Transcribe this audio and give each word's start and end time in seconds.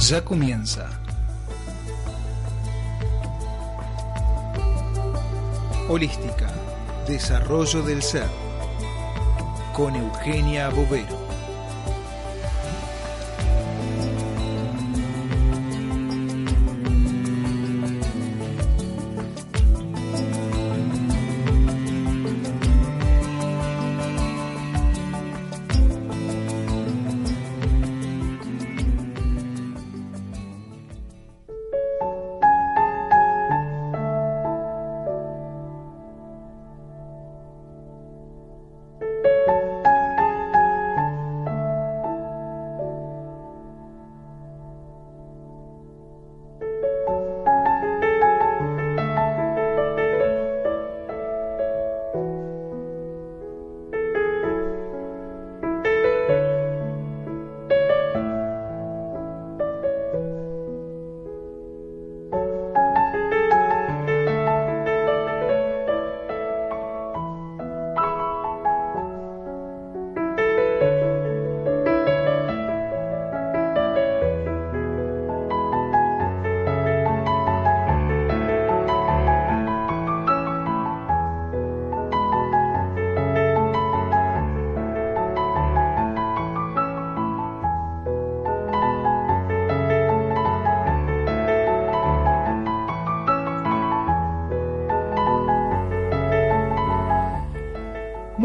Ya 0.00 0.24
comienza. 0.24 0.88
Holística, 5.88 6.46
desarrollo 7.06 7.82
del 7.82 8.00
ser. 8.00 8.28
Con 9.74 9.96
Eugenia 9.96 10.68
Bovero. 10.68 11.17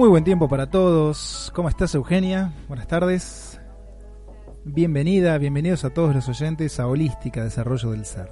Muy 0.03 0.09
buen 0.09 0.25
tiempo 0.25 0.49
para 0.49 0.69
todos. 0.69 1.49
¿Cómo 1.55 1.69
estás, 1.69 1.95
Eugenia? 1.95 2.51
Buenas 2.67 2.89
tardes. 2.89 3.61
Bienvenida, 4.65 5.37
bienvenidos 5.37 5.85
a 5.85 5.91
todos 5.91 6.13
los 6.13 6.27
oyentes 6.27 6.77
a 6.81 6.87
Holística 6.87 7.41
Desarrollo 7.41 7.91
del 7.91 8.03
Ser. 8.03 8.27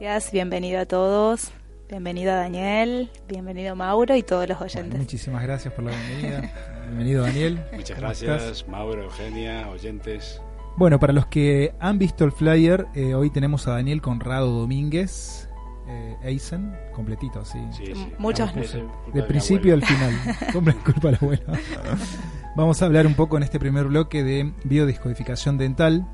Gracias, 0.00 0.32
bienvenido 0.32 0.80
a 0.80 0.86
todos. 0.86 1.52
Bienvenido 1.90 2.34
Daniel, 2.34 3.10
bienvenido 3.28 3.76
Mauro 3.76 4.16
y 4.16 4.22
todos 4.22 4.48
los 4.48 4.62
oyentes. 4.62 4.88
Bueno, 4.88 5.02
muchísimas 5.04 5.42
gracias 5.42 5.74
por 5.74 5.84
la 5.84 5.90
bienvenida. 5.90 6.50
bienvenido 6.86 7.22
Daniel. 7.24 7.62
Muchas 7.74 8.00
gracias, 8.00 8.66
Mauro, 8.66 9.02
Eugenia, 9.02 9.68
oyentes. 9.68 10.40
Bueno, 10.78 10.98
para 10.98 11.12
los 11.12 11.26
que 11.26 11.74
han 11.80 11.98
visto 11.98 12.24
el 12.24 12.32
flyer, 12.32 12.86
eh, 12.94 13.14
hoy 13.14 13.28
tenemos 13.28 13.68
a 13.68 13.72
Daniel 13.72 14.00
Conrado 14.00 14.48
Domínguez, 14.48 15.50
eh, 15.86 16.16
Eisen, 16.22 16.72
completito, 16.92 17.44
sí. 17.44 17.58
Sí, 17.72 17.86
sí. 17.94 18.12
Muchos 18.18 18.50
culpa 18.52 19.12
De 19.12 19.22
principio 19.24 19.74
al 19.74 19.84
final. 19.84 20.12
Hombre, 20.54 20.74
culpa 20.74 21.08
de 21.08 21.12
la 21.12 21.18
abuela. 21.18 21.44
Vamos 22.56 22.82
a 22.82 22.86
hablar 22.86 23.06
un 23.06 23.14
poco 23.14 23.36
en 23.36 23.42
este 23.42 23.58
primer 23.58 23.86
bloque 23.86 24.22
de 24.22 24.52
biodescodificación 24.64 25.58
dental. 25.58 26.06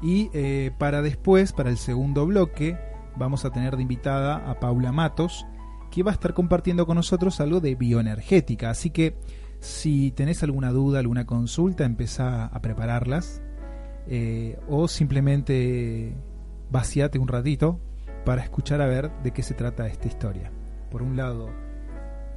Y 0.00 0.30
eh, 0.32 0.72
para 0.78 1.02
después, 1.02 1.52
para 1.52 1.70
el 1.70 1.76
segundo 1.76 2.24
bloque, 2.26 2.78
vamos 3.16 3.44
a 3.44 3.50
tener 3.50 3.76
de 3.76 3.82
invitada 3.82 4.36
a 4.48 4.60
Paula 4.60 4.92
Matos, 4.92 5.44
que 5.90 6.02
va 6.02 6.12
a 6.12 6.14
estar 6.14 6.34
compartiendo 6.34 6.86
con 6.86 6.94
nosotros 6.96 7.40
algo 7.40 7.60
de 7.60 7.74
bioenergética. 7.74 8.70
Así 8.70 8.90
que 8.90 9.18
si 9.58 10.12
tenés 10.12 10.42
alguna 10.42 10.70
duda, 10.70 11.00
alguna 11.00 11.26
consulta, 11.26 11.84
empezá 11.84 12.46
a 12.46 12.60
prepararlas. 12.62 13.42
eh, 14.06 14.58
o 14.68 14.88
simplemente 14.88 16.14
vaciate 16.70 17.18
un 17.18 17.28
ratito 17.28 17.80
para 18.28 18.42
escuchar 18.42 18.82
a 18.82 18.86
ver 18.86 19.10
de 19.22 19.30
qué 19.30 19.42
se 19.42 19.54
trata 19.54 19.86
esta 19.86 20.06
historia. 20.06 20.50
Por 20.90 21.00
un 21.00 21.16
lado, 21.16 21.48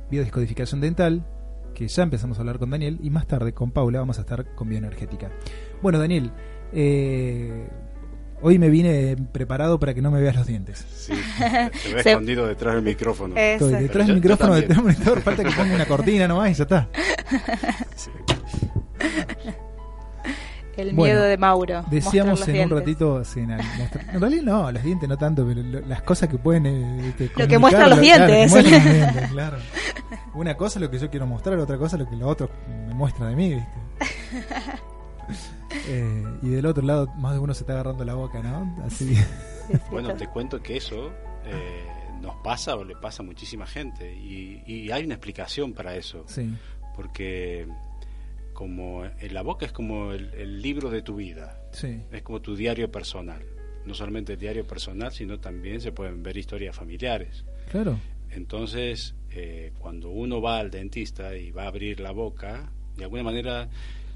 biodescodificación 0.09 0.79
dental, 0.79 1.25
que 1.75 1.85
ya 1.89 2.03
empezamos 2.03 2.37
a 2.37 2.41
hablar 2.43 2.59
con 2.59 2.69
Daniel, 2.69 2.97
y 3.03 3.09
más 3.09 3.27
tarde 3.27 3.51
con 3.51 3.71
Paula 3.71 3.99
vamos 3.99 4.17
a 4.17 4.21
estar 4.21 4.55
con 4.55 4.69
bioenergética. 4.69 5.31
Bueno, 5.81 5.99
Daniel, 5.99 6.31
eh, 6.71 7.67
hoy 8.41 8.57
me 8.57 8.69
vine 8.69 9.17
preparado 9.33 9.81
para 9.81 9.93
que 9.93 10.01
no 10.01 10.11
me 10.11 10.21
veas 10.21 10.37
los 10.37 10.47
dientes. 10.47 10.85
Sí, 10.95 11.11
te 11.83 11.89
veo 11.89 11.97
escondido 12.05 12.47
detrás 12.47 12.75
del 12.75 12.85
micrófono. 12.85 13.35
Eso. 13.35 13.65
Estoy 13.65 13.83
detrás 13.83 14.07
del 14.07 14.15
micrófono 14.15 14.55
del 14.55 14.67
también. 14.69 14.95
monitor, 14.95 15.19
falta 15.19 15.43
que 15.43 15.51
ponga 15.51 15.75
una 15.75 15.85
cortina 15.85 16.25
nomás 16.25 16.51
y 16.51 16.53
ya 16.53 16.63
está. 16.63 16.89
Sí. 17.97 18.11
El 20.77 20.93
Bueno, 20.93 21.15
miedo 21.15 21.23
de 21.27 21.37
Mauro. 21.37 21.83
Decíamos 21.91 22.47
en 22.47 22.57
los 22.57 22.71
un 22.71 22.77
ratito, 22.77 23.23
sí, 23.25 23.41
en, 23.41 23.51
en 23.51 24.19
realidad 24.21 24.43
no, 24.43 24.71
los 24.71 24.83
dientes 24.83 25.07
no 25.09 25.17
tanto, 25.17 25.45
pero 25.45 25.61
lo- 25.61 25.81
las 25.81 26.01
cosas 26.03 26.29
que 26.29 26.37
pueden... 26.37 26.65
este, 26.65 27.29
Lo 27.35 27.47
que 27.47 27.57
muestran 27.59 27.89
los 27.89 27.99
claro, 27.99 28.25
dientes. 28.27 28.53
que 28.53 28.61
muestran 28.61 28.85
los 28.85 28.93
dientes, 28.93 29.31
claro. 29.31 29.57
Una 30.33 30.55
cosa 30.55 30.79
es 30.79 30.83
lo 30.83 30.89
que 30.91 30.99
yo 30.99 31.09
quiero 31.09 31.27
mostrar, 31.27 31.57
otra 31.59 31.77
cosa 31.77 31.95
es 31.97 32.03
lo 32.03 32.09
que 32.09 32.15
lo 32.15 32.27
otro 32.27 32.49
me 32.87 32.93
muestra 32.93 33.27
de 33.27 33.35
mí, 33.35 33.55
¿viste? 33.55 33.69
Eh, 35.87 36.23
y 36.41 36.49
del 36.49 36.65
otro 36.65 36.83
lado, 36.83 37.07
más 37.15 37.33
de 37.33 37.39
uno 37.39 37.53
se 37.53 37.61
está 37.63 37.73
agarrando 37.73 38.03
la 38.03 38.13
boca, 38.13 38.41
¿no? 38.41 38.75
Así. 38.85 39.15
Sí, 39.15 39.21
sí, 39.71 39.77
Bueno, 39.89 40.13
te 40.15 40.27
cuento 40.27 40.61
que 40.61 40.75
eso 40.77 41.11
eh, 41.45 41.85
nos 42.21 42.35
pasa 42.43 42.75
o 42.75 42.83
le 42.83 42.95
pasa 42.97 43.23
a 43.23 43.25
muchísima 43.25 43.65
gente. 43.65 44.13
Y, 44.13 44.61
y 44.65 44.91
hay 44.91 45.05
una 45.05 45.13
explicación 45.15 45.73
para 45.73 45.95
eso. 45.95 46.23
Sí, 46.27 46.53
Porque 46.95 47.67
como 48.61 49.03
en 49.05 49.33
la 49.33 49.41
boca 49.41 49.65
es 49.65 49.71
como 49.71 50.11
el, 50.13 50.35
el 50.35 50.61
libro 50.61 50.91
de 50.91 51.01
tu 51.01 51.15
vida. 51.15 51.59
sí, 51.71 51.99
Es 52.11 52.21
como 52.21 52.41
tu 52.41 52.55
diario 52.55 52.91
personal. 52.91 53.43
No 53.87 53.95
solamente 53.95 54.33
el 54.33 54.39
diario 54.39 54.67
personal, 54.67 55.11
sino 55.11 55.39
también 55.39 55.81
se 55.81 55.91
pueden 55.91 56.21
ver 56.21 56.37
historias 56.37 56.75
familiares. 56.75 57.43
claro. 57.71 57.99
Entonces, 58.29 59.15
eh, 59.31 59.73
cuando 59.79 60.11
uno 60.11 60.43
va 60.43 60.59
al 60.59 60.69
dentista 60.69 61.35
y 61.35 61.49
va 61.49 61.63
a 61.63 61.69
abrir 61.69 61.99
la 62.01 62.11
boca, 62.11 62.71
de 62.97 63.05
alguna 63.05 63.23
manera 63.23 63.67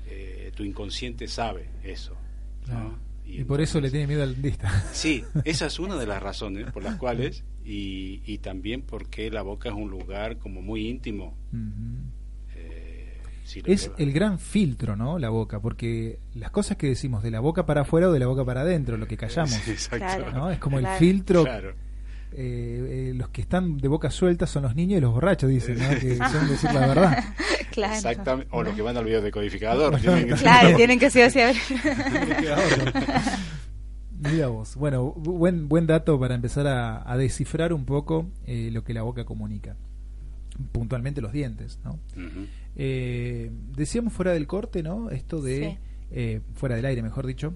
eh, 0.08 0.52
tu 0.54 0.64
inconsciente 0.64 1.28
sabe 1.28 1.70
eso. 1.84 2.16
¿no? 2.68 3.00
Y, 3.26 3.44
por 3.46 3.62
eso 3.62 3.82
le 3.82 3.90
tiene 3.90 4.06
miedo 4.06 4.22
al 4.22 4.34
dentista. 4.36 4.70
Sí, 4.94 5.24
esa 5.44 5.66
es 5.66 5.80
una 5.80 5.96
de 5.96 6.06
las 6.06 6.22
razones 6.30 6.72
por 6.72 6.84
las 6.84 6.98
cuales, 6.98 7.44
y, 7.66 8.22
y 8.28 8.38
también 8.38 8.84
porque 8.84 9.32
la 9.32 9.42
boca 9.42 9.70
es 9.70 9.76
un 9.76 9.90
lugar 9.90 10.38
como 10.38 10.62
muy 10.62 10.88
íntimo. 10.88 11.36
Eh, 11.52 11.58
si 13.46 13.62
Es 13.66 13.92
el 13.98 14.12
gran 14.12 14.40
filtro, 14.40 14.96
¿no? 14.96 15.18
La 15.20 15.30
boca, 15.30 15.60
porque 15.62 16.20
las 16.34 16.52
cosas 16.52 16.76
que 16.78 16.88
decimos 16.88 17.24
de 17.24 17.32
la 17.32 17.40
boca 17.40 17.66
para 17.66 17.82
afuera 17.82 18.10
o 18.10 18.12
de 18.12 18.20
la 18.20 18.28
boca 18.28 18.44
para 18.44 18.62
adentro, 18.62 18.98
lo 18.98 19.08
que 19.08 19.16
callamos, 19.18 19.52
Sí, 19.52 19.72
exacto. 19.72 20.50
Es 20.52 20.60
como 20.60 20.80
el 20.80 20.88
filtro 21.00 21.44
Claro. 21.44 21.70
eh, 22.34 23.12
eh, 23.12 23.14
los 23.16 23.30
que 23.30 23.42
están 23.42 23.78
de 23.78 23.88
boca 23.88 24.10
suelta 24.10 24.46
son 24.48 24.64
los 24.64 24.76
niños 24.76 24.98
y 24.98 25.02
los 25.02 25.14
borrachos, 25.14 25.50
dicen, 25.50 25.78
¿no? 25.80 25.90
que 26.00 26.18
suelen 26.30 26.48
decir 26.50 26.74
la 26.74 26.88
verdad. 26.88 27.24
claro. 27.72 27.94
Exactamente. 27.94 28.50
O 28.52 28.64
los 28.64 28.74
que 28.76 28.82
van 28.82 28.98
al 28.98 29.06
biodecodificador. 29.06 30.00
tienen 30.02 30.28
que- 30.28 30.34
Claro, 30.42 30.76
tienen 30.76 31.00
que 31.00 31.10
sí 31.10 31.22
o 31.22 31.30
sí 31.30 31.40
abrir. 31.40 31.62
Mira 34.18 34.48
vos. 34.48 34.76
Bueno, 34.76 35.14
bu- 35.14 35.38
buen, 35.38 35.68
buen 35.68 35.86
dato 35.88 36.20
para 36.20 36.36
empezar 36.36 36.66
a, 36.68 37.10
a 37.10 37.18
descifrar 37.18 37.74
un 37.74 37.86
poco 37.86 38.28
eh, 38.48 38.70
lo 38.72 38.84
que 38.84 38.94
la 38.94 39.02
boca 39.04 39.26
comunica. 39.26 39.76
Puntualmente 40.72 41.22
los 41.22 41.32
dientes, 41.32 41.80
¿no? 41.84 42.00
Eh, 42.76 43.52
decíamos 43.76 44.14
fuera 44.14 44.34
del 44.34 44.48
corte, 44.48 44.84
¿no? 44.84 45.10
Esto 45.10 45.42
de, 45.42 45.60
Sí. 45.72 45.78
eh, 46.12 46.42
fuera 46.56 46.76
del 46.76 46.86
aire, 46.86 47.02
mejor 47.02 47.26
dicho, 47.26 47.54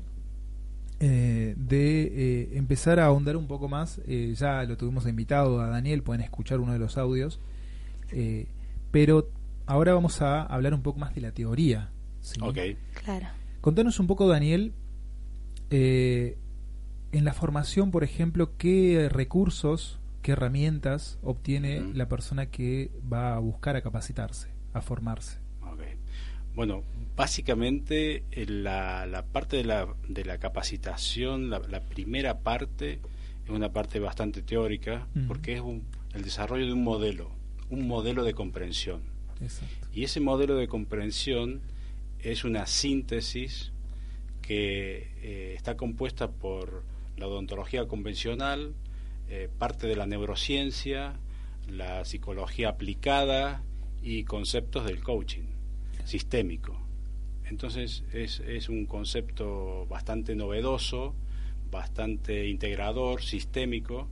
eh, 1.02 1.56
de 1.58 2.02
eh, 2.04 2.50
empezar 2.58 3.00
a 3.00 3.06
ahondar 3.06 3.38
un 3.38 3.48
poco 3.48 3.68
más. 3.70 4.02
eh, 4.08 4.34
ya 4.36 4.64
lo 4.64 4.76
tuvimos 4.78 5.06
invitado 5.08 5.62
a 5.62 5.68
Daniel, 5.70 6.04
pueden 6.04 6.22
escuchar 6.22 6.60
uno 6.60 6.74
de 6.74 6.80
los 6.80 6.98
audios. 6.98 7.40
eh, 8.12 8.48
pero 8.92 9.30
ahora 9.68 9.94
vamos 9.94 10.22
a 10.24 10.42
hablar 10.42 10.74
un 10.74 10.82
poco 10.82 11.00
más 11.00 11.14
de 11.14 11.22
la 11.22 11.32
teoría. 11.32 11.92
¿sí? 12.22 12.40
Ok. 12.42 12.58
Claro. 13.04 13.28
Contanos 13.62 14.00
un 14.00 14.08
poco, 14.08 14.28
Daniel, 14.28 14.74
eh, 15.70 16.38
en 17.12 17.24
la 17.24 17.34
formación, 17.34 17.92
por 17.92 18.04
ejemplo, 18.04 18.58
qué 18.58 19.10
recursos, 19.12 19.99
qué 20.30 20.34
herramientas 20.34 21.18
obtiene 21.24 21.82
la 21.96 22.08
persona 22.08 22.46
que 22.52 22.92
va 23.12 23.36
a 23.36 23.40
buscar 23.40 23.76
a 23.76 23.82
capacitarse, 23.82 24.50
a 24.74 24.82
formarse. 24.82 25.40
Ok. 25.64 25.82
Bueno, 26.54 26.84
básicamente 27.16 28.24
eh, 28.32 28.46
la, 28.48 29.08
la 29.08 29.26
parte 29.26 29.58
de 29.58 29.64
la, 29.64 29.88
de 30.08 30.26
la 30.26 30.38
capacitación, 30.38 31.50
la, 31.50 31.60
la 31.68 31.82
primera 31.82 32.42
parte, 32.42 33.00
es 33.46 33.50
una 33.50 33.72
parte 33.74 34.00
bastante 34.00 34.44
teórica, 34.44 35.08
porque 35.28 35.56
es 35.56 35.62
un- 35.62 35.82
el 36.14 36.22
desarrollo 36.24 36.68
de 36.68 36.74
un 36.74 36.84
modelo, 36.84 37.32
un 37.72 37.88
modelo 37.88 38.24
de 38.24 38.34
comprensión. 38.36 39.02
Exacto. 39.42 39.88
Y 39.94 40.04
ese 40.04 40.20
modelo 40.20 40.56
de 40.58 40.68
comprensión 40.68 41.62
es 42.20 42.44
una 42.44 42.68
síntesis 42.68 43.72
que 44.44 45.08
eh, 45.24 45.54
está 45.56 45.76
compuesta 45.76 46.30
por 46.30 46.84
la 47.18 47.28
odontología 47.28 47.88
convencional, 47.88 48.74
eh, 49.30 49.50
parte 49.58 49.88
de 49.88 49.96
la 49.96 50.06
neurociencia, 50.06 51.20
la 51.68 52.04
psicología 52.06 52.70
aplicada 52.70 53.64
y 54.02 54.24
conceptos 54.24 54.86
del 54.86 55.04
coaching 55.04 55.44
sistémico. 56.06 56.80
Entonces 57.46 58.04
es, 58.12 58.40
es 58.42 58.70
un 58.70 58.86
concepto 58.86 59.86
bastante 59.88 60.36
novedoso, 60.36 61.16
bastante 61.72 62.48
integrador, 62.48 63.22
sistémico, 63.22 64.08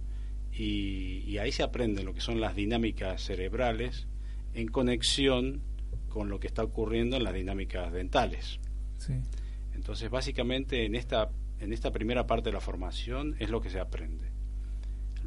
y, 0.52 1.24
y 1.28 1.38
ahí 1.38 1.52
se 1.52 1.64
aprende 1.64 2.04
lo 2.04 2.14
que 2.14 2.22
son 2.22 2.40
las 2.40 2.56
dinámicas 2.56 3.22
cerebrales 3.22 4.08
en 4.54 4.68
conexión 4.68 5.62
con 6.10 6.30
lo 6.30 6.40
que 6.40 6.48
está 6.48 6.64
ocurriendo 6.64 7.18
en 7.18 7.24
las 7.24 7.34
dinámicas 7.34 7.92
dentales. 7.92 8.60
Sí. 8.98 9.14
Entonces, 9.76 10.10
básicamente 10.10 10.86
en 10.86 10.96
esta, 10.96 11.30
en 11.60 11.74
esta 11.74 11.92
primera 11.92 12.26
parte 12.26 12.50
de 12.50 12.54
la 12.54 12.62
formación 12.62 13.36
es 13.40 13.50
lo 13.50 13.62
que 13.62 13.70
se 13.70 13.80
aprende. 13.80 14.27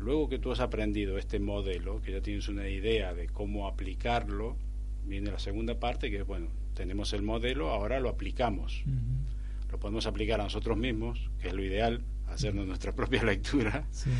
Luego 0.00 0.28
que 0.28 0.38
tú 0.38 0.50
has 0.50 0.60
aprendido 0.60 1.18
este 1.18 1.38
modelo, 1.38 2.00
que 2.00 2.12
ya 2.12 2.20
tienes 2.22 2.48
una 2.48 2.68
idea 2.68 3.12
de 3.14 3.26
cómo 3.28 3.68
aplicarlo, 3.68 4.56
viene 5.04 5.30
la 5.30 5.38
segunda 5.38 5.78
parte, 5.78 6.10
que 6.10 6.18
es, 6.20 6.26
bueno, 6.26 6.48
tenemos 6.74 7.12
el 7.12 7.22
modelo, 7.22 7.70
ahora 7.70 8.00
lo 8.00 8.08
aplicamos. 8.08 8.82
Lo 9.70 9.78
podemos 9.78 10.06
aplicar 10.06 10.40
a 10.40 10.44
nosotros 10.44 10.76
mismos, 10.78 11.30
que 11.40 11.48
es 11.48 11.54
lo 11.54 11.62
ideal, 11.62 12.00
hacernos 12.28 12.66
nuestra 12.66 12.92
propia 12.96 13.22
lectura, 13.22 13.84
Sí. 13.90 14.10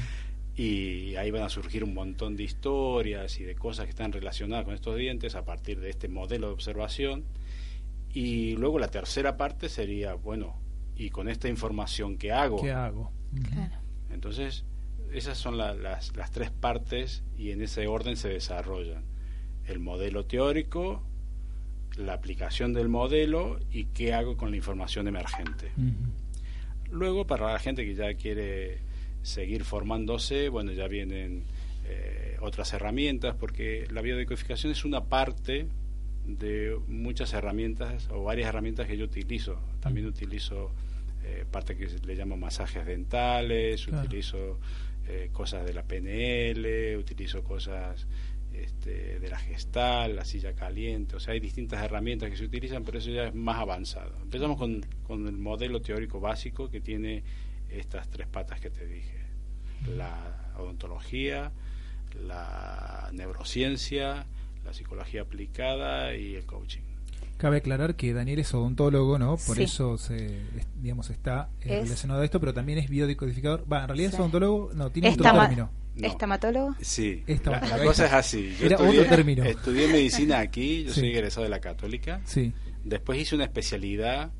y 0.56 1.16
ahí 1.16 1.30
van 1.30 1.42
a 1.44 1.48
surgir 1.48 1.82
un 1.82 1.94
montón 1.94 2.36
de 2.36 2.42
historias 2.44 3.40
y 3.40 3.44
de 3.44 3.54
cosas 3.54 3.86
que 3.86 3.90
están 3.90 4.12
relacionadas 4.12 4.66
con 4.66 4.74
estos 4.74 4.96
dientes 4.98 5.34
a 5.34 5.44
partir 5.46 5.80
de 5.80 5.88
este 5.90 6.08
modelo 6.08 6.48
de 6.48 6.52
observación. 6.52 7.24
Y 8.12 8.56
luego 8.56 8.78
la 8.78 8.88
tercera 8.88 9.36
parte 9.38 9.68
sería, 9.70 10.14
bueno, 10.14 10.56
y 10.96 11.08
con 11.10 11.28
esta 11.28 11.48
información 11.48 12.18
que 12.18 12.32
hago. 12.32 12.60
¿Qué 12.60 12.70
hago? 12.72 13.12
Claro. 13.48 13.76
Entonces, 14.10 14.64
esas 15.12 15.38
son 15.38 15.56
la- 15.58 15.74
las, 15.74 16.16
las 16.16 16.30
tres 16.30 16.50
partes 16.50 17.22
y 17.38 17.50
en 17.50 17.62
ese 17.62 17.86
orden 17.86 18.16
se 18.16 18.28
desarrollan. 18.28 19.02
El 19.66 19.78
modelo 19.78 20.24
teórico, 20.24 21.02
la 21.96 22.12
aplicación 22.14 22.72
del 22.72 22.88
modelo 22.88 23.58
y 23.72 23.84
qué 23.86 24.12
hago 24.14 24.36
con 24.36 24.50
la 24.50 24.56
información 24.56 25.06
emergente. 25.08 25.70
Luego, 26.90 27.26
para 27.26 27.52
la 27.52 27.58
gente 27.58 27.84
que 27.84 27.94
ya 27.94 28.14
quiere 28.14 28.78
seguir 29.22 29.64
formándose, 29.64 30.48
bueno, 30.48 30.72
ya 30.72 30.88
vienen 30.88 31.44
eh, 31.86 32.36
otras 32.40 32.72
herramientas, 32.72 33.36
porque 33.38 33.86
la 33.90 34.02
biodecodificación 34.02 34.72
es 34.72 34.84
una 34.84 35.04
parte 35.04 35.66
de 36.26 36.76
muchas 36.88 37.32
herramientas 37.32 38.08
o 38.10 38.24
varias 38.24 38.48
herramientas 38.48 38.86
que 38.86 38.96
yo 38.96 39.04
utilizo. 39.04 39.58
También 39.80 40.06
utilizo 40.06 40.70
eh, 41.24 41.44
parte 41.50 41.76
que 41.76 41.88
le 42.06 42.14
llamo 42.14 42.36
masajes 42.36 42.84
dentales, 42.86 43.86
Claro. 43.86 44.06
utilizo 44.06 44.58
eh, 45.10 45.30
cosas 45.32 45.66
de 45.66 45.72
la 45.72 45.82
PNL, 45.82 46.96
utilizo 46.96 47.42
cosas 47.42 48.06
este, 48.52 49.18
de 49.18 49.28
la 49.28 49.38
gestal, 49.38 50.14
la 50.16 50.24
silla 50.24 50.54
caliente, 50.54 51.16
o 51.16 51.20
sea, 51.20 51.34
hay 51.34 51.40
distintas 51.40 51.82
herramientas 51.82 52.30
que 52.30 52.36
se 52.36 52.44
utilizan, 52.44 52.84
pero 52.84 52.98
eso 52.98 53.10
ya 53.10 53.28
es 53.28 53.34
más 53.34 53.58
avanzado. 53.58 54.16
Empezamos 54.22 54.56
con, 54.56 54.86
con 55.02 55.26
el 55.26 55.36
modelo 55.36 55.80
teórico 55.80 56.20
básico 56.20 56.70
que 56.70 56.80
tiene 56.80 57.24
estas 57.68 58.08
tres 58.08 58.26
patas 58.26 58.60
que 58.60 58.70
te 58.70 58.86
dije, 58.86 59.18
la 59.96 60.52
odontología, 60.58 61.52
la 62.26 63.10
neurociencia, 63.12 64.26
la 64.64 64.74
psicología 64.74 65.22
aplicada 65.22 66.14
y 66.14 66.34
el 66.34 66.46
coaching. 66.46 66.89
Cabe 67.40 67.56
aclarar 67.56 67.96
que 67.96 68.12
Daniel 68.12 68.38
es 68.40 68.52
odontólogo, 68.52 69.18
¿no? 69.18 69.38
Por 69.38 69.56
Sí. 69.56 69.62
eso 69.62 69.96
se, 69.96 70.40
digamos, 70.76 71.08
está 71.10 71.48
eh, 71.62 71.78
Es- 71.78 71.82
relacionado 71.84 72.20
a 72.20 72.24
esto, 72.24 72.38
pero 72.38 72.52
también 72.52 72.78
es 72.78 72.88
biodecodificador. 72.90 73.64
Va, 73.72 73.82
en 73.82 73.88
realidad 73.88 74.10
Sí. 74.10 74.14
es 74.16 74.20
odontólogo, 74.20 74.70
no, 74.74 74.90
tiene 74.90 75.08
otro 75.10 75.24
término. 75.32 75.70
No. 75.96 76.06
¿Estamatólogo? 76.06 76.76
Sí, 76.80 77.24
la, 77.44 77.60
cosa 77.82 78.06
es 78.06 78.12
así. 78.12 78.54
Yo 78.60 78.66
Era 78.66 78.76
estudié, 78.76 79.00
otro 79.00 79.16
término. 79.16 79.44
estudié 79.44 79.88
medicina 79.88 80.38
aquí, 80.40 80.84
yo 80.84 80.92
Sí. 80.92 81.00
soy 81.00 81.10
egresado 81.10 81.44
de 81.44 81.50
la 81.50 81.60
Católica. 81.60 82.20
Sí, 82.24 82.52
Después 82.84 83.18
hice 83.20 83.34
una 83.34 83.44
especialidad 83.44 84.32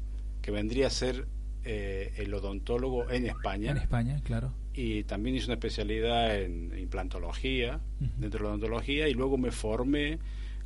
que 0.43 0.51
vendría 0.51 0.87
a 0.87 0.91
ser 0.91 1.27
eh, 1.65 2.13
el 2.17 2.33
odontólogo 2.33 3.11
en 3.11 3.27
España. 3.27 3.71
en 3.73 3.77
España, 3.79 4.21
claro. 4.25 4.55
y 4.73 5.05
también 5.05 5.37
hice 5.37 5.47
una 5.47 5.55
especialidad 5.55 6.39
en 6.41 6.73
implantología, 6.79 7.81
dentro 8.19 8.39
de 8.39 8.45
la 8.45 8.49
odontología, 8.51 9.09
y 9.09 9.15
luego 9.15 9.37
me 9.37 9.51
formé 9.51 10.19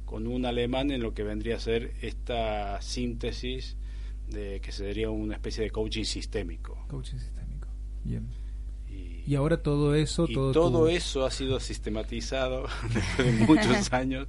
con 0.05 0.27
un 0.27 0.47
alemán 0.47 0.91
en 0.91 1.03
lo 1.03 1.15
que 1.15 1.23
vendría 1.23 1.57
a 1.57 1.61
ser 1.61 1.93
esta 2.03 2.81
síntesis 2.83 3.77
de 4.29 4.61
que 4.61 4.73
sería 4.73 5.11
una 5.11 5.35
especie 5.35 5.65
de 5.65 5.71
coaching 5.71 6.05
sistémico. 6.05 6.85
Coaching 6.89 7.19
sistémico. 7.19 7.69
Bien. 8.05 8.27
Y, 8.89 9.23
Y 9.27 9.35
ahora 9.35 9.63
todo 9.63 9.95
eso, 9.95 10.27
y 10.29 10.35
todo, 10.35 10.53
todo 10.53 10.81
tu- 10.83 10.89
eso 10.89 11.25
ha 11.27 11.31
sido 11.31 11.59
sistematizado 11.61 12.67
después 12.95 13.39
de 13.39 13.47
muchos 13.47 13.93
años 13.93 14.29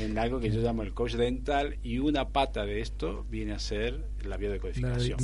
en 0.00 0.18
algo 0.18 0.40
que 0.40 0.50
yo 0.50 0.60
llamo 0.60 0.82
el 0.82 0.92
coach 0.94 1.14
dental 1.14 1.76
y 1.82 1.98
una 1.98 2.28
pata 2.28 2.64
de 2.64 2.80
esto 2.80 3.24
viene 3.30 3.52
a 3.52 3.58
ser 3.58 4.04
la 4.22 4.30
la 4.30 4.36
biodecodificación. 4.36 5.18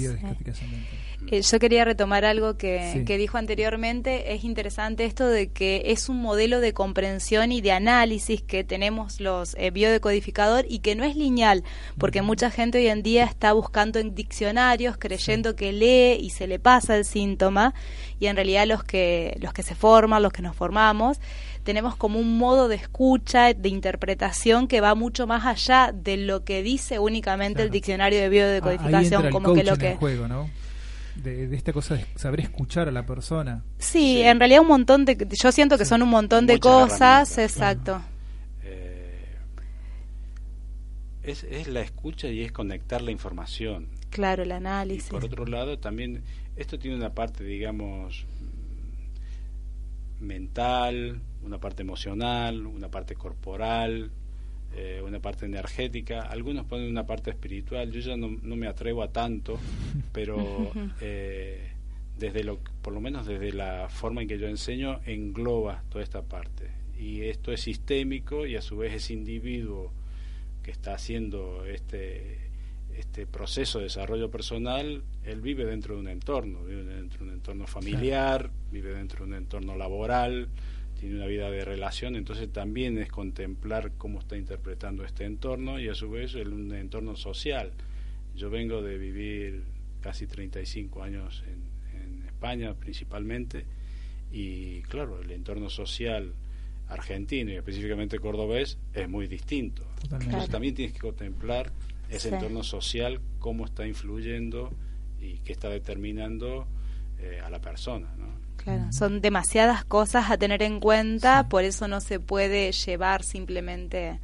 Eh, 1.30 1.40
yo 1.40 1.58
quería 1.58 1.84
retomar 1.84 2.24
algo 2.24 2.56
que, 2.56 2.90
Sí. 2.92 3.04
que 3.04 3.16
dijo 3.16 3.38
anteriormente. 3.38 4.34
Es 4.34 4.44
interesante 4.44 5.04
esto 5.04 5.26
de 5.26 5.50
que 5.50 5.82
es 5.86 6.08
un 6.08 6.20
modelo 6.20 6.60
de 6.60 6.72
comprensión 6.72 7.50
y 7.50 7.60
de 7.60 7.72
análisis 7.72 8.42
que 8.42 8.62
tenemos 8.62 9.20
los 9.20 9.54
eh, 9.58 9.70
biodecodificador 9.70 10.66
y 10.68 10.80
que 10.80 10.94
no 10.94 11.04
es 11.04 11.16
lineal, 11.16 11.64
porque 11.98 12.22
mucha 12.22 12.50
gente 12.50 12.78
hoy 12.78 12.88
en 12.88 13.02
día 13.02 13.24
está 13.24 13.52
buscando 13.52 13.98
en 13.98 14.14
diccionarios, 14.14 14.96
creyendo 14.98 15.56
que 15.56 15.72
lee 15.72 16.18
y 16.20 16.30
se 16.30 16.46
le 16.46 16.58
pasa 16.58 16.96
el 16.96 17.04
síntoma, 17.04 17.74
y 18.20 18.26
en 18.26 18.36
realidad 18.36 18.66
los 18.66 18.84
que, 18.84 19.36
los 19.40 19.52
que 19.52 19.62
se 19.62 19.74
forman, 19.74 20.22
los 20.22 20.32
que 20.32 20.42
nos 20.42 20.54
formamos, 20.54 21.20
tenemos 21.64 21.96
como 21.96 22.18
un 22.20 22.38
modo 22.38 22.68
de 22.68 22.76
escucha, 22.76 23.52
de 23.54 23.68
interpretación 23.68 24.68
que 24.68 24.80
va 24.80 24.94
mucho 24.94 25.26
más 25.26 25.44
allá 25.46 25.92
de 25.92 26.16
lo 26.18 26.44
que 26.44 26.62
dice 26.62 26.98
únicamente 26.98 27.62
el 27.62 27.70
diccionario 27.70 28.18
de 28.20 28.26
Ah, 28.26 28.28
biodecodificación, 28.28 29.26
el 29.26 29.32
como 29.32 29.54
que 29.54 29.64
lo 29.64 29.72
en 29.72 29.78
que... 29.78 29.90
el 29.92 29.96
juego, 29.96 30.28
¿no? 30.28 30.48
De, 31.16 31.46
de 31.46 31.56
esta 31.56 31.72
cosa 31.72 31.94
de 31.94 32.04
saber 32.16 32.40
escuchar 32.40 32.88
a 32.88 32.90
la 32.92 33.06
persona. 33.06 33.62
Sí, 33.78 34.16
Sí. 34.16 34.22
en 34.22 34.38
realidad 34.38 34.60
un 34.62 34.68
montón 34.68 35.04
de, 35.04 35.16
yo 35.40 35.52
siento 35.52 35.78
que 35.78 35.84
Sí. 35.84 35.88
son 35.90 36.02
un 36.02 36.08
montón 36.10 36.46
de 36.46 36.58
cosas, 36.60 37.38
exacto. 37.38 38.02
Eh, 38.64 39.24
es, 41.22 41.44
es 41.44 41.68
la 41.68 41.80
escucha 41.82 42.28
y 42.28 42.42
es 42.42 42.52
conectar 42.52 43.00
la 43.00 43.10
información. 43.12 43.88
Claro, 44.10 44.42
el 44.42 44.50
Y 44.50 44.52
análisis. 44.52 45.08
por 45.08 45.24
otro 45.24 45.46
lado, 45.46 45.78
también 45.78 46.22
esto 46.56 46.78
tiene 46.78 46.96
una 46.96 47.10
parte, 47.14 47.42
digamos, 47.44 48.26
mental, 50.20 51.20
una 51.44 51.58
parte 51.58 51.82
emocional, 51.82 52.66
una 52.66 52.90
parte 52.90 53.14
corporal, 53.14 54.10
eh, 54.74 55.00
una 55.04 55.20
parte 55.20 55.46
energética. 55.46 56.22
Algunos 56.22 56.66
ponen 56.66 56.88
una 56.88 57.06
parte 57.06 57.30
espiritual. 57.30 57.90
Yo 57.90 58.00
ya 58.00 58.16
no, 58.16 58.30
no 58.42 58.56
me 58.56 58.66
atrevo 58.66 59.02
a 59.02 59.12
tanto, 59.12 59.58
pero 60.12 60.72
eh, 61.00 61.72
desde 62.18 62.44
lo, 62.44 62.58
por 62.82 62.92
lo 62.92 63.00
menos 63.00 63.26
desde 63.26 63.52
la 63.52 63.88
forma 63.88 64.22
en 64.22 64.28
que 64.28 64.38
yo 64.38 64.48
enseño, 64.48 65.00
engloba 65.06 65.82
toda 65.90 66.02
esta 66.02 66.22
parte. 66.22 66.70
Y 66.98 67.22
esto 67.22 67.52
es 67.52 67.60
sistémico 67.60 68.46
y 68.46 68.56
a 68.56 68.62
su 68.62 68.76
vez 68.76 68.94
ese 68.94 69.12
individuo 69.12 69.92
que 70.62 70.70
está 70.70 70.94
haciendo 70.94 71.64
este 71.66 72.44
este 72.98 73.26
proceso 73.26 73.78
de 73.78 73.84
desarrollo 73.84 74.30
personal, 74.30 75.02
él 75.24 75.40
vive 75.40 75.64
dentro 75.64 75.94
de 75.94 76.00
un 76.00 76.08
entorno, 76.08 76.62
vive 76.64 76.84
dentro 76.84 77.18
de 77.18 77.24
un 77.24 77.34
entorno 77.34 77.66
familiar, 77.66 78.50
vive 78.70 78.94
dentro 78.94 79.24
de 79.24 79.32
un 79.32 79.36
entorno 79.36 79.76
laboral, 79.76 80.48
tiene 81.04 81.18
una 81.18 81.26
vida 81.26 81.50
de 81.50 81.66
relación, 81.66 82.16
entonces 82.16 82.50
también 82.50 82.96
es 82.96 83.10
contemplar 83.10 83.92
cómo 83.98 84.20
está 84.20 84.38
interpretando 84.38 85.04
este 85.04 85.26
entorno 85.26 85.78
y 85.78 85.90
a 85.90 85.94
su 85.94 86.10
vez 86.10 86.34
el, 86.34 86.50
un 86.50 86.72
entorno 86.72 87.14
social. 87.14 87.72
Yo 88.34 88.48
vengo 88.48 88.80
de 88.80 88.96
vivir 88.96 89.64
casi 90.00 90.26
35 90.26 91.02
años 91.02 91.44
en, 91.46 92.00
en 92.00 92.24
España 92.24 92.72
principalmente 92.72 93.66
y 94.32 94.80
claro, 94.84 95.20
el 95.20 95.30
entorno 95.30 95.68
social 95.68 96.32
argentino 96.88 97.50
y 97.50 97.56
específicamente 97.56 98.18
cordobés 98.18 98.78
es 98.94 99.06
muy 99.06 99.26
distinto. 99.26 99.86
Entonces 100.10 100.48
también 100.48 100.74
tienes 100.74 100.94
que 100.94 101.00
contemplar 101.00 101.70
ese 102.08 102.30
entorno 102.30 102.62
social, 102.62 103.20
cómo 103.40 103.66
está 103.66 103.86
influyendo 103.86 104.72
y 105.20 105.40
qué 105.40 105.52
está 105.52 105.68
determinando 105.68 106.66
eh, 107.18 107.42
a 107.44 107.50
la 107.50 107.60
persona. 107.60 108.08
¿no? 108.16 108.43
Claro, 108.64 108.92
son 108.92 109.20
demasiadas 109.20 109.84
cosas 109.84 110.30
a 110.30 110.38
tener 110.38 110.62
en 110.62 110.80
cuenta, 110.80 111.48
por 111.48 111.64
eso 111.64 111.86
no 111.86 112.00
se 112.00 112.18
puede 112.18 112.72
llevar 112.72 113.22
simplemente 113.22 114.18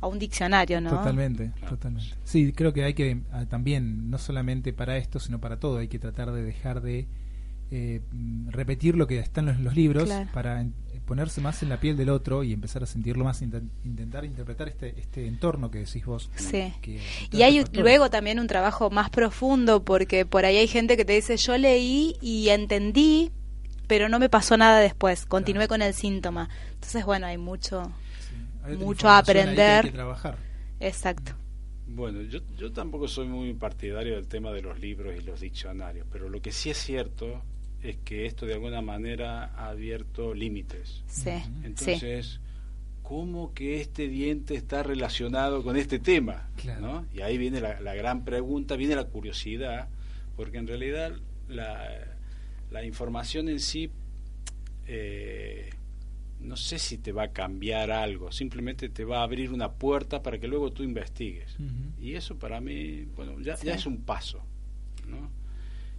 a 0.00 0.06
un 0.06 0.18
diccionario, 0.18 0.80
¿no? 0.80 0.90
Totalmente, 0.90 1.52
totalmente. 1.68 2.14
Sí, 2.24 2.52
creo 2.52 2.72
que 2.72 2.84
hay 2.84 2.94
que 2.94 3.22
ah, 3.32 3.46
también, 3.46 4.10
no 4.10 4.18
solamente 4.18 4.72
para 4.72 4.96
esto, 4.96 5.20
sino 5.20 5.40
para 5.40 5.60
todo, 5.60 5.78
hay 5.78 5.88
que 5.88 5.98
tratar 5.98 6.32
de 6.32 6.42
dejar 6.42 6.80
de 6.80 7.08
eh, 7.70 8.02
repetir 8.50 8.96
lo 8.96 9.06
que 9.06 9.18
está 9.18 9.40
en 9.40 9.64
los, 9.64 9.74
libros 9.74 10.08
para 10.32 10.64
ponerse 11.06 11.40
más 11.40 11.62
en 11.62 11.70
la 11.70 11.80
piel 11.80 11.96
del 11.96 12.10
otro 12.10 12.44
y 12.44 12.52
empezar 12.52 12.82
a 12.82 12.86
sentirlo 12.86 13.24
más, 13.24 13.42
intentar 13.42 14.24
interpretar 14.24 14.68
este, 14.68 14.98
este 15.00 15.26
entorno 15.26 15.70
que 15.70 15.80
decís 15.80 16.04
vos. 16.04 16.30
Sí. 16.36 16.72
y 17.32 17.42
hay 17.42 17.64
luego 17.72 18.10
también 18.10 18.38
un 18.38 18.46
trabajo 18.46 18.90
más 18.90 19.10
profundo 19.10 19.84
porque 19.84 20.24
por 20.24 20.44
ahí 20.44 20.56
hay 20.56 20.68
gente 20.68 20.96
que 20.96 21.04
te 21.04 21.14
dice 21.14 21.36
yo 21.36 21.56
leí 21.58 22.16
y 22.20 22.50
entendí, 22.50 23.32
pero 23.86 24.08
no 24.08 24.18
me 24.18 24.28
pasó 24.28 24.56
nada 24.56 24.80
después, 24.80 25.26
continué 25.26 25.68
con 25.68 25.82
el 25.82 25.94
síntoma. 25.94 26.48
Entonces, 26.72 27.04
bueno, 27.04 27.26
hay 27.26 27.38
mucho, 27.38 27.92
mucho 28.78 29.08
a 29.08 29.18
aprender. 29.18 29.92
trabajar. 29.92 30.38
Exacto. 30.80 31.32
Bueno, 31.86 32.22
yo, 32.22 32.40
yo 32.56 32.72
tampoco 32.72 33.08
soy 33.08 33.28
muy 33.28 33.52
partidario 33.54 34.14
del 34.14 34.26
tema 34.26 34.52
de 34.52 34.62
los 34.62 34.80
libros 34.80 35.14
y 35.16 35.22
los 35.22 35.40
diccionarios, 35.40 36.06
pero 36.10 36.28
lo 36.28 36.40
que 36.40 36.50
sí 36.50 36.70
es 36.70 36.78
cierto 36.78 37.42
es 37.82 37.96
que 37.98 38.26
esto 38.26 38.46
de 38.46 38.54
alguna 38.54 38.80
manera 38.80 39.52
ha 39.56 39.68
abierto 39.68 40.34
límites. 40.34 41.04
Sí. 41.06 41.30
Entonces, 41.62 42.40
¿cómo 43.02 43.52
que 43.52 43.80
este 43.80 44.08
diente 44.08 44.54
está 44.54 44.82
relacionado 44.82 45.62
con 45.62 45.76
este 45.76 45.98
tema? 45.98 46.48
¿no? 46.80 47.06
Y 47.12 47.20
ahí 47.20 47.36
viene 47.36 47.60
la, 47.60 47.80
la, 47.80 47.94
gran 47.94 48.24
pregunta, 48.24 48.76
viene 48.76 48.96
la 48.96 49.04
curiosidad, 49.04 49.88
porque 50.34 50.56
en 50.56 50.66
realidad 50.66 51.12
la, 51.46 52.13
la 52.74 52.84
información 52.84 53.48
en 53.48 53.60
sí, 53.60 53.88
eh, 54.88 55.70
no 56.40 56.56
sé 56.56 56.80
si 56.80 56.98
te 56.98 57.12
va 57.12 57.22
a 57.22 57.28
cambiar 57.28 57.92
algo, 57.92 58.32
simplemente 58.32 58.88
te 58.88 59.04
va 59.04 59.20
a 59.20 59.22
abrir 59.22 59.52
una 59.52 59.70
puerta 59.70 60.24
para 60.24 60.40
que 60.40 60.48
luego 60.48 60.72
tú 60.72 60.82
investigues. 60.82 61.56
Y 62.00 62.14
eso 62.14 62.36
para 62.36 62.60
mí, 62.60 63.04
bueno, 63.14 63.40
ya, 63.40 63.54
ya 63.62 63.74
es 63.74 63.86
un 63.86 63.98
paso, 63.98 64.42
¿no? 65.08 65.30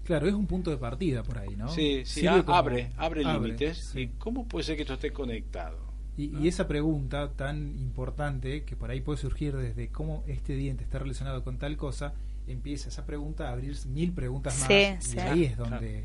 Claro, 0.03 0.27
es 0.27 0.33
un 0.33 0.45
punto 0.47 0.69
de 0.69 0.75
partida 0.75 1.23
por 1.23 1.37
ahí, 1.37 1.55
¿no? 1.55 1.69
Sí, 1.69 2.03
sí, 2.03 2.27
abre, 2.27 2.91
abre, 2.97 3.23
límites. 3.23 3.95
¿Y 3.95 4.07
cómo 4.19 4.45
puede 4.45 4.65
ser 4.65 4.75
que 4.75 4.81
esto 4.81 4.95
esté 4.95 5.13
conectado? 5.13 5.79
Y, 6.17 6.47
esa 6.47 6.67
pregunta 6.67 7.31
tan 7.31 7.77
importante, 7.79 8.65
que 8.65 8.75
por 8.75 8.91
ahí 8.91 8.99
puede 8.99 9.17
surgir 9.17 9.55
desde 9.55 9.87
cómo 9.87 10.25
este 10.27 10.55
diente 10.55 10.83
está 10.83 10.99
relacionado 10.99 11.43
con 11.43 11.57
tal 11.57 11.77
cosa, 11.77 12.13
empieza 12.47 12.89
esa 12.89 13.05
pregunta 13.05 13.47
a 13.47 13.53
abrir 13.53 13.77
mil 13.87 14.11
preguntas 14.11 14.59
más. 14.59 14.69
y 15.13 15.19
ahí 15.19 15.43
es 15.45 15.57
donde 15.57 16.03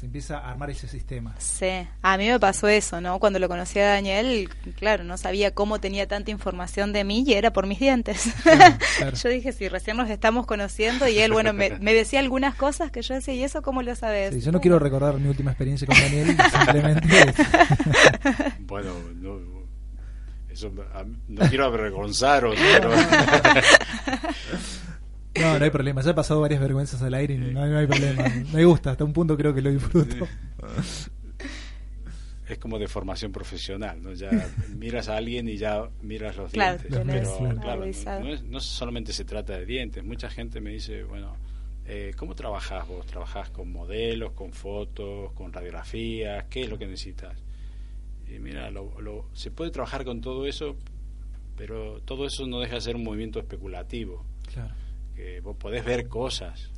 se 0.00 0.06
empieza 0.06 0.38
a 0.38 0.52
armar 0.52 0.70
ese 0.70 0.88
sistema. 0.88 1.34
Sí, 1.36 1.86
a 2.00 2.16
mí 2.16 2.26
me 2.26 2.40
pasó 2.40 2.68
eso, 2.68 3.02
¿no? 3.02 3.18
Cuando 3.18 3.38
lo 3.38 3.48
conocí 3.48 3.80
a 3.80 3.86
Daniel, 3.86 4.48
claro, 4.78 5.04
no 5.04 5.18
sabía 5.18 5.50
cómo 5.50 5.78
tenía 5.78 6.08
tanta 6.08 6.30
información 6.30 6.94
de 6.94 7.04
mí 7.04 7.22
y 7.26 7.34
era 7.34 7.52
por 7.52 7.66
mis 7.66 7.80
dientes. 7.80 8.32
yo 9.22 9.28
dije, 9.28 9.52
sí, 9.52 9.68
recién 9.68 9.98
nos 9.98 10.08
estamos 10.08 10.46
conociendo 10.46 11.06
y 11.06 11.18
él, 11.18 11.32
bueno, 11.32 11.52
me, 11.52 11.92
decía 11.92 12.20
algunas 12.20 12.54
cosas 12.54 12.90
que 12.90 13.02
yo 13.02 13.12
decía, 13.12 13.34
¿y 13.34 13.44
eso 13.44 13.60
cómo 13.60 13.82
lo 13.82 13.94
sabes? 13.94 14.42
yo 14.42 14.50
no 14.50 14.62
quiero 14.62 14.78
recordar 14.78 15.18
mi 15.18 15.28
última 15.28 15.50
experiencia 15.50 15.86
con 15.86 15.98
Daniel, 15.98 16.34
simplemente... 16.50 17.34
bueno, 18.60 18.94
no, 19.16 19.38
eso, 20.48 20.72
no 21.28 21.46
quiero 21.46 21.66
avergonzaros, 21.66 22.56
pero... 22.56 22.90
No, 25.38 25.58
no 25.58 25.64
hay 25.64 25.70
problema. 25.70 26.02
Ya 26.02 26.10
he 26.10 26.14
pasado 26.14 26.40
varias 26.40 26.60
vergüenzas 26.60 27.02
al 27.02 27.14
aire 27.14 27.34
y 27.34 27.38
no, 27.38 27.62
hay 27.62 27.86
problema. 27.86 28.24
Me 28.52 28.64
gusta, 28.64 28.92
hasta 28.92 29.04
un 29.04 29.12
punto 29.12 29.36
creo 29.36 29.54
que 29.54 29.62
lo 29.62 29.70
disfruto. 29.70 30.26
Es 32.48 32.58
como 32.58 32.80
de 32.80 32.88
formación 32.88 33.30
profesional, 33.30 34.02
¿no? 34.02 34.12
Ya 34.12 34.28
miras 34.76 35.08
a 35.08 35.16
alguien 35.16 35.48
y 35.48 35.56
ya 35.56 35.88
miras 36.02 36.36
los 36.36 36.50
dientes. 36.50 36.86
Pero, 36.90 37.04
claro, 37.60 37.84
no, 38.48 38.60
solamente 38.60 39.12
se 39.12 39.24
trata 39.24 39.56
de 39.56 39.64
dientes. 39.64 40.02
Mucha 40.02 40.28
gente 40.28 40.60
me 40.60 40.70
dice, 40.70 41.04
bueno, 41.04 41.36
eh, 41.86 42.12
¿cómo 42.16 42.34
trabajás 42.34 42.88
vos? 42.88 43.06
¿Trabajás 43.06 43.50
con 43.50 43.70
modelos, 43.70 44.32
con 44.32 44.52
fotos, 44.52 45.32
con 45.34 45.52
radiografías? 45.52 46.46
¿Qué 46.50 46.62
es 46.62 46.68
lo 46.68 46.76
que 46.76 46.86
necesitas? 46.86 47.36
Y 48.28 48.40
mira, 48.40 48.68
lo, 48.72 49.28
se 49.32 49.52
puede 49.52 49.70
trabajar 49.70 50.04
con 50.04 50.20
todo 50.20 50.44
eso, 50.44 50.76
pero 51.56 52.00
todo 52.00 52.26
eso 52.26 52.48
no 52.48 52.58
deja 52.58 52.74
de 52.74 52.80
ser 52.80 52.96
un 52.96 53.04
movimiento 53.04 53.38
especulativo. 53.38 54.24
Claro 54.52 54.74
vos 55.42 55.56
podés 55.56 55.84
ver 55.84 56.08
cosas, 56.08 56.70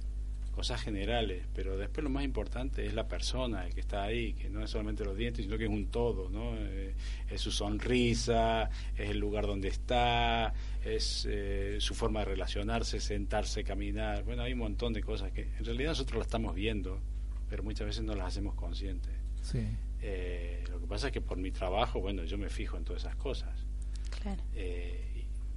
cosas 0.53 0.83
generales, 0.83 1.45
pero 1.55 1.77
después 1.77 2.05
lo 2.05 2.11
más 2.11 2.25
importante 2.25 2.87
es 2.87 2.95
la 2.95 3.09
persona, 3.09 3.67
el 3.67 3.75
que 3.75 3.81
está 3.81 4.05
ahí, 4.05 4.35
que 4.35 4.51
no 4.51 4.63
es 4.63 4.71
solamente 4.71 5.05
los 5.05 5.17
dientes, 5.17 5.45
sino 5.45 5.57
que 5.57 5.65
es 5.65 5.71
un 5.71 5.87
todo, 5.87 6.29
¿no? 6.29 6.55
Eh, 6.57 6.95
es 7.29 7.41
su 7.41 7.51
sonrisa, 7.51 8.71
es 8.95 9.11
el 9.11 9.19
lugar 9.19 9.47
donde 9.47 9.69
está, 9.69 10.53
es 10.85 11.27
eh, 11.29 11.79
su 11.81 11.95
forma 11.95 12.21
de 12.21 12.27
relacionarse, 12.27 13.01
sentarse, 13.01 13.65
caminar. 13.65 14.25
Bueno, 14.25 14.43
hay 14.43 14.53
un 14.53 14.61
montón 14.61 14.93
de 14.93 15.03
cosas 15.03 15.33
que 15.33 15.43
en 15.59 15.65
realidad 15.65 15.91
nosotros 15.91 16.19
las 16.19 16.27
estamos 16.27 16.55
viendo, 16.55 17.01
pero 17.49 17.63
muchas 17.63 17.87
veces 17.87 18.05
no 18.05 18.15
las 18.15 18.29
hacemos 18.29 18.55
conscientes. 18.55 19.15
Sí. 19.41 19.67
Eh, 20.03 20.65
lo 20.71 20.81
que 20.81 20.87
pasa 20.87 21.07
es 21.07 21.13
que 21.13 21.23
por 21.23 21.39
mi 21.39 21.51
trabajo, 21.51 22.01
bueno, 22.01 22.25
yo 22.25 22.37
me 22.37 22.51
fijo 22.51 22.77
en 22.77 22.85
todas 22.85 23.03
esas 23.03 23.17
cosas. 23.17 23.67
Claro 24.21 24.43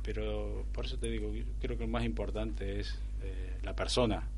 pero 0.06 0.66
por 0.72 0.86
eso 0.86 0.98
te 0.98 1.10
digo, 1.10 1.32
creo 1.60 1.78
que 1.78 1.84
lo 1.86 1.90
más 1.90 2.06
importante 2.06 2.80
es 2.80 2.96
eh, 3.24 3.58
la 3.64 3.76
persona. 3.76 4.30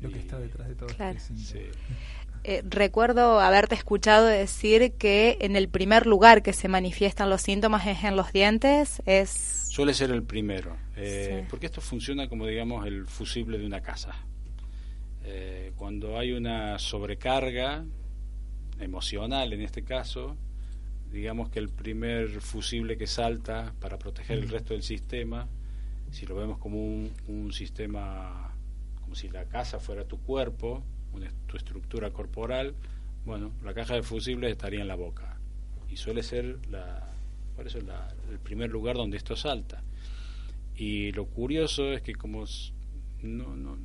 Lo 0.00 0.08
que 0.08 0.20
está 0.20 0.38
detrás 0.38 0.68
de 0.68 0.76
todo. 0.76 0.88
Este 0.88 1.72
eh, 2.44 2.62
recuerdo 2.64 3.40
haberte 3.40 3.74
escuchado 3.74 4.26
decir 4.26 4.92
que 4.92 5.36
en 5.40 5.56
el 5.56 5.68
primer 5.68 6.06
lugar 6.06 6.44
que 6.44 6.52
se 6.52 6.68
manifiestan 6.68 7.28
los 7.28 7.42
síntomas 7.42 7.84
es 7.88 8.04
en 8.04 8.14
los 8.14 8.32
dientes. 8.32 9.02
Es 9.04 9.66
suele 9.68 9.92
ser 9.94 10.12
el 10.12 10.22
primero, 10.22 10.76
eh, 10.96 11.44
porque 11.50 11.66
esto 11.66 11.80
funciona 11.80 12.28
como 12.28 12.46
digamos 12.46 12.86
el 12.86 13.06
fusible 13.06 13.58
de 13.58 13.66
una 13.66 13.80
casa. 13.80 14.14
cuando 15.76 16.18
hay 16.18 16.32
una 16.32 16.78
sobrecarga 16.78 17.84
emocional, 18.80 19.52
en 19.52 19.60
este 19.60 19.82
caso, 19.82 20.36
digamos 21.12 21.48
que 21.48 21.58
el 21.58 21.68
primer 21.68 22.40
fusible 22.40 22.96
que 22.96 23.06
salta 23.06 23.74
para 23.80 23.98
proteger 23.98 24.38
el 24.38 24.48
resto 24.48 24.74
del 24.74 24.82
sistema, 24.82 25.48
si 26.10 26.26
lo 26.26 26.34
vemos 26.34 26.58
como 26.58 26.78
un, 26.78 27.52
sistema, 27.52 28.54
como 29.00 29.14
si 29.14 29.28
la 29.28 29.44
casa 29.46 29.80
fuera 29.80 30.04
tu 30.04 30.18
cuerpo, 30.18 30.82
tu 31.46 31.56
estructura 31.56 32.10
corporal, 32.10 32.74
bueno, 33.24 33.52
la 33.64 33.74
caja 33.74 33.94
de 33.94 34.02
fusibles 34.02 34.52
estaría 34.52 34.80
en 34.80 34.88
la 34.88 34.94
boca. 34.94 35.38
Y 35.90 35.96
suele 35.96 36.22
ser 36.22 36.58
la, 36.70 37.08
por 37.56 37.66
eso 37.66 37.78
el 37.78 38.38
primer 38.38 38.70
lugar 38.70 38.96
donde 38.96 39.16
esto 39.16 39.36
salta. 39.36 39.82
Y 40.76 41.12
lo 41.12 41.26
curioso 41.26 41.92
es 41.92 42.02
que 42.02 42.14
como 42.14 42.44
no, 43.22 43.56
no, 43.56 43.76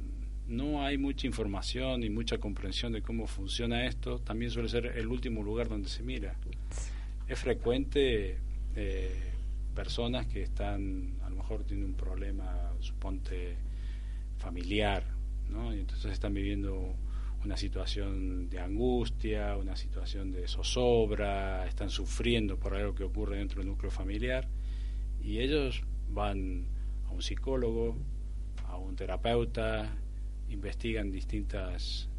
no 0.48 0.86
hay 0.86 0.98
mucha 0.98 1.25
información 1.25 2.03
y 2.03 2.10
mucha 2.10 2.38
comprensión 2.38 2.94
de 2.94 3.01
cómo 3.01 3.27
funciona 3.27 3.86
esto, 3.86 4.20
también 4.20 4.51
suele 4.51 4.70
ser 4.70 4.86
el 4.86 5.08
último 5.08 5.42
lugar 5.42 5.70
donde 5.70 5.89
se 5.89 6.03
mira 6.03 6.36
es 7.27 7.39
frecuente 7.39 8.38
eh, 8.75 9.32
personas 9.75 10.27
que 10.27 10.44
están, 10.44 11.18
a 11.24 11.30
lo 11.30 11.38
mejor 11.38 11.63
tienen 11.63 11.86
un 11.86 11.94
problema, 11.96 12.74
suponte, 12.80 13.56
familiar, 14.38 15.03
¿no? 15.50 15.74
Y 15.74 15.80
entonces 15.80 16.12
están 16.12 16.34
viviendo 16.34 16.96
una 17.44 17.58
situación 17.58 18.50
de 18.50 18.60
angustia, 18.60 19.58
una 19.58 19.75
situación 19.75 20.32
de 20.32 20.48
zozobra, 20.48 21.65
están 21.68 21.89
sufriendo 21.89 22.58
por 22.58 22.75
algo 22.75 22.96
que 22.96 23.03
ocurre 23.03 23.38
dentro 23.38 23.60
del 23.60 23.70
núcleo 23.70 23.92
familiar 23.92 24.48
y 25.22 25.39
ellos 25.39 25.84
van 26.10 26.65
a 27.08 27.12
un 27.12 27.22
psicólogo, 27.22 27.98
a 28.68 28.77
un 28.77 28.96
terapeuta, 28.96 29.94
investigan 30.50 31.12
distintas 31.12 32.10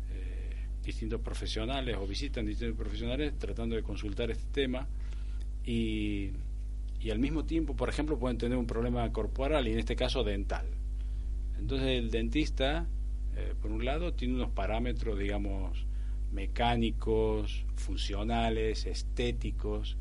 distintos 0.85 1.21
profesionales 1.21 1.97
o 1.99 2.07
visitan 2.07 2.47
distintos 2.47 2.77
profesionales 2.77 3.35
tratando 3.39 3.75
de 3.77 3.83
consultar 3.83 4.31
este 4.31 4.47
tema 4.53 4.87
y, 5.65 6.31
y 7.01 7.11
al 7.11 7.19
mismo 7.19 7.45
tiempo, 7.45 7.75
por 7.75 7.89
ejemplo, 7.89 8.19
pueden 8.19 8.39
tener 8.39 8.57
un 8.59 8.67
problema 8.67 9.11
corporal 9.13 9.67
y 9.69 9.73
en 9.73 9.79
este 9.79 9.97
caso 9.97 10.23
dental. 10.25 10.67
Entonces 11.59 11.89
el 11.99 12.11
dentista, 12.11 12.87
eh, 13.37 13.55
por 13.61 13.71
un 13.73 13.85
lado, 13.85 14.13
tiene 14.13 14.35
unos 14.35 14.51
parámetros, 14.51 15.19
digamos, 15.19 15.87
mecánicos, 16.33 17.65
funcionales, 17.77 18.87
estéticos. 18.87 19.97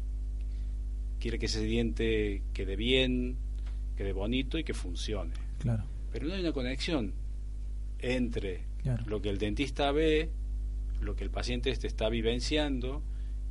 Quiere 1.19 1.39
que 1.39 1.45
ese 1.45 1.63
diente 1.63 2.41
quede 2.53 2.75
bien, 2.75 3.37
quede 3.95 4.13
bonito 4.13 4.57
y 4.57 4.63
que 4.63 4.73
funcione. 4.73 5.31
Claro. 5.59 5.83
Pero 6.11 6.27
no 6.27 6.33
hay 6.33 6.41
una 6.41 6.51
conexión 6.51 7.13
entre 7.99 8.61
Claro. 8.81 9.03
lo 9.07 9.21
que 9.21 9.29
el 9.29 9.37
dentista 9.37 9.91
ve, 9.93 10.29
lo 11.03 11.15
que 11.15 11.23
el 11.23 11.29
paciente 11.29 11.69
este 11.69 11.87
está 11.87 12.09
vivenciando, 12.09 13.01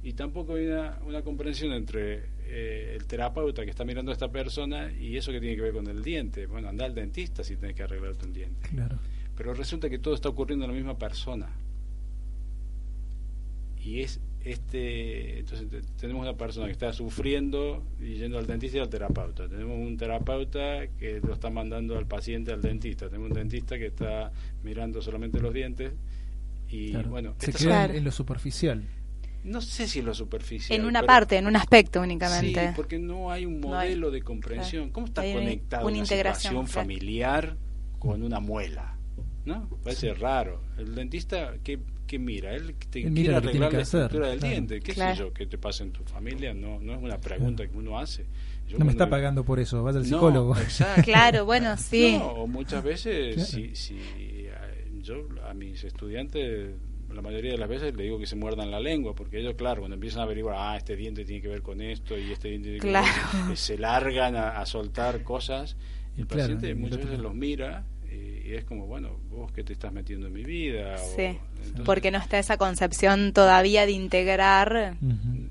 y 0.02 0.14
tampoco 0.14 0.54
hay 0.54 0.66
una, 0.66 0.98
una 1.06 1.22
comprensión 1.22 1.72
entre 1.72 2.24
eh, 2.46 2.94
el 2.96 3.06
terapeuta 3.06 3.64
que 3.64 3.70
está 3.70 3.84
mirando 3.84 4.10
a 4.10 4.14
esta 4.14 4.32
persona 4.32 4.90
y 4.92 5.16
eso 5.16 5.30
que 5.30 5.38
tiene 5.40 5.54
que 5.54 5.62
ver 5.62 5.72
con 5.72 5.86
el 5.86 6.02
diente. 6.02 6.46
Bueno, 6.46 6.68
anda 6.68 6.84
al 6.84 6.94
dentista 6.94 7.44
si 7.44 7.56
tienes 7.56 7.76
que 7.76 7.84
arreglarte 7.84 8.26
un 8.26 8.32
diente. 8.32 8.68
Claro. 8.70 8.98
Pero 9.36 9.54
resulta 9.54 9.88
que 9.88 9.98
todo 9.98 10.14
está 10.14 10.28
ocurriendo 10.28 10.64
en 10.64 10.72
la 10.72 10.76
misma 10.76 10.98
persona. 10.98 11.48
Y 13.84 14.00
es 14.00 14.20
este, 14.44 15.38
entonces 15.38 15.68
te- 15.68 15.82
tenemos 16.00 16.22
una 16.22 16.36
persona 16.36 16.66
que 16.66 16.72
está 16.72 16.92
sufriendo 16.92 17.84
y 18.00 18.14
yendo 18.14 18.38
al 18.38 18.46
dentista 18.46 18.78
y 18.78 18.80
al 18.80 18.88
terapeuta. 18.88 19.48
Tenemos 19.48 19.78
un 19.78 19.96
terapeuta 19.96 20.88
que 20.98 21.20
lo 21.20 21.32
está 21.34 21.48
mandando 21.50 21.96
al 21.96 22.06
paciente 22.06 22.52
al 22.52 22.60
dentista. 22.60 23.06
Tenemos 23.08 23.30
un 23.30 23.36
dentista 23.36 23.78
que 23.78 23.86
está 23.86 24.32
mirando 24.64 25.00
solamente 25.00 25.40
los 25.40 25.54
dientes. 25.54 25.92
Y 26.72 26.90
claro. 26.90 27.10
bueno, 27.10 27.34
Se 27.38 27.52
queda 27.52 27.84
en, 27.86 28.02
lo 28.04 28.10
superficial. 28.10 28.82
no 29.44 29.60
sé 29.60 29.86
si 29.86 29.98
en 30.00 30.06
lo 30.06 30.14
superficial. 30.14 30.78
En 30.80 30.86
una 30.86 31.00
pero- 31.00 31.06
parte, 31.08 31.36
en 31.36 31.46
un 31.46 31.56
aspecto 31.56 32.00
Sí, 32.00 32.04
únicamente. 32.04 32.72
porque 32.74 32.98
no 32.98 33.30
hay 33.30 33.44
un 33.46 33.60
No 33.60 33.78
hay. 33.78 33.90
modelo 33.90 34.10
de 34.10 34.22
comprensión. 34.22 34.84
Claro. 34.84 34.92
¿Cómo 34.94 35.06
está 35.06 35.20
Hay 35.22 35.32
una- 35.32 35.40
conectado 35.40 35.82
una 35.84 35.92
una, 35.92 35.98
integración, 35.98 36.66
familiar 36.66 37.56
con 37.98 38.22
una 38.22 38.40
muela? 38.40 38.96
¿No? 39.44 39.68
Parece 39.82 40.14
raro. 40.14 40.62
El 40.78 40.94
dentista, 40.94 41.54
¿qué, 41.64 41.80
qué 42.06 42.18
mira? 42.18 42.54
Él 42.54 42.76
te 42.90 43.00
Él 43.00 43.10
mira 43.10 43.14
quiere 43.14 43.34
lo 43.34 43.40
que 43.42 43.48
tiene 43.48 43.66
arreglar 43.66 43.70
que 43.70 43.76
la 43.76 43.82
hacer, 43.82 44.00
estructura 44.02 44.28
del 44.28 44.38
claro. 44.38 44.52
diente. 44.52 44.80
¿Qué 44.80 44.92
Claro. 44.94 45.12
sé 45.16 45.18
yo? 45.20 45.32
¿Qué 45.34 45.46
te 45.46 45.58
pasa 45.58 45.82
en 45.82 45.90
tu 45.92 46.04
familia? 46.04 46.54
No, 46.54 46.78
no 46.80 46.92
es 46.94 47.02
una 47.02 47.18
pregunta 47.20 47.66
que 47.66 47.76
uno 47.76 47.98
hace. 47.98 48.24
Yo 48.68 48.78
No 48.78 48.84
me 48.84 48.92
está 48.92 49.10
pagando 49.10 49.44
por 49.44 49.58
eso, 49.58 49.82
vaya 49.82 49.98
al 49.98 50.04
No, 50.08 50.16
psicólogo. 50.16 50.56
exacto. 50.56 51.02
Claro, 51.02 51.44
bueno, 51.44 51.76
sí. 51.76 52.16
No, 52.18 52.28
o 52.28 52.46
muchas 52.46 52.84
veces, 52.84 53.34
Claro. 53.34 53.50
si, 53.50 53.74
si, 53.74 54.41
yo 55.02 55.26
a 55.48 55.54
mis 55.54 55.84
estudiantes, 55.84 56.70
la 57.12 57.20
mayoría 57.22 57.52
de 57.52 57.58
las 57.58 57.68
veces 57.68 57.94
le 57.94 58.04
digo 58.04 58.18
que 58.18 58.26
se 58.26 58.36
muerdan 58.36 58.70
la 58.70 58.80
lengua, 58.80 59.14
porque 59.14 59.38
ellos, 59.40 59.54
claro, 59.56 59.80
cuando 59.82 59.94
empiezan 59.94 60.20
a 60.20 60.22
averiguar, 60.24 60.56
ah, 60.58 60.76
este 60.76 60.96
diente 60.96 61.24
tiene 61.24 61.42
que 61.42 61.48
ver 61.48 61.62
con 61.62 61.80
esto 61.82 62.16
y 62.18 62.32
este 62.32 62.48
diente 62.48 62.68
tiene 62.70 62.80
que 62.80 62.88
Claro. 62.88 63.06
ver 63.06 63.46
con-", 63.48 63.56
se 63.56 63.76
largan 63.78 64.36
a, 64.36 64.58
a 64.60 64.66
soltar 64.66 65.22
cosas. 65.22 65.76
El 66.16 66.26
Claro, 66.26 66.54
paciente 66.54 66.74
muchas 66.74 66.98
veces 66.98 67.18
los 67.18 67.34
mira 67.34 67.84
y, 68.10 68.48
y 68.48 68.54
es 68.54 68.64
como, 68.64 68.86
bueno, 68.86 69.18
vos 69.30 69.50
que 69.52 69.64
te 69.64 69.72
estás 69.72 69.92
metiendo 69.92 70.26
en 70.26 70.32
mi 70.32 70.44
vida. 70.44 70.94
o- 70.94 71.16
Sí, 71.16 71.22
entonces- 71.56 71.82
porque 71.84 72.10
no 72.10 72.18
está 72.18 72.38
esa 72.38 72.56
concepción 72.58 73.32
todavía 73.32 73.84
de 73.86 73.92
integrar. 73.92 74.96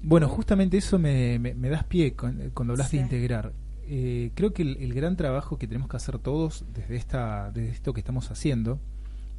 Bueno, 0.03 0.27
justamente 0.29 0.77
eso 0.77 0.98
me, 1.00 1.38
me- 1.39 1.53
me 1.55 1.70
das 1.70 1.84
pie 1.84 2.13
con- 2.13 2.51
cuando 2.53 2.74
hablas 2.74 2.89
Sí. 2.89 2.98
de 2.98 3.03
integrar. 3.03 3.53
Eh, 3.93 4.31
creo 4.36 4.53
que 4.53 4.62
el, 4.62 4.77
el 4.77 4.93
gran 4.93 5.17
trabajo 5.17 5.58
que 5.58 5.67
tenemos 5.67 5.89
que 5.89 5.98
hacer 5.98 6.17
todos 6.20 6.63
desde, 6.74 6.96
esta, 6.96 7.51
desde 7.51 7.70
esto 7.72 7.93
que 7.93 8.00
estamos 8.00 8.31
haciendo 8.31 8.79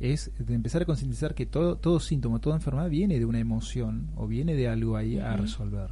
es 0.03 0.31
de 0.39 0.55
empezar 0.55 0.83
a 0.83 0.85
concientizar 0.85 1.35
que 1.35 1.47
todo, 1.47 1.77
todo 1.77 2.01
síntoma, 2.01 2.41
toda 2.41 2.57
enfermedad 2.57 2.91
viene 2.91 3.19
de 3.19 3.25
una 3.25 3.39
emoción 3.39 4.11
o 4.17 4.27
viene 4.27 4.55
de 4.55 4.69
algo 4.69 4.97
ahí 4.97 5.19
a 5.19 5.37
resolver. 5.37 5.91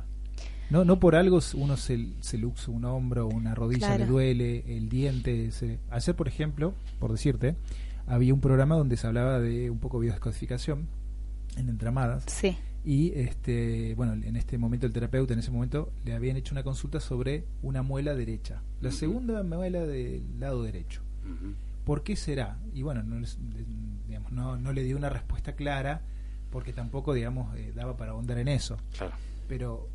No, 0.68 0.84
no 0.84 1.00
por 1.00 1.16
algo 1.16 1.40
uno 1.54 1.76
se, 1.76 2.08
se 2.20 2.38
luxa 2.38 2.70
un 2.70 2.84
hombro, 2.84 3.26
una 3.26 3.54
rodilla 3.54 3.88
Claro. 3.88 4.04
le 4.04 4.10
duele, 4.10 4.76
el 4.76 4.88
diente. 4.88 5.50
Se... 5.50 5.78
Ayer, 5.90 6.14
por 6.14 6.28
ejemplo, 6.28 6.74
por 6.98 7.10
decirte, 7.10 7.56
había 8.06 8.32
un 8.34 8.40
programa 8.40 8.76
donde 8.76 8.96
se 8.96 9.06
hablaba 9.06 9.40
de 9.40 9.68
un 9.70 9.78
poco 9.78 9.98
de 9.98 10.06
biodescodificación 10.06 10.86
en 11.56 11.68
entramadas. 11.68 12.24
Sí, 12.28 12.56
Y 12.84 13.12
este, 13.18 13.94
bueno, 13.96 14.12
en 14.14 14.36
este 14.36 14.58
momento 14.58 14.86
el 14.86 14.92
terapeuta 14.92 15.32
en 15.32 15.40
ese 15.40 15.50
momento 15.50 15.92
le 16.04 16.14
habían 16.14 16.36
hecho 16.36 16.54
una 16.54 16.62
consulta 16.62 17.00
sobre 17.00 17.44
una 17.62 17.82
muela 17.82 18.14
derecha, 18.14 18.62
la 18.80 18.90
segunda 18.92 19.42
muela 19.42 19.84
del 19.86 20.22
lado 20.38 20.62
derecho. 20.62 21.02
¿Por 21.84 22.02
qué 22.02 22.16
será? 22.16 22.58
Y 22.74 22.82
bueno, 22.82 23.02
no, 23.02 23.18
les- 23.20 23.38
digamos, 24.06 24.32
no, 24.32 24.56
no 24.56 24.72
le 24.72 24.82
dio 24.82 24.96
una 24.96 25.08
respuesta 25.08 25.54
clara 25.54 26.02
porque 26.50 26.72
tampoco, 26.72 27.14
digamos, 27.14 27.56
eh, 27.56 27.72
daba 27.74 27.96
para 27.96 28.12
ahondar 28.12 28.38
en 28.38 28.48
eso. 28.48 28.76
Claro. 28.96 29.14
Pero, 29.48 29.88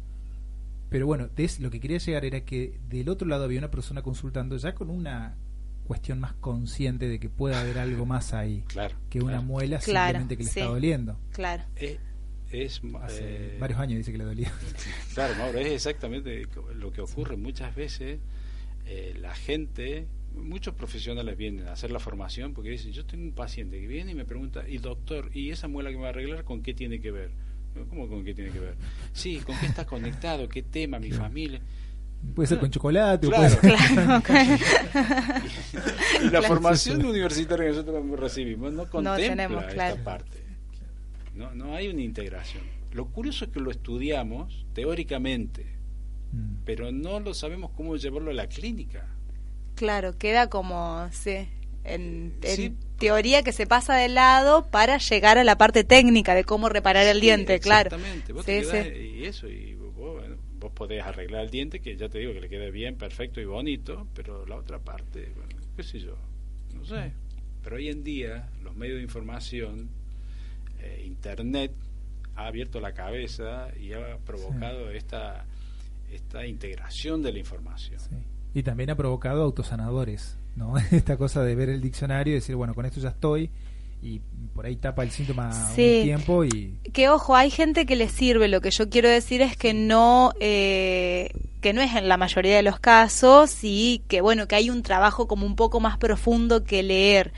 pero 0.89 1.05
bueno, 1.05 1.27
des- 1.27 1.59
lo 1.59 1.69
que 1.69 1.79
quería 1.79 1.97
llegar 1.97 2.25
era 2.25 2.41
que 2.41 2.79
del 2.89 3.09
otro 3.09 3.27
lado 3.27 3.43
había 3.43 3.59
una 3.59 3.71
persona 3.71 4.01
consultando 4.01 4.57
ya 4.57 4.73
con 4.73 4.89
una 4.89 5.35
cuestión 5.85 6.19
más 6.19 6.33
consciente 6.33 7.07
de 7.07 7.19
que 7.19 7.29
puede 7.29 7.55
haber 7.55 7.77
algo 7.77 8.05
más 8.05 8.33
ahí 8.33 8.63
Claro. 8.67 8.95
que 9.09 9.19
una 9.21 9.41
muela 9.41 9.77
Claro, 9.79 10.17
simplemente 10.19 10.37
que 10.37 10.43
le 10.43 10.49
sí. 10.49 10.59
está 10.59 10.71
doliendo. 10.71 11.19
claro. 11.31 11.63
Es, 11.75 11.99
es, 12.51 12.81
Hace 13.01 13.55
eh, 13.55 13.57
varios 13.59 13.79
años 13.79 13.97
dice 13.97 14.11
que 14.11 14.17
le 14.17 14.23
dolía. 14.23 14.51
Claro, 15.13 15.35
Mauro, 15.35 15.59
es 15.59 15.67
exactamente 15.67 16.47
lo 16.75 16.91
que 16.91 17.01
ocurre 17.01 17.35
muchas 17.37 17.75
veces. 17.75 18.19
eh, 18.85 19.15
la 19.19 19.33
gente, 19.35 20.07
muchos 20.35 20.73
profesionales 20.75 21.37
vienen 21.37 21.67
a 21.67 21.73
hacer 21.73 21.91
la 21.91 21.99
formación 21.99 22.53
porque 22.53 22.69
dicen, 22.69 22.91
yo 22.91 23.05
tengo 23.05 23.23
un 23.23 23.33
paciente 23.33 23.79
que 23.79 23.87
viene 23.87 24.11
y 24.11 24.15
me 24.15 24.25
pregunta, 24.25 24.67
y 24.67 24.77
doctor, 24.77 25.29
¿y 25.33 25.49
esa 25.51 25.67
muela 25.67 25.89
que 25.89 25.95
me 25.95 26.01
va 26.03 26.07
a 26.07 26.11
arreglar 26.11 26.43
con 26.43 26.61
qué 26.61 26.73
tiene 26.73 26.99
que 26.99 27.11
ver? 27.11 27.31
¿Cómo 27.89 28.07
con 28.07 28.23
qué 28.23 28.33
tiene 28.33 28.51
que 28.51 28.59
ver? 28.59 28.75
Sí, 29.13 29.39
¿con 29.39 29.57
qué 29.59 29.65
está 29.65 29.85
conectado? 29.85 30.47
¿Qué 30.47 30.63
tema? 30.63 30.99
Mi 30.99 31.11
familia. 31.11 31.59
Puede 32.33 32.47
ser 32.47 32.57
con 32.59 32.71
chocolate, 32.71 33.27
o 33.27 33.29
Claro. 33.29 33.55
puede 33.59 33.77
ser- 33.77 34.21
Claro, 34.23 34.23
Y 36.21 36.23
la 36.25 36.29
Claro. 36.29 36.47
formación 36.47 37.05
universitaria 37.05 37.65
que 37.65 37.71
nosotros 37.71 38.19
recibimos 38.19 38.71
no 38.73 38.89
contempla 38.89 39.17
tenemos, 39.27 39.63
esta 39.67 39.95
parte. 40.03 40.43
No, 41.35 41.53
no 41.53 41.75
hay 41.75 41.89
una 41.89 42.01
integración. 42.01 42.63
Lo 42.93 43.07
curioso 43.07 43.45
es 43.45 43.51
que 43.51 43.59
lo 43.59 43.69
estudiamos 43.71 44.65
teóricamente, 44.73 45.65
Mm. 46.31 46.63
pero 46.65 46.91
no 46.91 47.19
lo 47.19 47.33
sabemos 47.33 47.71
cómo 47.71 47.95
llevarlo 47.97 48.31
a 48.31 48.33
la 48.33 48.47
clínica. 48.47 49.05
Claro, 49.75 50.17
queda 50.17 50.49
como, 50.49 51.07
sí, 51.11 51.47
en, 51.83 52.33
en 52.41 52.55
Sí. 52.55 52.73
teoría 52.97 53.43
que 53.43 53.51
se 53.51 53.67
pasa 53.67 53.95
de 53.95 54.07
lado 54.09 54.65
para 54.71 54.97
llegar 54.97 55.37
a 55.37 55.43
la 55.43 55.57
parte 55.57 55.83
técnica 55.83 56.33
de 56.33 56.43
cómo 56.43 56.69
reparar 56.69 57.05
el 57.05 57.19
diente, 57.21 57.59
claro. 57.59 57.87
Exactamente. 57.89 58.33
Vos 58.33 58.45
te 58.45 58.61
quedás- 58.61 58.87
sí. 58.87 58.93
Y 59.19 59.25
eso, 59.25 59.47
y 59.47 59.75
vos, 59.75 59.93
bueno, 59.95 60.35
vos 60.59 60.71
podés 60.71 61.03
arreglar 61.03 61.43
el 61.43 61.51
diente, 61.51 61.79
que 61.81 61.95
ya 61.95 62.09
te 62.09 62.19
digo 62.19 62.33
que 62.33 62.41
le 62.41 62.49
quede 62.49 62.71
bien, 62.71 62.95
perfecto 62.95 63.39
y 63.41 63.45
bonito, 63.45 64.07
pero 64.15 64.45
la 64.47 64.55
otra 64.55 64.79
parte, 64.79 65.31
bueno, 65.35 65.55
qué 65.75 65.83
sé 65.83 65.99
yo, 65.99 66.15
no 66.73 66.83
sé. 66.85 67.11
Pero 67.63 67.75
hoy 67.77 67.89
en 67.89 68.03
día, 68.03 68.49
los 68.63 68.75
medios 68.75 68.97
de 68.97 69.03
información, 69.03 69.89
eh, 70.81 71.03
Internet, 71.05 71.71
ha 72.35 72.47
abierto 72.47 72.79
la 72.79 72.93
cabeza 72.93 73.69
y 73.79 73.93
ha 73.93 74.17
provocado 74.25 74.91
esta, 74.91 75.45
esta 76.11 76.45
integración 76.45 77.21
de 77.23 77.31
la 77.33 77.39
información. 77.39 77.99
Y 78.55 78.63
también 78.63 78.89
ha 78.89 78.95
provocado 78.95 79.43
autosanadores, 79.43 80.37
¿no? 80.55 80.73
Esta 80.91 81.17
cosa 81.17 81.43
de 81.43 81.53
ver 81.53 81.69
el 81.69 81.81
diccionario 81.81 82.31
y 82.31 82.35
decir, 82.35 82.55
bueno, 82.55 82.73
con 82.73 82.85
esto 82.87 82.99
ya 82.99 83.09
estoy, 83.09 83.51
y 84.01 84.21
por 84.53 84.65
ahí 84.65 84.75
tapa 84.75 85.03
el 85.03 85.11
síntoma 85.11 85.51
Sí. 85.75 85.97
un 85.97 86.03
tiempo 86.03 86.45
y... 86.45 86.77
Que 86.93 87.09
ojo, 87.09 87.35
hay 87.35 87.49
gente 87.49 87.85
que 87.85 87.95
le 87.95 88.07
sirve. 88.07 88.47
Lo 88.47 88.61
que 88.61 88.71
yo 88.71 88.89
quiero 88.89 89.09
decir 89.09 89.41
es 89.41 89.57
que 89.57 89.73
no, 89.73 90.31
eh, 90.39 91.31
que 91.61 91.73
no 91.73 91.81
es 91.81 91.93
en 91.95 92.07
la 92.07 92.17
mayoría 92.17 92.55
de 92.55 92.61
los 92.63 92.79
casos 92.79 93.57
y 93.63 94.03
que 94.07 94.21
bueno, 94.21 94.47
que 94.47 94.55
hay 94.55 94.69
un 94.69 94.83
trabajo 94.83 95.27
como 95.27 95.45
un 95.45 95.55
poco 95.55 95.79
más 95.79 95.97
profundo 95.97 96.63
que 96.63 96.83
leer. 96.83 97.33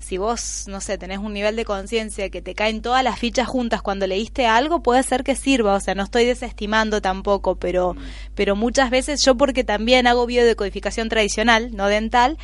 Si 0.00 0.16
vos, 0.16 0.64
no 0.66 0.80
sé, 0.80 0.98
tenés 0.98 1.18
un 1.18 1.32
nivel 1.32 1.54
de 1.56 1.64
conciencia 1.64 2.30
que 2.30 2.42
te 2.42 2.54
caen 2.54 2.82
todas 2.82 3.04
las 3.04 3.18
fichas 3.18 3.46
juntas 3.46 3.82
cuando 3.82 4.06
leíste 4.06 4.46
algo, 4.46 4.82
puede 4.82 5.02
ser 5.02 5.22
que 5.22 5.36
sirva. 5.36 5.74
O 5.74 5.80
sea, 5.80 5.94
no 5.94 6.02
estoy 6.02 6.24
desestimando 6.24 7.00
tampoco, 7.00 7.56
pero, 7.56 7.94
pero 8.34 8.56
muchas 8.56 8.90
veces 8.90 9.22
yo 9.22 9.36
porque 9.36 9.62
también 9.62 10.06
hago 10.06 10.26
biodecodificación 10.26 11.10
tradicional, 11.10 11.76
no 11.76 11.86
dental, 11.86 12.38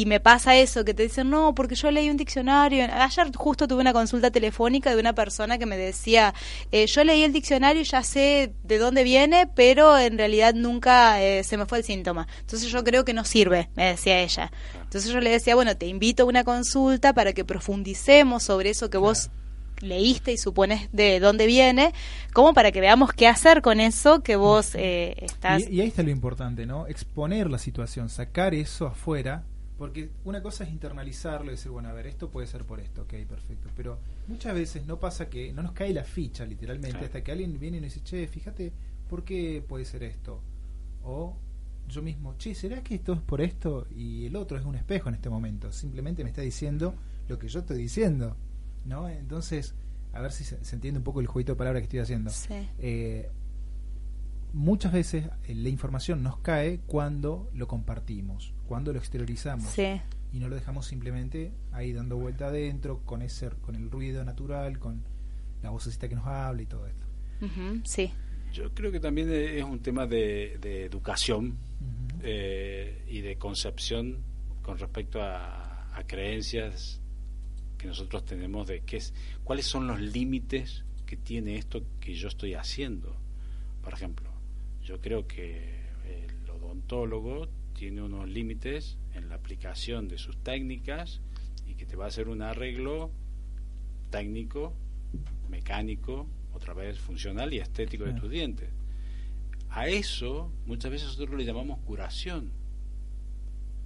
y 0.00 0.06
me 0.06 0.20
pasa 0.20 0.56
eso, 0.56 0.84
que 0.84 0.94
te 0.94 1.02
dicen, 1.02 1.28
no, 1.28 1.56
porque 1.56 1.74
yo 1.74 1.90
leí 1.90 2.08
un 2.08 2.16
diccionario. 2.16 2.84
Ayer 2.84 3.34
justo 3.34 3.66
tuve 3.66 3.80
una 3.80 3.92
consulta 3.92 4.30
telefónica 4.30 4.94
de 4.94 5.00
una 5.00 5.12
persona 5.12 5.58
que 5.58 5.66
me 5.66 5.76
decía, 5.76 6.34
eh, 6.70 6.86
yo 6.86 7.02
leí 7.02 7.24
el 7.24 7.32
diccionario 7.32 7.82
y 7.82 7.84
ya 7.84 8.04
sé 8.04 8.52
de 8.62 8.78
dónde 8.78 9.02
viene, 9.02 9.48
pero 9.52 9.98
en 9.98 10.16
realidad 10.16 10.54
nunca 10.54 11.20
eh, 11.20 11.42
se 11.42 11.56
me 11.56 11.66
fue 11.66 11.78
el 11.78 11.84
síntoma. 11.84 12.28
Entonces 12.38 12.70
yo 12.70 12.84
creo 12.84 13.04
que 13.04 13.12
no 13.12 13.24
sirve, 13.24 13.70
me 13.74 13.86
decía 13.86 14.20
ella. 14.20 14.52
Entonces 14.84 15.10
yo 15.10 15.18
le 15.18 15.30
decía, 15.30 15.56
bueno, 15.56 15.76
te 15.76 15.86
invito 15.86 16.22
a 16.22 16.26
una 16.26 16.44
consulta 16.44 17.12
para 17.12 17.32
que 17.32 17.44
profundicemos 17.44 18.44
sobre 18.44 18.70
eso 18.70 18.90
que 18.90 18.98
vos 18.98 19.30
leíste 19.80 20.30
y 20.30 20.38
supones 20.38 20.88
de 20.92 21.18
dónde 21.18 21.46
viene, 21.46 21.92
como 22.32 22.54
para 22.54 22.70
que 22.70 22.80
veamos 22.80 23.12
qué 23.12 23.26
hacer 23.26 23.62
con 23.62 23.80
eso 23.80 24.20
que 24.22 24.36
vos 24.36 24.76
eh, 24.76 25.16
estás... 25.22 25.68
Y, 25.68 25.74
y 25.76 25.80
ahí 25.80 25.88
está 25.88 26.04
lo 26.04 26.10
importante, 26.10 26.66
¿no? 26.66 26.86
Exponer 26.86 27.50
la 27.50 27.58
situación, 27.58 28.08
sacar 28.08 28.54
eso 28.54 28.86
afuera, 28.86 29.44
porque 29.78 30.10
una 30.24 30.42
cosa 30.42 30.64
es 30.64 30.70
internalizarlo 30.70 31.46
y 31.46 31.54
decir, 31.54 31.70
bueno, 31.70 31.88
a 31.88 31.92
ver, 31.92 32.06
esto 32.08 32.30
puede 32.30 32.46
ser 32.48 32.64
por 32.64 32.80
esto, 32.80 33.02
ok, 33.02 33.14
perfecto. 33.28 33.68
Pero 33.76 33.98
muchas 34.26 34.52
veces 34.54 34.84
no 34.86 34.98
pasa 34.98 35.30
que 35.30 35.52
no 35.52 35.62
nos 35.62 35.72
cae 35.72 35.94
la 35.94 36.04
ficha, 36.04 36.44
literalmente, 36.44 36.90
Claro. 36.98 37.06
hasta 37.06 37.22
que 37.22 37.30
alguien 37.32 37.58
viene 37.60 37.78
y 37.78 37.80
nos 37.80 37.94
dice, 37.94 38.04
che, 38.04 38.26
fíjate, 38.26 38.72
¿por 39.08 39.22
qué 39.24 39.64
puede 39.66 39.84
ser 39.84 40.02
esto? 40.02 40.42
O 41.04 41.36
yo 41.88 42.02
mismo, 42.02 42.34
che, 42.36 42.54
¿será 42.54 42.82
que 42.82 42.96
esto 42.96 43.12
es 43.14 43.20
por 43.20 43.40
esto? 43.40 43.86
Y 43.94 44.26
el 44.26 44.36
otro 44.36 44.58
es 44.58 44.64
un 44.64 44.74
espejo 44.74 45.08
en 45.08 45.14
este 45.14 45.30
momento, 45.30 45.70
simplemente 45.72 46.24
me 46.24 46.30
está 46.30 46.42
diciendo 46.42 46.94
lo 47.28 47.38
que 47.38 47.46
yo 47.48 47.60
estoy 47.60 47.78
diciendo, 47.78 48.36
¿no? 48.84 49.08
Entonces, 49.08 49.74
a 50.12 50.20
ver 50.20 50.32
si 50.32 50.42
se, 50.44 50.62
se 50.64 50.74
entiende 50.74 50.98
un 50.98 51.04
poco 51.04 51.20
el 51.20 51.26
jueguito 51.28 51.52
de 51.52 51.56
palabras 51.56 51.80
que 51.82 51.84
estoy 51.84 52.00
haciendo. 52.00 52.30
Sí. 52.30 52.68
Eh, 52.78 53.30
muchas 54.52 54.92
veces 54.92 55.26
eh, 55.44 55.54
la 55.54 55.68
información 55.68 56.22
nos 56.22 56.38
cae 56.38 56.80
cuando 56.86 57.48
lo 57.54 57.68
compartimos, 57.68 58.54
cuando 58.68 58.92
lo 58.92 58.98
exteriorizamos 58.98 59.70
Sí. 59.70 60.00
y 60.32 60.38
no 60.38 60.48
lo 60.48 60.54
dejamos 60.54 60.86
simplemente 60.86 61.52
ahí 61.72 61.92
dando 61.92 62.16
vuelta 62.16 62.48
adentro 62.48 63.00
con 63.04 63.22
ese 63.22 63.48
con 63.62 63.74
el 63.74 63.90
ruido 63.90 64.22
natural, 64.24 64.78
con 64.78 65.02
la 65.62 65.70
vocecita 65.70 66.08
que 66.08 66.14
nos 66.14 66.26
habla 66.26 66.62
y 66.62 66.66
todo 66.66 66.86
esto. 66.86 67.06
Sí. 67.84 68.12
Yo 68.52 68.72
creo 68.74 68.92
que 68.92 69.00
también 69.00 69.30
es 69.32 69.64
un 69.64 69.80
tema 69.80 70.06
de, 70.06 70.58
de 70.60 70.84
educación 70.84 71.56
eh, 72.22 73.04
y 73.08 73.20
de 73.20 73.36
concepción 73.36 74.18
con 74.62 74.78
respecto 74.78 75.22
a, 75.22 75.96
a 75.96 76.06
creencias 76.06 77.00
que 77.78 77.86
nosotros 77.86 78.24
tenemos 78.24 78.66
de 78.66 78.80
qué 78.80 78.96
es, 78.98 79.14
cuáles 79.44 79.66
son 79.66 79.86
los 79.86 80.00
límites 80.00 80.84
que 81.06 81.16
tiene 81.16 81.56
esto 81.56 81.82
que 82.00 82.14
yo 82.14 82.28
estoy 82.28 82.54
haciendo. 82.54 83.16
Por 83.82 83.92
ejemplo, 83.94 84.28
yo 84.82 85.00
creo 85.00 85.26
que 85.26 85.86
el 86.06 86.50
odontólogo 86.50 87.48
tiene 87.78 88.02
unos 88.02 88.28
límites 88.28 88.98
en 89.14 89.28
la 89.28 89.36
aplicación 89.36 90.08
de 90.08 90.18
sus 90.18 90.36
técnicas 90.38 91.20
y 91.64 91.76
que 91.76 91.86
te 91.86 91.94
va 91.94 92.06
a 92.06 92.08
hacer 92.08 92.28
un 92.28 92.42
arreglo 92.42 93.12
técnico, 94.10 94.74
mecánico, 95.48 96.26
otra 96.52 96.74
vez 96.74 96.98
funcional 96.98 97.54
y 97.54 97.58
estético 97.58 98.02
de 98.02 98.14
tus 98.14 98.28
dientes. 98.28 98.68
A 99.70 99.86
eso 99.86 100.50
muchas 100.66 100.90
veces 100.90 101.06
nosotros 101.06 101.38
le 101.38 101.44
llamamos 101.44 101.78
curación. 101.86 102.50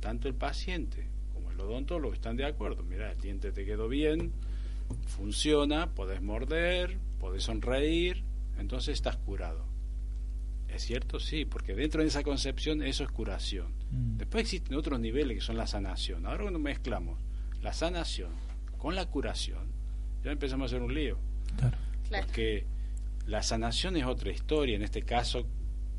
Tanto 0.01 0.27
el 0.27 0.35
paciente 0.35 1.07
como 1.35 1.51
el 1.51 1.61
odontólogo 1.61 2.15
están 2.15 2.37
de 2.37 2.47
acuerdo. 2.47 2.83
Mira, 2.85 3.13
el 3.13 3.21
diente 3.21 3.53
te 3.53 3.67
quedó 3.67 3.89
bien, 3.89 4.33
funciona, 5.05 5.95
podés 5.95 6.23
morder, 6.23 6.97
podés 7.21 7.43
sonreír, 7.43 8.25
entonces 8.59 8.95
estás 8.95 9.19
curado. 9.19 9.67
¿Es 10.67 10.81
cierto? 10.81 11.21
Sí, 11.21 11.45
porque 11.45 11.75
dentro 11.75 12.01
de 12.01 12.09
esa 12.09 12.23
concepción 12.23 12.83
eso 12.83 13.05
es 13.05 13.11
curación. 13.11 13.82
Mm. 13.93 14.17
Después 14.17 14.43
existen 14.43 14.77
otros 14.77 14.99
niveles 14.99 15.37
que 15.39 15.41
son 15.45 15.57
la 15.57 15.67
sanación. 15.67 16.27
Ahora 16.27 16.43
cuando 16.43 16.59
mezclamos 16.59 17.21
la 17.63 17.73
sanación 17.73 18.31
con 18.79 18.95
la 18.97 19.07
curación, 19.07 19.69
ya 20.25 20.33
empezamos 20.33 20.65
a 20.73 20.75
hacer 20.77 20.83
un 20.85 20.95
lío. 20.95 21.19
Claro. 21.59 21.77
Claro. 22.09 22.27
Porque 22.27 22.67
la 23.27 23.43
sanación 23.43 23.97
es 23.97 24.05
otra 24.05 24.31
historia, 24.33 24.75
en 24.77 24.83
este 24.83 25.03
caso 25.03 25.47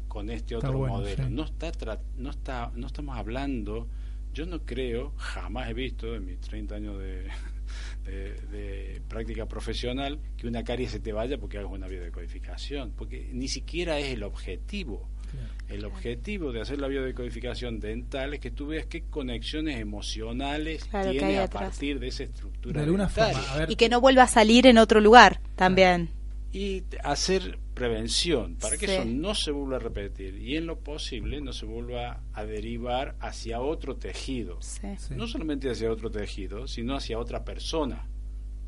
con 0.07 0.29
este 0.29 0.55
Está 0.55 0.67
otro 0.67 0.79
bueno, 0.79 0.95
modelo. 0.97 1.23
sí. 1.27 1.29
No 1.33 1.43
está 1.45 1.71
tra- 1.71 1.99
no 2.17 2.29
está 2.29 2.71
no 2.75 2.87
estamos 2.87 3.17
hablando, 3.17 3.87
yo 4.33 4.45
no 4.45 4.65
creo, 4.65 5.13
jamás 5.17 5.69
he 5.69 5.73
visto 5.73 6.13
en 6.15 6.25
mis 6.25 6.39
30 6.39 6.75
años 6.75 6.99
de, 6.99 7.27
de, 8.05 8.33
de 8.47 9.01
práctica 9.07 9.47
profesional 9.47 10.19
que 10.37 10.47
una 10.47 10.63
carie 10.63 10.87
se 10.89 10.99
te 10.99 11.13
vaya 11.13 11.37
porque 11.39 11.57
hagas 11.59 11.71
una 11.71 11.87
biodecodificación, 11.87 12.91
porque 12.95 13.29
ni 13.33 13.47
siquiera 13.47 13.97
es 13.99 14.13
el 14.13 14.23
objetivo. 14.23 15.09
Claro. 15.33 15.53
El 15.69 15.85
objetivo 15.85 16.51
de 16.51 16.61
hacer 16.61 16.79
la 16.79 16.87
biodecodificación 16.87 17.79
dental 17.79 18.33
es 18.35 18.39
que 18.39 18.51
tú 18.51 18.67
veas 18.67 18.85
qué 18.85 19.03
conexiones 19.09 19.79
emocionales 19.79 20.85
Claro, 20.85 21.11
tiene 21.11 21.39
a 21.39 21.43
atrás. 21.45 21.63
partir 21.71 21.99
de 21.99 22.07
esa 22.09 22.23
estructura. 22.23 22.79
De 22.81 22.85
alguna 22.85 23.09
forma, 23.09 23.39
a 23.53 23.57
ver, 23.59 23.71
Y 23.71 23.75
que 23.75 23.89
no 23.89 23.99
vuelva 23.99 24.23
a 24.23 24.27
salir 24.27 24.67
en 24.67 24.77
otro 24.77 24.99
lugar 25.01 25.41
también. 25.55 26.09
y 26.51 26.83
hacer 27.03 27.57
prevención 27.73 28.57
para 28.57 28.77
que 28.77 28.85
Sí. 28.85 28.93
eso 28.93 29.05
no 29.05 29.33
se 29.33 29.49
vuelva 29.49 29.77
a 29.77 29.79
repetir 29.79 30.35
y 30.37 30.55
en 30.55 30.67
lo 30.67 30.77
posible 30.79 31.41
no 31.41 31.51
se 31.51 31.65
vuelva 31.65 32.21
a 32.33 32.45
derivar 32.45 33.15
hacia 33.19 33.59
otro 33.59 33.95
tejido. 33.95 34.61
Sí. 34.61 34.87
Sí. 34.99 35.15
No 35.15 35.25
solamente 35.27 35.71
hacia 35.71 35.91
otro 35.91 36.11
tejido, 36.11 36.67
sino 36.67 36.95
hacia 36.95 37.17
otra 37.17 37.43
persona. 37.43 38.07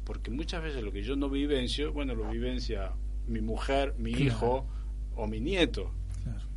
Porque 0.04 0.32
muchas 0.32 0.64
veces 0.64 0.82
lo 0.84 0.92
que 0.92 1.04
yo 1.04 1.16
no 1.16 1.30
vivencio, 1.30 1.94
bueno, 1.94 2.16
lo 2.16 2.28
vivencia 2.32 2.94
mi 3.28 3.42
mujer, 3.42 3.94
mi 4.00 4.14
Claro. 4.14 4.26
hijo 4.26 4.68
o 5.16 5.28
mi 5.28 5.40
nieto. 5.40 5.92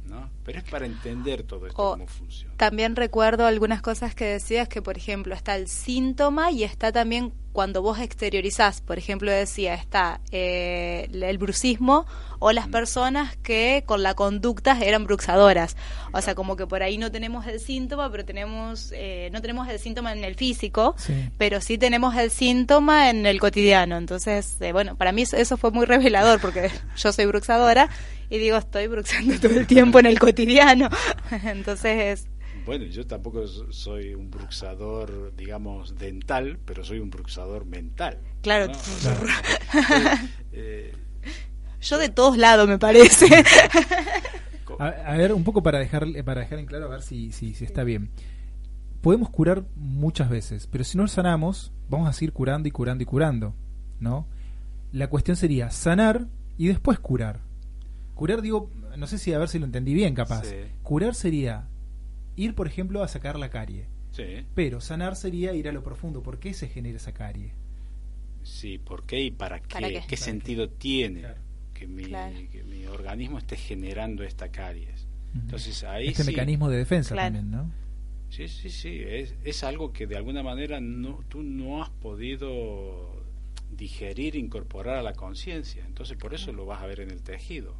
¿No? 0.09 0.31
Pero 0.45 0.59
es 0.59 0.65
para 0.65 0.87
entender 0.87 1.43
todo 1.43 1.67
esto 1.67 1.83
O 1.83 1.93
cómo 1.93 2.07
funciona. 2.07 2.55
También 2.57 2.97
recuerdo 2.97 3.47
algunas 3.47 3.83
cosas 3.83 4.15
que 4.15 4.25
decías 4.25 4.69
que, 4.69 4.83
por 4.83 4.97
ejemplo, 4.97 5.35
está 5.35 5.57
el 5.57 5.69
síntoma 5.69 6.51
y 6.51 6.65
está 6.65 6.93
también 6.93 7.33
cuando 7.53 7.83
vos 7.83 7.99
exteriorizás. 7.99 8.81
Por 8.81 8.99
ejemplo, 8.99 9.31
decía, 9.31 9.75
está 9.75 10.21
eh, 10.31 11.09
el 11.13 11.39
bruxismo 11.39 12.07
o 12.39 12.53
las 12.53 12.69
personas 12.69 13.37
que 13.39 13.83
con 13.87 14.03
la 14.03 14.15
conducta 14.15 14.79
eran 14.81 15.05
bruxadoras. 15.05 15.77
O 16.13 16.21
sea, 16.23 16.35
como 16.35 16.57
que 16.57 16.67
por 16.67 16.83
ahí 16.83 16.99
no 16.99 17.11
tenemos 17.11 17.47
el 17.47 17.59
síntoma, 17.59 18.11
pero 18.13 18.25
tenemos 18.25 18.93
eh, 18.95 19.29
no 19.33 19.41
tenemos 19.43 19.69
el 19.69 19.79
síntoma 19.79 20.13
en 20.13 20.23
el 20.25 20.35
físico, 20.37 20.95
Sí. 20.99 21.31
pero 21.37 21.61
sí 21.61 21.79
tenemos 21.79 22.15
el 22.17 22.31
síntoma 22.31 23.11
en 23.11 23.27
el 23.27 23.41
cotidiano. 23.41 23.97
Entonces, 23.97 24.57
eh, 24.61 24.73
bueno, 24.73 24.97
para 24.97 25.11
mí 25.13 25.23
eso- 25.23 25.37
eso 25.37 25.57
fue 25.57 25.71
muy 25.73 25.85
revelador 25.87 26.41
porque 26.41 26.71
yo 26.97 27.13
soy 27.13 27.27
bruxadora 27.27 27.89
y 28.31 28.39
digo, 28.39 28.57
estoy 28.57 28.87
bruxando 28.87 29.39
todo 29.41 29.59
el 29.59 29.67
tiempo 29.67 29.99
en 29.99 30.07
el 30.07 30.19
cotidiano. 30.21 30.91
Entonces, 31.45 32.29
Bueno, 32.69 32.85
yo 32.85 33.07
tampoco 33.07 33.47
so- 33.47 33.73
soy 33.73 34.13
un 34.13 34.31
bruxador, 34.31 35.35
digamos, 35.35 35.97
dental, 35.97 36.59
pero 36.67 36.85
soy 36.85 36.99
un 36.99 37.09
bruxador 37.09 37.65
mental. 37.65 38.19
Claro. 38.43 38.67
¿no? 38.67 38.73
O 38.73 38.77
sea, 38.77 39.17
eh, 40.53 40.93
yo 41.81 41.97
de 41.97 42.11
todos 42.11 42.37
lados 42.37 42.69
me 42.69 42.79
parece. 42.79 43.27
A, 44.79 44.89
a 44.89 45.17
ver, 45.17 45.33
un 45.33 45.45
poco 45.45 45.63
para 45.63 45.79
dejar, 45.79 46.05
para 46.27 46.43
dejar 46.43 46.59
en 46.59 46.67
claro, 46.67 46.85
a 46.85 46.89
ver 46.89 47.01
si, 47.01 47.33
si, 47.33 47.55
si 47.55 47.65
está 47.65 47.85
bien. 47.85 48.11
Podemos 49.01 49.31
curar 49.31 49.65
muchas 49.75 50.29
veces, 50.29 50.69
pero 50.71 50.85
si 50.85 50.99
no 50.99 51.09
sanamos, 51.09 51.73
vamos 51.89 52.07
a 52.07 52.13
seguir 52.13 52.35
curando 52.35 52.69
y 52.69 52.71
curando 52.71 53.03
y 53.03 53.07
curando, 53.07 53.55
¿no? 53.99 54.29
La 54.93 55.09
cuestión 55.09 55.39
sería 55.39 55.71
sanar 55.71 56.27
y 56.59 56.67
después 56.69 56.99
curar. 56.99 57.41
Curar, 58.15 58.43
digo, 58.43 58.71
no 58.95 59.07
sé 59.07 59.17
si 59.17 59.33
a 59.33 59.39
ver 59.39 59.49
si 59.49 59.59
lo 59.59 59.65
entendí 59.65 59.95
bien, 59.95 60.15
capaz. 60.15 60.45
Sí. 60.45 60.57
Curar 60.83 61.15
sería 61.15 61.67
ir, 62.39 62.55
por 62.55 62.67
ejemplo, 62.67 63.03
a 63.03 63.09
sacar 63.09 63.39
la 63.39 63.51
carie. 63.51 63.91
sí, 64.11 64.47
Pero 64.55 64.81
sanar 64.81 65.17
sería 65.17 65.55
ir 65.55 65.69
a 65.69 65.73
lo 65.73 65.83
profundo. 65.83 66.23
¿Por 66.23 66.39
qué 66.39 66.53
se 66.55 66.69
genera 66.69 66.97
esa 66.99 67.15
carie? 67.15 67.57
sí, 68.43 68.79
¿por 68.79 69.05
qué 69.07 69.21
y 69.23 69.31
para 69.31 69.61
qué? 69.61 69.69
¿Para 69.69 69.93
qué? 69.93 70.05
¿Qué, 70.07 70.17
¿Para 70.17 70.17
sentido 70.17 70.69
tiene 70.71 71.21
Claro. 71.21 71.41
que, 71.75 71.87
mi, 71.87 72.03
Claro. 72.03 72.47
que 72.51 72.65
mi 72.65 72.87
organismo 72.87 73.39
esté 73.39 73.57
generando 73.57 74.23
esta 74.25 74.51
caries? 74.51 75.07
Entonces 75.35 75.85
ahí 75.85 76.09
este 76.09 76.25
sí, 76.25 76.31
mecanismo 76.33 76.69
de 76.71 76.79
defensa 76.79 77.15
Claro. 77.15 77.35
también, 77.35 77.51
¿no? 77.51 77.71
Sí, 78.31 78.49
sí, 78.49 78.71
sí, 78.71 79.01
es, 79.07 79.35
es 79.45 79.65
algo 79.65 79.93
que 79.93 80.07
de 80.07 80.17
alguna 80.17 80.43
manera 80.43 80.81
no, 80.81 81.25
tú 81.29 81.43
no 81.43 81.83
has 81.83 81.91
podido 81.91 83.25
digerir, 83.71 84.37
incorporar 84.37 84.97
a 84.97 85.03
la 85.03 85.15
conciencia. 85.15 85.85
Entonces 85.87 86.17
por 86.19 86.35
eso 86.35 86.53
lo 86.53 86.67
vas 86.67 86.83
a 86.83 86.87
ver 86.87 87.01
en 87.01 87.11
el 87.11 87.23
tejido. 87.23 87.75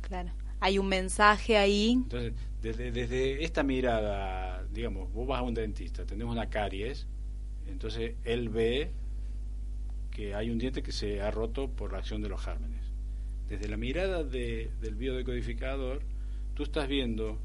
claro. 0.00 0.30
Hay 0.60 0.78
un 0.78 0.88
mensaje 0.88 1.56
ahí. 1.56 1.92
Entonces, 1.92 2.32
desde, 2.62 2.90
desde 2.90 3.44
esta 3.44 3.62
mirada, 3.62 4.64
digamos, 4.72 5.12
vos 5.12 5.26
vas 5.26 5.40
a 5.40 5.42
un 5.42 5.54
dentista, 5.54 6.04
tenés 6.04 6.26
una 6.26 6.48
caries, 6.48 7.06
entonces 7.68 8.14
él 8.24 8.48
ve 8.48 8.90
que 10.10 10.34
hay 10.34 10.50
un 10.50 10.58
diente 10.58 10.82
que 10.82 10.92
se 10.92 11.20
ha 11.20 11.30
roto 11.30 11.68
por 11.68 11.92
la 11.92 11.98
acción 11.98 12.22
de 12.22 12.28
los 12.28 12.40
gérmenes. 12.42 12.80
Desde 13.48 13.68
la 13.68 13.76
mirada 13.76 14.24
de- 14.24 14.70
del 14.80 14.94
biodecodificador, 14.96 16.00
tú 16.54 16.64
estás 16.64 16.88
viendo 16.88 17.38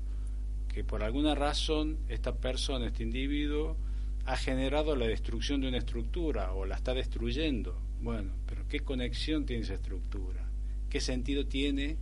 que 0.74 0.84
por 0.84 1.04
alguna 1.04 1.36
razón 1.36 1.98
esta 2.10 2.34
persona, 2.36 2.88
este 2.88 3.04
individuo, 3.04 3.78
ha 4.26 4.38
generado 4.38 4.96
la 4.96 5.06
destrucción 5.06 5.62
de 5.62 5.68
una 5.68 5.78
estructura 5.78 6.54
o 6.54 6.66
la 6.66 6.76
está 6.76 6.94
destruyendo. 6.94 7.78
Bueno, 8.02 8.32
pero 8.48 8.68
¿qué 8.68 8.80
conexión 8.80 9.46
tiene 9.46 9.64
esa 9.64 9.76
estructura? 9.76 10.44
¿Qué 10.90 11.00
sentido 11.00 11.46
tiene 11.46 11.98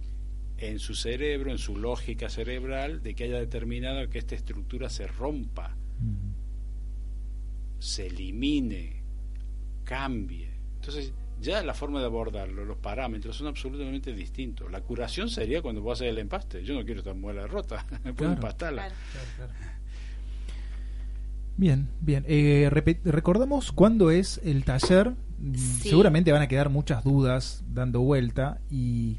en 0.61 0.79
su 0.79 0.93
cerebro, 0.95 1.51
en 1.51 1.57
su 1.57 1.77
lógica 1.77 2.29
cerebral, 2.29 3.01
de 3.03 3.15
que 3.15 3.23
haya 3.25 3.39
determinado 3.39 4.09
que 4.09 4.19
esta 4.19 4.35
estructura 4.35 4.89
se 4.89 5.07
rompa, 5.07 5.75
se 7.79 8.07
elimine, 8.07 9.01
cambie? 9.83 10.49
Entonces, 10.75 11.11
ya 11.41 11.63
la 11.63 11.73
forma 11.73 11.99
de 11.99 12.05
abordarlo, 12.05 12.65
los 12.65 12.77
parámetros 12.77 13.35
son 13.35 13.47
absolutamente 13.47 14.13
distintos. 14.13 14.71
La 14.71 14.81
curación 14.81 15.29
sería 15.29 15.61
cuando 15.61 15.81
vos 15.81 15.97
haces 15.99 16.09
el 16.11 16.19
empaste. 16.19 16.63
Yo 16.63 16.75
no 16.75 16.85
quiero 16.85 16.99
esta 16.99 17.13
muela 17.13 17.47
rota, 17.47 17.85
puedo 18.03 18.15
Claro. 18.15 18.33
empastarla. 18.33 18.81
Claro. 18.87 18.95
Claro, 19.11 19.27
claro. 19.37 19.71
Bien, 21.57 21.89
bien. 21.99 22.23
Eh, 22.27 22.69
recordamos 23.03 23.71
cuándo 23.71 24.09
es 24.11 24.39
el 24.43 24.63
taller. 24.63 25.11
Mm, 25.39 25.55
Sí. 25.55 25.89
Seguramente 25.89 26.31
van 26.31 26.43
a 26.43 26.47
quedar 26.47 26.69
muchas 26.69 27.03
dudas 27.03 27.63
dando 27.67 28.01
vuelta 28.01 28.61
y 28.69 29.17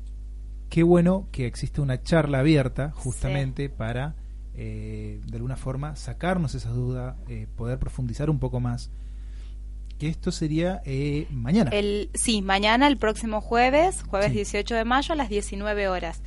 qué 0.73 0.83
bueno 0.83 1.29
que 1.33 1.45
existe 1.45 1.83
una 1.83 2.03
charla 2.03 2.39
abierta 2.39 2.93
justamente 2.95 3.69
para 3.69 4.15
eh, 4.55 5.21
de 5.27 5.37
alguna 5.37 5.57
forma 5.57 5.97
sacarnos 5.97 6.55
esas 6.55 6.75
dudas, 6.75 7.15
eh, 7.29 7.47
poder 7.57 7.79
profundizar 7.79 8.31
un 8.31 8.39
poco 8.39 8.59
más. 8.59 8.91
Que 9.99 10.09
esto 10.09 10.33
sería 10.33 10.81
eh, 10.87 11.27
mañana. 11.31 11.71
El, 11.73 12.09
sí, 12.15 12.41
mañana, 12.41 12.87
el 12.87 12.97
próximo 12.97 13.43
jueves, 13.43 14.03
jueves 14.03 14.31
Sí. 14.31 14.37
18 14.37 14.75
de 14.77 14.85
mayo 14.87 15.13
a 15.13 15.17
las 15.17 15.29
19 15.29 15.89
horas. 15.89 16.23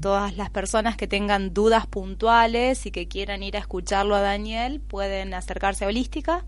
Todas 0.00 0.38
las 0.38 0.48
personas 0.48 0.96
que 0.96 1.06
tengan 1.06 1.52
dudas 1.52 1.86
puntuales 1.86 2.86
y 2.86 2.92
que 2.92 3.08
quieran 3.08 3.42
ir 3.42 3.58
a 3.58 3.60
escucharlo 3.60 4.14
a 4.14 4.22
Daniel 4.22 4.80
pueden 4.80 5.34
acercarse 5.34 5.84
a 5.84 5.88
Holística. 5.88 6.46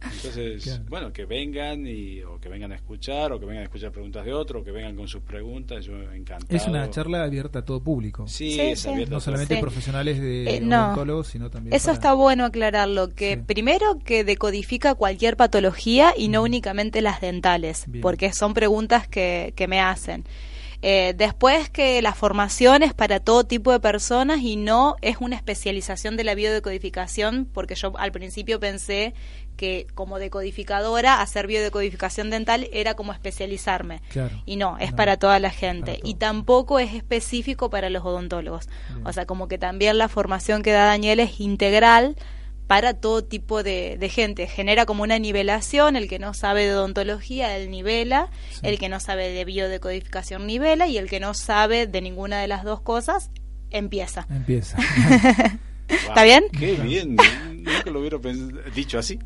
Entonces, 0.04 0.62
Claro. 0.64 0.84
bueno, 0.88 1.12
que 1.12 1.24
vengan 1.24 1.86
y 1.86 2.22
o 2.22 2.38
que 2.40 2.48
vengan 2.48 2.72
a 2.72 2.74
escuchar 2.76 3.32
o 3.32 3.38
que 3.40 3.46
vengan 3.46 3.62
a 3.62 3.64
escuchar 3.64 3.92
preguntas 3.92 4.24
de 4.24 4.32
otro 4.32 4.60
o 4.60 4.64
que 4.64 4.70
vengan 4.70 4.96
con 4.96 5.06
sus 5.08 5.22
preguntas, 5.22 5.84
yo 5.84 5.94
encantado. 6.12 6.56
Es 6.56 6.66
una 6.66 6.88
charla 6.90 7.22
abierta 7.22 7.60
a 7.60 7.64
todo 7.64 7.82
público. 7.82 8.26
Sí, 8.26 8.52
Sí, 8.52 8.60
es 8.60 8.80
sí. 8.80 8.88
abierta 8.88 9.10
No 9.12 9.16
a 9.18 9.20
solamente 9.20 9.54
Sí. 9.56 9.60
profesionales 9.60 10.20
de 10.20 10.56
Eh, 10.56 10.60
no. 10.60 10.86
odontólogos, 10.86 11.28
sino 11.28 11.50
también. 11.50 11.74
Eso 11.74 11.86
para- 11.86 11.94
está 11.94 12.12
bueno 12.14 12.44
aclararlo, 12.44 13.14
que 13.14 13.34
Sí. 13.36 13.42
primero 13.46 13.98
que 14.04 14.24
decodifica 14.24 14.94
cualquier 14.94 15.36
patología 15.36 16.14
y 16.16 16.28
no 16.28 16.42
únicamente 16.42 17.00
las 17.02 17.20
dentales, 17.20 17.84
Bien. 17.86 18.02
porque 18.02 18.32
son 18.32 18.54
preguntas 18.54 19.06
que, 19.08 19.52
que 19.56 19.68
me 19.68 19.80
hacen. 19.80 20.24
Eh, 20.84 21.14
después 21.16 21.70
que 21.70 22.02
la 22.02 22.12
formación 22.12 22.82
es 22.82 22.92
para 22.92 23.20
todo 23.20 23.44
tipo 23.44 23.70
de 23.70 23.78
personas 23.78 24.40
y 24.40 24.56
no 24.56 24.96
es 25.00 25.16
una 25.20 25.36
especialización 25.36 26.16
de 26.16 26.24
la 26.24 26.34
biodecodificación, 26.34 27.46
porque 27.52 27.76
yo 27.76 27.92
al 27.98 28.10
principio 28.10 28.58
pensé 28.58 29.14
que 29.56 29.86
como 29.94 30.18
decodificadora 30.18 31.20
hacer 31.20 31.46
biodecodificación 31.46 32.30
dental 32.30 32.68
era 32.72 32.94
como 32.94 33.12
especializarme. 33.12 34.00
Claro. 34.08 34.42
Y 34.44 34.56
no, 34.56 34.76
es 34.78 34.90
No. 34.90 34.96
para 34.96 35.16
toda 35.18 35.38
la 35.38 35.50
gente. 35.50 36.00
Y 36.02 36.14
tampoco 36.14 36.80
es 36.80 36.94
específico 36.94 37.70
para 37.70 37.88
los 37.88 38.04
odontólogos. 38.04 38.68
Bien. 38.92 39.06
O 39.06 39.12
sea, 39.12 39.24
como 39.24 39.46
que 39.46 39.58
también 39.58 39.98
la 39.98 40.08
formación 40.08 40.62
que 40.62 40.72
da 40.72 40.86
Daniel 40.86 41.20
es 41.20 41.38
integral 41.38 42.16
para 42.66 42.94
todo 42.94 43.22
tipo 43.24 43.62
de, 43.62 43.96
de 43.98 44.08
gente. 44.08 44.46
Genera 44.46 44.86
como 44.86 45.02
una 45.02 45.18
nivelación, 45.18 45.96
el 45.96 46.08
que 46.08 46.18
no 46.18 46.32
sabe 46.34 46.64
de 46.66 46.74
odontología, 46.74 47.56
él 47.56 47.70
nivela, 47.70 48.30
Sí. 48.50 48.60
el 48.62 48.78
que 48.78 48.88
no 48.88 48.98
sabe 49.00 49.28
de 49.30 49.44
biodecodificación 49.44 50.46
nivela 50.46 50.86
y 50.86 50.96
el 50.98 51.08
que 51.08 51.20
no 51.20 51.34
sabe 51.34 51.86
de 51.86 52.00
ninguna 52.00 52.40
de 52.40 52.48
las 52.48 52.64
dos 52.64 52.80
cosas 52.80 53.30
empieza. 53.70 54.26
Empieza. 54.30 54.78
Wow, 55.88 55.98
¿Está 56.08 56.22
bien? 56.22 56.44
Qué 56.58 56.74
bien, 56.76 57.16
nunca 57.56 57.90
lo 57.90 58.00
hubiera 58.00 58.16
dicho 58.74 58.98
así. 58.98 59.18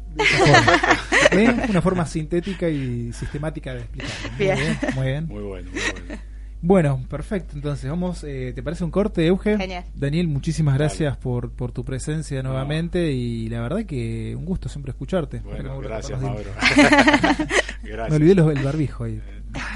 Una 1.69 1.81
forma 1.83 2.07
sintética 2.07 2.69
y 2.69 3.13
sistemática 3.13 3.73
de 3.75 3.81
explicarlo. 3.83 4.31
Muy 4.31 4.39
Bien. 4.39 4.57
bien. 4.59 4.79
Muy 4.95 5.07
bien. 5.07 5.27
Muy 5.29 5.43
bueno, 5.45 5.71
muy 5.71 5.81
bueno. 5.81 6.23
Bueno, 6.63 7.05
perfecto. 7.09 7.55
Entonces, 7.55 7.89
vamos, 7.89 8.25
eh, 8.25 8.53
¿te 8.55 8.63
parece 8.63 8.83
un 8.83 8.91
corte, 8.91 9.27
Euge? 9.27 9.57
Genial. 9.57 9.85
Daniel, 9.95 10.27
muchísimas 10.29 10.77
gracias 10.77 11.17
por, 11.17 11.51
por 11.53 11.71
tu 11.73 11.85
presencia 11.85 12.43
nuevamente 12.43 13.13
y 13.13 13.49
la 13.49 13.61
verdad 13.61 13.85
que 13.85 14.35
un 14.37 14.45
gusto 14.45 14.69
siempre 14.69 14.91
escucharte. 14.91 15.41
Bueno, 15.41 15.75
no 15.75 15.81
gracias, 15.81 16.21
Mauro. 16.21 16.51
gracias. 17.83 18.11
Me 18.11 18.17
olvidé 18.17 18.35
los- 18.35 18.51
el 18.57 18.63
barbijo 18.65 19.05
ahí. 19.05 19.23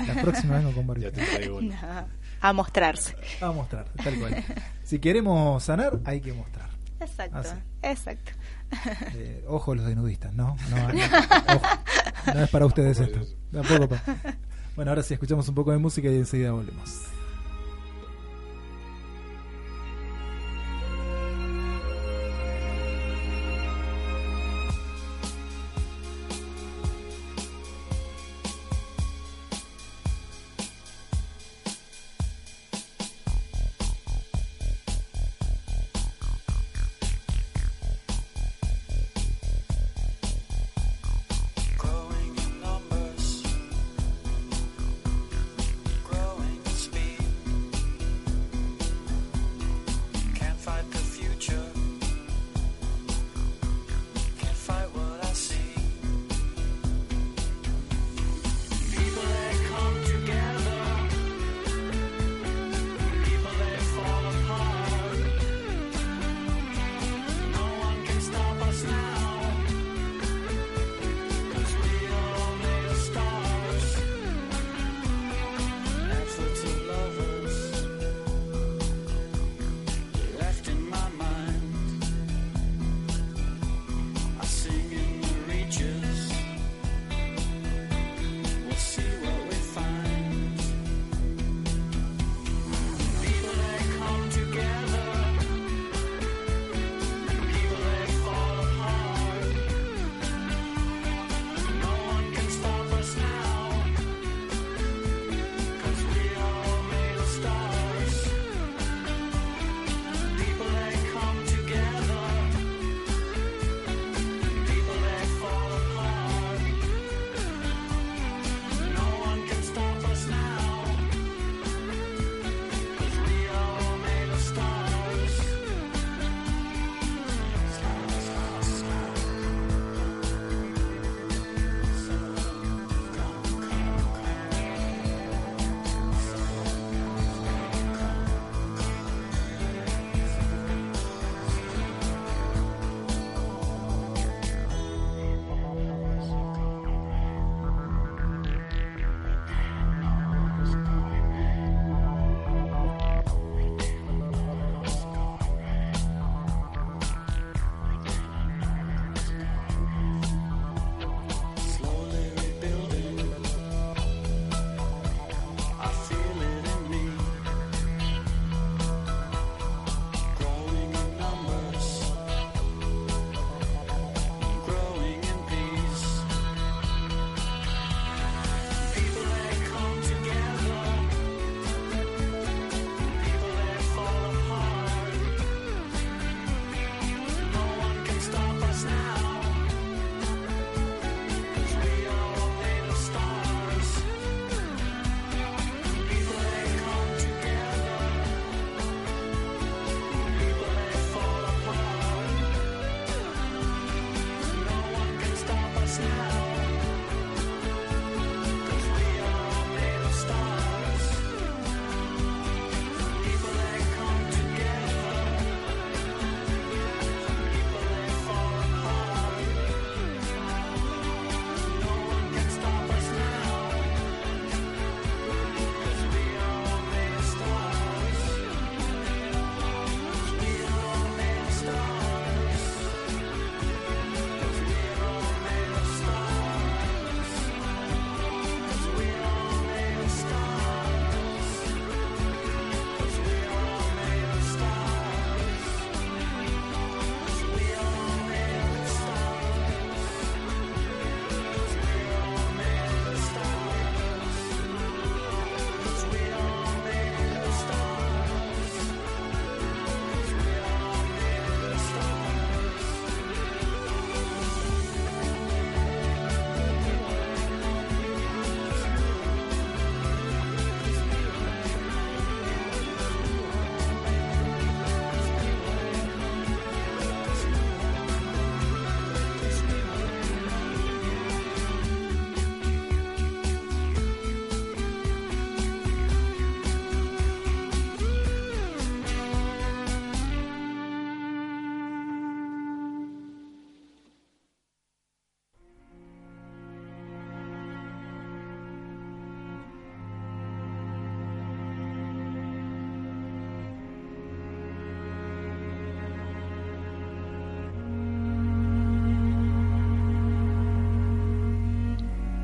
La 0.06 0.20
próxima 0.22 0.56
vengo 0.58 0.72
con 0.72 0.86
barbijo. 0.86 1.10
Ya 1.10 1.14
te 1.16 1.24
traigo 1.36 1.58
uno. 1.58 1.74
A 2.42 2.52
mostrarse. 2.54 3.14
A 3.42 3.52
mostrar, 3.52 3.84
tal 4.02 4.18
cual. 4.18 4.42
Si 4.82 4.98
queremos 4.98 5.62
sanar, 5.62 6.00
hay 6.06 6.20
que 6.22 6.32
mostrar. 6.32 6.70
Exacto, 6.98 7.36
Ah, 7.38 7.42
sí. 7.44 7.54
exacto. 7.82 8.32
Eh, 9.14 9.44
ojo 9.46 9.74
los 9.74 9.84
denudistas, 9.86 10.32
¿no? 10.34 10.56
No, 10.70 10.76
no, 10.92 11.04
ojo. 11.54 11.66
No 12.34 12.42
es 12.44 12.50
para 12.50 12.64
ustedes 12.66 12.98
esto. 13.00 13.20
Tampoco 13.52 13.88
pa- 13.90 14.02
Bueno, 14.76 14.90
ahora 14.90 15.02
sí 15.02 15.14
escuchamos 15.14 15.48
un 15.48 15.54
poco 15.54 15.72
de 15.72 15.78
música 15.78 16.08
y 16.08 16.16
enseguida 16.16 16.52
volvemos. 16.52 17.19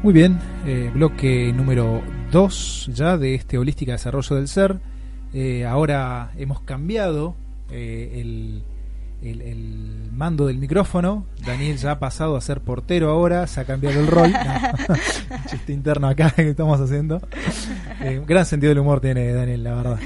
Muy 0.07 0.12
bien, 0.14 0.38
eh, 0.64 0.88
bloque 0.95 1.53
número 1.53 2.01
2 2.31 2.90
ya 2.95 3.19
de 3.19 3.35
este 3.35 3.59
Holística 3.59 3.90
Desarrollo 3.90 4.37
del 4.37 4.47
Ser. 4.47 4.79
Eh, 5.35 5.64
ahora 5.66 6.31
hemos 6.38 6.61
cambiado 6.61 7.35
eh, 7.73 8.21
el, 8.21 8.62
el- 9.21 9.42
el 9.42 10.11
mando 10.12 10.47
del 10.47 10.59
micrófono. 10.59 11.27
Daniel 11.45 11.77
ya 11.79 11.90
ha 11.90 11.99
pasado 11.99 12.37
a 12.37 12.40
ser 12.40 12.61
portero 12.61 13.11
ahora, 13.11 13.49
se 13.49 13.61
ha 13.61 13.64
cambiado 13.64 13.99
el 13.99 14.07
rol. 14.07 14.31
No, 14.31 14.95
chiste 15.51 15.73
interno 15.73 16.07
acá 16.07 16.31
que 16.31 16.51
estamos 16.51 16.81
haciendo. 16.81 17.21
Eh, 18.01 18.23
gran 18.25 18.47
sentido 18.47 18.69
del 18.71 18.79
humor 18.79 19.01
tiene 19.01 19.33
Daniel, 19.33 19.64
la 19.64 19.75
verdad. 19.75 19.99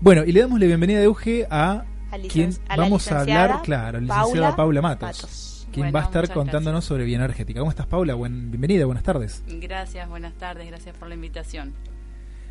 Bueno, 0.00 0.24
y 0.24 0.32
le 0.32 0.40
damos 0.40 0.58
la 0.58 0.66
bienvenida 0.66 0.98
de 0.98 1.04
Euge 1.04 1.46
a 1.48 1.84
quien 2.32 2.50
a 2.68 2.74
vamos 2.74 3.12
a 3.12 3.20
hablar, 3.20 3.62
claro, 3.62 4.00
la 4.00 4.06
licenciada 4.22 4.56
Paula 4.56 4.56
Paula 4.56 4.82
Matos, 4.82 5.06
Matos. 5.06 5.53
Quien 5.74 5.86
Bueno, 5.86 5.94
va 5.94 6.00
a 6.02 6.04
estar 6.04 6.32
contándonos 6.32 6.84
sobre 6.84 7.04
bioenergética. 7.04 7.58
¿Cómo 7.58 7.70
estás, 7.70 7.86
Paula? 7.86 8.14
Buen, 8.14 8.52
bienvenida, 8.52 8.86
buenas 8.86 9.02
tardes. 9.02 9.42
Gracias, 9.48 10.08
buenas 10.08 10.32
tardes, 10.34 10.68
gracias 10.68 10.96
por 10.96 11.08
la 11.08 11.16
invitación. 11.16 11.74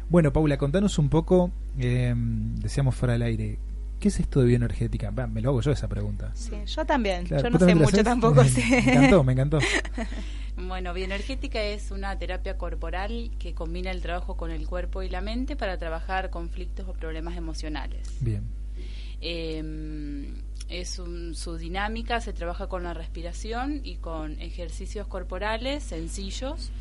Bueno, 0.10 0.34
Paula, 0.34 0.58
contanos 0.58 1.00
un 1.00 1.08
poco, 1.08 1.50
eh, 1.80 2.14
decíamos 2.16 2.96
fuera 2.96 3.14
del 3.14 3.22
aire, 3.22 3.60
¿qué 4.02 4.10
es 4.10 4.20
esto 4.20 4.42
de 4.42 4.48
bioenergética? 4.48 5.10
Va, 5.12 5.26
me 5.26 5.40
lo 5.40 5.52
hago 5.52 5.62
yo 5.62 5.72
esa 5.72 5.88
pregunta. 5.88 6.32
Sí, 6.34 6.52
yo 6.66 6.86
también. 6.86 7.26
Claro, 7.26 7.44
yo 7.44 7.52
¿vos 7.52 7.62
no 7.62 7.68
sé 7.68 7.76
mucho 7.76 8.04
tampoco. 8.04 8.44
Me, 8.44 8.50
sí. 8.50 8.62
me 8.70 8.80
encantó, 8.80 9.24
me 9.24 9.34
encantó. 9.34 9.60
Bueno, 10.56 10.94
bioenergética 10.94 11.64
es 11.64 11.90
una 11.90 12.20
terapia 12.20 12.60
corporal 12.60 13.32
que 13.40 13.56
combina 13.56 13.90
el 13.90 14.02
trabajo 14.02 14.38
con 14.38 14.52
el 14.52 14.68
cuerpo 14.68 15.02
y 15.02 15.10
la 15.10 15.20
mente 15.20 15.56
para 15.56 15.80
trabajar 15.80 16.30
conflictos 16.30 16.88
o 16.88 16.94
problemas 16.94 17.36
emocionales. 17.38 18.08
Bien, 18.22 18.44
Eh, 19.26 20.34
es 20.70 21.00
un- 21.00 21.34
su 21.36 21.58
dinámica 21.58 22.20
se 22.20 22.34
trabaja 22.34 22.68
con 22.68 22.84
la 22.84 22.94
respiración 22.94 23.82
y 23.84 23.96
con 23.96 24.40
ejercicios 24.42 25.08
corporales 25.08 25.84
sencillos 25.84 26.72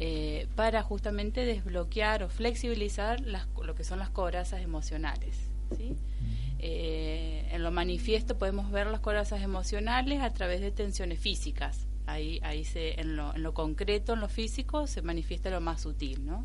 eh, 0.00 0.46
para 0.54 0.82
justamente 0.82 1.44
desbloquear 1.44 2.22
o 2.22 2.28
flexibilizar 2.28 3.20
las, 3.20 3.46
lo 3.64 3.74
que 3.74 3.84
son 3.84 3.98
las 3.98 4.10
corazas 4.10 4.60
emocionales. 4.62 5.36
¿sí? 5.76 5.96
Eh, 6.60 7.48
en 7.52 7.62
lo 7.62 7.70
manifiesto 7.70 8.38
podemos 8.38 8.70
ver 8.70 8.86
las 8.88 9.00
corazas 9.00 9.42
emocionales 9.42 10.20
a 10.22 10.30
través 10.32 10.60
de 10.60 10.70
tensiones 10.70 11.18
físicas. 11.18 11.86
Ahí, 12.06 12.38
ahí 12.42 12.64
se, 12.64 13.00
en, 13.00 13.16
lo, 13.16 13.34
en 13.34 13.42
lo 13.42 13.54
concreto, 13.54 14.14
en 14.14 14.20
lo 14.20 14.28
físico, 14.28 14.86
se 14.86 15.02
manifiesta 15.02 15.50
lo 15.50 15.60
más 15.60 15.82
sutil, 15.82 16.24
¿no? 16.26 16.44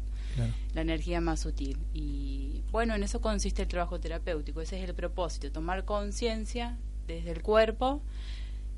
La 0.73 0.81
energía 0.81 1.21
más 1.21 1.41
sutil. 1.41 1.77
Y 1.93 2.63
bueno, 2.71 2.95
en 2.95 3.03
eso 3.03 3.21
consiste 3.21 3.61
el 3.61 3.67
trabajo 3.67 3.99
terapéutico, 3.99 4.61
ese 4.61 4.81
es 4.81 4.89
el 4.89 4.95
propósito, 4.95 5.51
tomar 5.51 5.85
conciencia 5.85 6.77
desde 7.07 7.31
el 7.31 7.41
cuerpo 7.41 8.01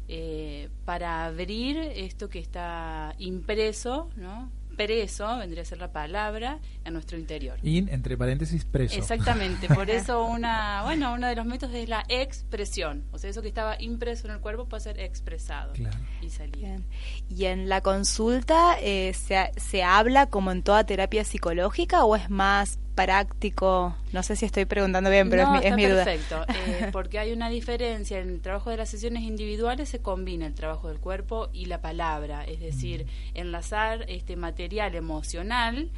eh, 0.08 0.70
para 0.86 1.26
abrir 1.26 1.78
esto 1.78 2.30
que 2.30 2.39
está 2.39 3.15
impreso, 3.18 4.10
¿no? 4.15 4.52
Preso, 4.75 5.38
vendría 5.38 5.63
a 5.63 5.65
ser 5.65 5.77
la 5.79 5.91
palabra, 5.91 6.59
en 6.83 6.93
nuestro 6.93 7.17
interior. 7.17 7.57
In, 7.63 7.89
entre 7.89 8.17
paréntesis, 8.17 8.65
preso. 8.65 8.95
Exactamente, 8.97 9.67
por 9.67 9.89
eso 9.89 10.23
una, 10.25 10.83
bueno, 10.83 11.13
uno 11.13 11.27
de 11.27 11.35
los 11.35 11.45
métodos 11.45 11.73
es 11.75 11.89
la 11.89 12.03
expresión, 12.09 13.03
o 13.11 13.17
sea, 13.17 13.29
eso 13.29 13.41
que 13.41 13.47
estaba 13.47 13.81
impreso 13.81 14.27
en 14.27 14.33
el 14.33 14.39
cuerpo 14.39 14.65
puede 14.67 14.81
ser 14.83 14.99
expresado 14.99 15.73
Claro. 15.73 15.97
y 16.21 16.29
salir. 16.29 16.55
Bien. 16.55 16.85
Y 17.29 17.45
en 17.45 17.69
la 17.69 17.81
consulta, 17.81 18.77
eh, 18.81 19.13
¿se, 19.13 19.51
¿se 19.57 19.83
habla 19.83 20.27
como 20.27 20.51
en 20.51 20.63
toda 20.63 20.83
terapia 20.85 21.23
psicológica 21.23 22.03
o 22.05 22.15
es 22.15 22.29
más 22.29 22.79
práctico? 22.95 23.95
No 24.13 24.23
sé 24.23 24.36
si 24.36 24.45
estoy 24.45 24.65
preguntando 24.65 25.10
bien, 25.10 25.29
pero 25.29 25.45
no, 25.45 25.55
es 25.55 25.62
mi, 25.62 25.67
es 25.67 25.75
mi 25.75 25.86
duda. 25.86 26.05
perfecto, 26.05 26.45
eh, 26.47 26.89
porque 26.93 27.19
hay 27.19 27.34
una 27.34 27.49
diferencia. 27.49 28.19
En 28.19 28.29
el 28.29 28.41
trabajo 28.41 28.69
de 28.69 28.77
las 28.77 28.89
sesiones 28.89 29.23
individuales 29.23 29.89
se 29.89 29.99
combina 29.99 30.47
el 30.47 30.55
trabajo 30.55 30.88
del 30.88 30.99
cuerpo 30.99 31.49
y 31.53 31.65
la 31.65 31.82
palabra, 31.82 32.43
es 32.45 32.59
decir, 32.59 33.05
enlazar 33.34 34.05
este 34.07 34.36
material 34.36 34.95
emocional 34.95 35.91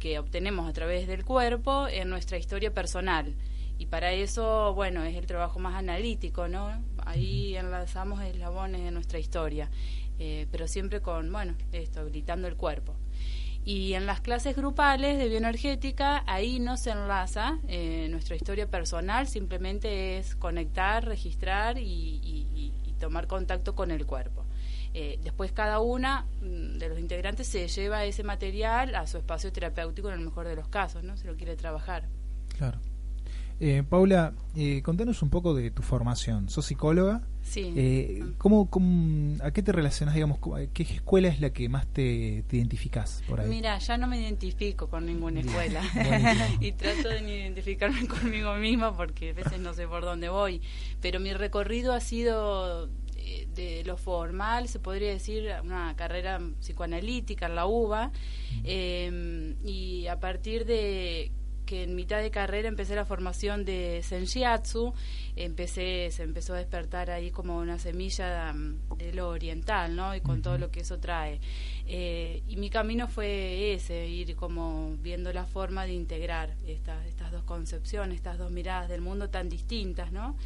que 0.00 0.18
obtenemos 0.18 0.68
a 0.68 0.72
través 0.72 1.06
del 1.06 1.24
cuerpo 1.24 1.86
en 1.88 2.10
nuestra 2.10 2.38
historia 2.38 2.72
personal. 2.74 3.34
Y 3.78 3.86
para 3.86 4.12
eso, 4.12 4.74
bueno, 4.74 5.04
es 5.04 5.16
el 5.16 5.26
trabajo 5.26 5.58
más 5.58 5.74
analítico, 5.74 6.48
¿no? 6.48 6.70
Ahí 7.06 7.56
enlazamos 7.56 8.20
eslabones 8.22 8.82
de 8.82 8.90
nuestra 8.90 9.18
historia, 9.18 9.70
eh, 10.18 10.46
pero 10.50 10.68
siempre 10.68 11.00
con, 11.00 11.32
bueno, 11.32 11.54
esto, 11.72 12.00
habilitando 12.00 12.46
el 12.46 12.56
cuerpo. 12.56 12.94
Y 13.64 13.92
en 13.94 14.06
las 14.06 14.20
clases 14.20 14.56
grupales 14.56 15.18
de 15.18 15.28
bioenergética, 15.28 16.24
ahí 16.26 16.60
no 16.60 16.76
se 16.76 16.90
enlaza 16.90 17.58
eh, 17.68 18.08
nuestra 18.10 18.34
historia 18.34 18.66
personal, 18.68 19.26
simplemente 19.28 20.18
es 20.18 20.34
conectar, 20.34 21.04
registrar 21.04 21.78
y, 21.78 21.82
y- 21.84 22.72
tomar 23.00 23.26
contacto 23.26 23.74
con 23.74 23.90
el 23.90 24.04
cuerpo. 24.04 24.44
Eh, 24.92 25.18
después 25.22 25.52
cada 25.52 25.80
una 25.80 26.26
mm, 26.42 26.76
de 26.76 26.88
los 26.90 26.98
integrantes 26.98 27.46
se 27.46 27.66
lleva 27.66 28.04
ese 28.04 28.22
material 28.24 28.94
a 28.94 29.06
su 29.06 29.16
espacio 29.16 29.50
terapéutico 29.50 30.08
en 30.08 30.14
el 30.16 30.20
mejor 30.20 30.46
de 30.46 30.54
los 30.54 30.68
casos, 30.68 31.02
¿no? 31.02 31.16
Se 31.16 31.26
lo 31.26 31.34
quiere 31.34 31.56
trabajar. 31.56 32.08
Claro. 32.58 32.78
Eh, 33.62 33.82
Paula, 33.86 34.32
eh, 34.56 34.80
contanos 34.82 35.20
un 35.22 35.28
poco 35.28 35.54
de 35.54 35.70
tu 35.70 35.82
formación. 35.82 36.48
¿Sos 36.48 36.64
psicóloga? 36.64 37.20
Sí. 37.42 37.72
Eh. 37.76 38.22
¿cómo, 38.38 38.70
cómo- 38.70 39.36
a 39.42 39.50
qué 39.50 39.62
te 39.62 39.72
relacionas, 39.72 40.14
digamos? 40.14 40.38
¿Qué 40.72 40.82
escuela 40.82 41.28
es 41.28 41.40
la 41.40 41.50
que 41.50 41.68
más 41.68 41.86
te, 41.86 42.42
te 42.48 42.56
identificás 42.56 43.22
por 43.28 43.40
ahí? 43.40 43.48
Mira, 43.50 43.78
ya 43.78 43.98
no 43.98 44.06
me 44.06 44.18
identifico 44.18 44.88
con 44.88 45.04
ninguna 45.04 45.40
escuela 45.40 45.82
y 46.60 46.72
trato 46.72 47.10
de 47.10 47.20
ni 47.20 47.32
identificarme 47.32 48.06
conmigo 48.08 48.54
misma 48.54 48.96
porque 48.96 49.30
a 49.30 49.34
veces 49.34 49.58
no 49.60 49.74
sé 49.74 49.86
por 49.86 50.02
dónde 50.04 50.30
voy. 50.30 50.62
Pero 51.02 51.20
mi 51.20 51.34
recorrido 51.34 51.92
ha 51.92 52.00
sido 52.00 52.88
eh, 53.16 53.46
de 53.54 53.84
lo 53.84 53.98
formal, 53.98 54.68
se 54.68 54.78
podría 54.78 55.10
decir, 55.10 55.50
una 55.62 55.94
carrera 55.96 56.40
psicoanalítica 56.60 57.44
en 57.46 57.54
la 57.56 57.66
UBA 57.66 58.10
eh, 58.64 59.54
y 59.64 60.06
a 60.06 60.18
partir 60.18 60.64
de 60.64 61.30
que 61.70 61.84
en 61.84 61.94
mitad 61.94 62.20
de 62.20 62.32
carrera 62.32 62.66
empecé 62.66 62.96
la 62.96 63.04
formación 63.04 63.64
de 63.64 64.00
Senshiatsu, 64.02 64.92
empecé, 65.36 66.10
se 66.10 66.24
empezó 66.24 66.54
a 66.54 66.56
despertar 66.56 67.12
ahí 67.12 67.30
como 67.30 67.58
una 67.58 67.78
semilla 67.78 68.52
mm, 68.52 68.96
de 68.98 69.12
lo 69.12 69.28
oriental, 69.28 69.94
¿no? 69.94 70.16
Y 70.16 70.20
con 70.20 70.42
todo 70.42 70.58
lo 70.58 70.72
que 70.72 70.80
eso 70.80 70.98
trae. 70.98 71.38
Eh, 71.86 72.42
y 72.48 72.56
mi 72.56 72.70
camino 72.70 73.06
fue 73.06 73.72
ese, 73.72 74.08
ir 74.08 74.34
como 74.34 74.96
viendo 75.00 75.32
la 75.32 75.44
forma 75.44 75.84
de 75.84 75.92
integrar 75.92 76.56
estas, 76.66 77.06
estas 77.06 77.30
dos 77.30 77.44
concepciones, 77.44 78.16
estas 78.16 78.36
dos 78.36 78.50
miradas 78.50 78.88
del 78.88 79.00
mundo 79.00 79.30
tan 79.30 79.48
distintas, 79.48 80.10
¿no? 80.10 80.36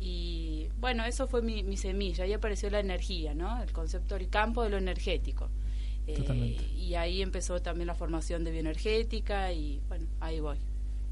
Y 0.00 0.66
bueno, 0.80 1.04
eso 1.04 1.28
fue 1.28 1.42
mi, 1.42 1.62
mi 1.62 1.76
semilla, 1.76 2.24
ahí 2.24 2.32
apareció 2.32 2.70
la 2.70 2.80
energía, 2.80 3.34
¿no? 3.34 3.62
El 3.62 3.70
concepto, 3.70 4.16
el 4.16 4.28
campo 4.28 4.64
de 4.64 4.70
lo 4.70 4.78
energético. 4.78 5.48
Eh, 6.08 6.56
y 6.76 6.94
ahí 6.96 7.22
empezó 7.22 7.62
también 7.62 7.86
la 7.86 7.94
formación 7.94 8.42
de 8.42 8.50
bioenergética 8.50 9.52
y 9.52 9.80
bueno, 9.88 10.08
ahí 10.18 10.40
voy. 10.40 10.58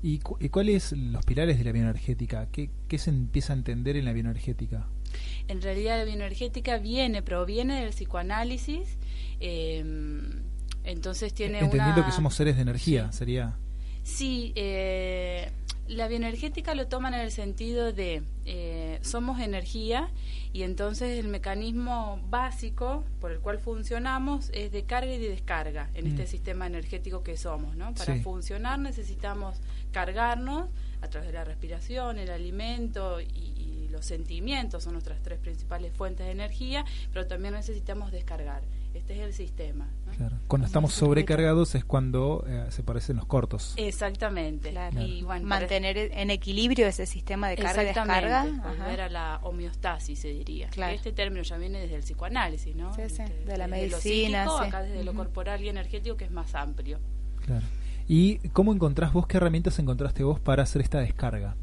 ¿Y, 0.03 0.19
cu- 0.21 0.37
y 0.41 0.49
cuáles 0.49 0.93
los 0.93 1.25
pilares 1.25 1.59
de 1.59 1.65
la 1.65 1.73
bioenergética? 1.73 2.49
¿Qué, 2.51 2.71
¿Qué 2.89 2.99
se 2.99 3.11
empieza 3.11 3.53
a 3.53 3.57
entender 3.57 3.97
en 3.97 4.05
la 4.07 4.13
bioenergética? 4.13 4.87
En 5.49 5.61
realidad 5.61 5.99
la 5.99 6.05
bioenergética 6.05 6.79
viene, 6.79 7.23
proviene 7.23 7.81
del 7.81 7.91
psicoanálisis, 7.91 8.97
eh, 9.41 9.85
entonces 10.85 11.35
tiene 11.35 11.59
Entendiendo 11.59 12.01
una... 12.01 12.07
que 12.07 12.13
somos 12.13 12.35
seres 12.35 12.57
de 12.57 12.63
energía, 12.63 13.11
Sí. 13.13 13.19
sería... 13.19 13.57
Sí, 14.03 14.53
eh, 14.57 15.51
la 15.91 16.07
bioenergética 16.09 16.75
lo 16.75 16.87
toman 16.87 17.15
en 17.15 17.21
el 17.21 17.33
sentido 17.33 17.93
de 17.93 18.23
eh, 18.45 18.99
somos 19.03 19.41
energía 19.41 20.09
y 20.53 20.63
entonces 20.63 21.19
el 21.19 21.29
mecanismo 21.29 22.21
básico 22.31 23.05
por 23.21 23.33
el 23.33 23.41
cual 23.41 23.59
funcionamos 23.59 24.51
es 24.55 24.71
de 24.73 24.85
carga 24.85 25.13
y 25.13 25.19
de 25.19 25.29
descarga 25.31 25.91
en 25.95 26.05
Mm. 26.05 26.09
este 26.09 26.27
sistema 26.27 26.67
energético 26.67 27.23
que 27.23 27.37
somos, 27.37 27.75
¿no? 27.77 27.93
Para 27.95 28.15
Sí. 28.15 28.21
funcionar 28.23 28.79
necesitamos 28.79 29.61
cargarnos 29.93 30.69
a 31.03 31.09
través 31.09 31.29
de 31.29 31.35
la 31.35 31.45
respiración, 31.45 32.19
el 32.19 32.31
alimento 32.31 33.21
y, 33.21 33.25
y 33.25 33.89
los 33.91 34.07
sentimientos 34.07 34.85
son 34.85 34.93
nuestras 34.93 35.21
tres 35.23 35.39
principales 35.41 35.93
fuentes 35.93 36.25
de 36.27 36.33
energía, 36.33 36.85
pero 37.13 37.27
también 37.27 37.55
necesitamos 37.55 38.13
descargar. 38.13 38.63
Este 39.11 39.23
es 39.23 39.27
el 39.27 39.33
sistema. 39.33 39.89
¿no? 40.07 40.13
Claro. 40.13 40.37
Cuando 40.47 40.67
estamos 40.67 40.93
sobrecargados 40.93 41.75
es 41.75 41.85
cuando 41.85 42.45
eh, 42.47 42.67
se 42.71 42.83
parecen 42.85 43.17
los 43.17 43.27
cortos. 43.27 43.75
Exactamente. 43.77 44.71
Claro. 44.71 45.01
Y 45.03 45.23
bueno, 45.23 45.49
para- 45.49 45.61
Mantener 45.63 45.97
en 46.15 46.31
equilibrio 46.31 46.87
ese 46.87 47.07
sistema 47.07 47.49
de 47.49 47.57
carga 47.57 47.83
y 47.83 47.87
descarga. 47.87 48.43
Ajá. 48.43 48.69
volver 48.85 49.01
a 49.01 49.09
la 49.09 49.41
homeostasis 49.43 50.19
se 50.21 50.29
diría. 50.29 50.69
Claro. 50.69 50.95
Este 50.95 51.13
término 51.13 51.43
ya 51.43 51.57
viene 51.59 51.81
desde 51.81 51.97
el 51.97 52.03
psicoanálisis, 52.03 52.77
¿no? 52.77 52.95
Sí, 52.95 53.03
sí, 53.09 53.23
Este, 53.23 53.45
de 53.45 53.57
la 53.59 53.67
desde 53.67 53.69
medicina, 53.69 54.45
Lo 54.45 54.51
psíquico, 54.53 54.63
sí. 54.63 54.69
acá 54.69 54.83
desde 54.83 55.05
lo 55.05 55.15
corporal 55.15 55.63
y 55.63 55.69
energético 55.69 56.17
que 56.17 56.25
es 56.27 56.31
más 56.31 56.55
amplio. 56.55 57.01
Claro. 57.45 57.67
¿Y 58.07 58.39
cómo 58.51 58.73
encontrás 58.73 59.13
vos, 59.13 59.27
qué 59.27 59.39
herramientas 59.39 59.79
encontraste 59.81 60.23
vos 60.23 60.39
para 60.39 60.63
hacer 60.63 60.83
esta 60.83 61.01
descarga? 61.01 61.57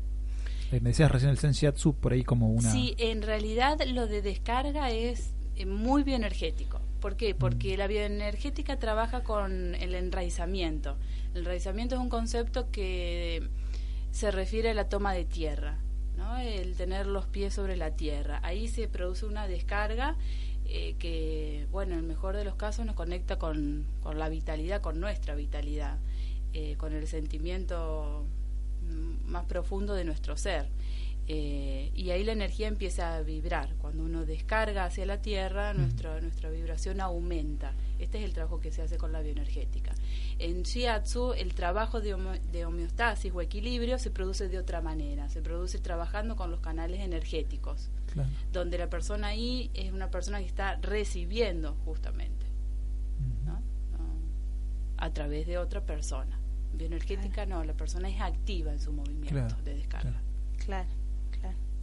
Eh, 0.72 0.80
me 0.82 0.90
decías 0.90 1.10
recién 1.12 1.32
el 1.32 1.38
Senshiatsu 1.38 1.94
por 1.94 2.12
ahí 2.12 2.24
como 2.24 2.50
una... 2.50 2.70
Sí, 2.72 2.94
en 2.98 3.22
realidad 3.22 3.80
lo 3.88 4.06
de 4.08 4.22
descarga 4.22 4.90
es 4.92 5.34
eh, 5.56 5.66
muy 5.66 6.04
bioenergético. 6.04 6.80
¿Por 7.00 7.16
qué? 7.16 7.36
Porque 7.36 7.78
la 7.78 7.88
bioenergética 7.88 8.78
trabaja 8.78 9.24
con 9.24 9.76
el 9.76 9.94
enraizamiento. 9.96 10.98
El 11.34 11.42
enraizamiento 11.42 11.96
es 11.96 12.02
un 12.02 12.10
concepto 12.10 12.72
que 12.72 13.48
se 14.12 14.32
refiere 14.32 14.72
a 14.72 14.74
la 14.74 14.90
toma 14.90 15.14
de 15.14 15.26
tierra, 15.26 15.78
¿no? 16.18 16.38
el 16.38 16.76
tener 16.76 17.06
los 17.06 17.28
pies 17.28 17.54
sobre 17.54 17.78
la 17.78 17.92
tierra. 17.92 18.40
Ahí 18.44 18.68
se 18.68 18.88
produce 18.88 19.26
una 19.26 19.48
descarga 19.48 20.16
eh, 20.66 20.96
que, 20.98 21.68
bueno, 21.72 21.94
en 21.94 22.00
el 22.00 22.06
mejor 22.06 22.36
de 22.36 22.44
los 22.44 22.56
casos 22.56 22.86
nos 22.86 22.96
conecta 22.96 23.38
con, 23.38 23.86
con 24.02 24.18
la 24.18 24.28
vitalidad, 24.28 24.82
con 24.82 25.00
nuestra 25.00 25.36
vitalidad, 25.36 25.98
eh, 26.54 26.76
con 26.78 26.94
el 26.94 27.08
sentimiento 27.08 28.26
mm, 28.90 29.30
más 29.30 29.46
profundo 29.46 29.94
de 29.94 30.04
nuestro 30.04 30.36
ser. 30.36 30.68
Eh, 31.30 31.92
y 31.94 32.12
ahí 32.12 32.24
la 32.24 32.32
energía 32.32 32.68
empieza 32.68 33.18
a 33.18 33.22
vibrar. 33.22 33.76
Cuando 33.76 34.04
uno 34.04 34.26
descarga 34.26 34.86
hacia 34.86 35.06
la 35.06 35.22
tierra, 35.22 35.74
nuestra, 35.74 36.22
nuestra 36.22 36.50
vibración 36.50 37.02
aumenta. 37.02 37.74
Este 38.00 38.20
es 38.20 38.24
el 38.24 38.34
trabajo 38.34 38.62
que 38.62 38.72
se 38.72 38.82
hace 38.82 38.98
con 38.98 39.12
la 39.12 39.22
bioenergética. 39.22 39.94
En 40.40 40.64
Shiatsu, 40.64 41.34
el 41.34 41.54
trabajo 41.54 42.00
de, 42.00 42.16
de 42.52 42.66
homeostasis 42.66 43.34
o 43.34 43.42
equilibrio 43.42 44.00
se 44.00 44.10
produce 44.10 44.48
de 44.48 44.58
otra 44.58 44.82
manera. 44.82 45.28
Se 45.28 45.42
produce 45.42 45.80
trabajando 45.80 46.38
con 46.38 46.50
los 46.50 46.62
canales 46.62 47.02
energéticos, 47.02 47.90
donde 48.54 48.78
la 48.78 48.90
persona 48.90 49.28
ahí 49.28 49.70
es 49.74 49.92
una 49.92 50.10
persona 50.10 50.40
que 50.40 50.46
está 50.46 50.78
recibiendo 50.78 51.74
justamente, 51.84 52.46
¿no? 53.46 53.62
a 54.98 55.10
través 55.12 55.46
de 55.46 55.58
otra 55.58 55.82
persona. 55.82 56.40
Bioenergética 56.74 57.46
no, 57.46 57.64
la 57.66 57.74
persona 57.74 58.10
es 58.10 58.22
activa 58.22 58.72
en 58.72 58.80
su 58.80 58.94
movimiento 58.94 59.56
de 59.66 59.76
descarga. 59.76 60.22
Claro. 60.64 60.97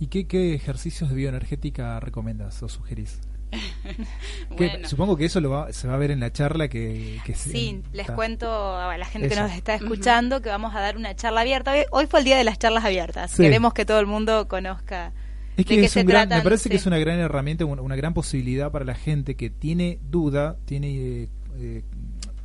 ¿Y 0.01 0.09
qué, 0.09 0.27
qué 0.27 0.55
ejercicios 0.55 1.11
de 1.11 1.17
bioenergética 1.17 2.01
recomiendas 2.01 2.63
o 2.63 2.69
sugerís? 2.69 3.21
supongo 4.85 5.17
que 5.17 5.27
eso 5.27 5.41
lo 5.41 5.51
va, 5.51 5.73
se 5.73 5.87
va 5.87 5.95
a 5.95 5.97
ver 5.97 6.11
en 6.11 6.19
la 6.19 6.33
charla 6.33 6.67
que, 6.69 7.21
sí 7.35 7.83
les 7.93 8.11
cuento 8.11 8.77
a 8.77 8.97
la 8.99 9.07
gente 9.07 9.29
que 9.29 9.37
nos 9.37 9.53
está 9.53 9.75
escuchando 9.75 10.43
que 10.43 10.49
vamos 10.49 10.75
a 10.75 10.81
dar 10.81 10.97
una 10.97 11.15
charla 11.15 11.43
abierta. 11.43 11.73
Hoy, 11.93 12.07
fue 12.07 12.21
el 12.21 12.25
día 12.25 12.37
de 12.37 12.45
las 12.45 12.59
charlas 12.59 12.85
abiertas. 12.85 13.37
Queremos 13.37 13.73
que 13.75 13.85
todo 13.85 14.01
el 14.01 14.07
mundo 14.07 14.49
conozca 14.49 15.13
es 15.57 15.67
que 15.67 15.85
es 15.85 15.97
un 15.97 16.07
gran, 16.07 16.29
me 16.29 16.43
parece 16.43 16.69
que 16.69 16.77
es 16.77 16.87
una 16.87 16.99
gran 16.99 17.19
herramienta 17.19 17.65
una, 17.65 17.97
gran 17.97 18.13
posibilidad 18.13 18.73
para 18.73 18.85
la 18.85 18.95
gente 18.95 19.37
que 19.37 19.51
tiene 19.51 20.01
duda 20.03 20.57
tiene 20.65 20.89
eh, 20.89 21.29
eh, 21.59 21.85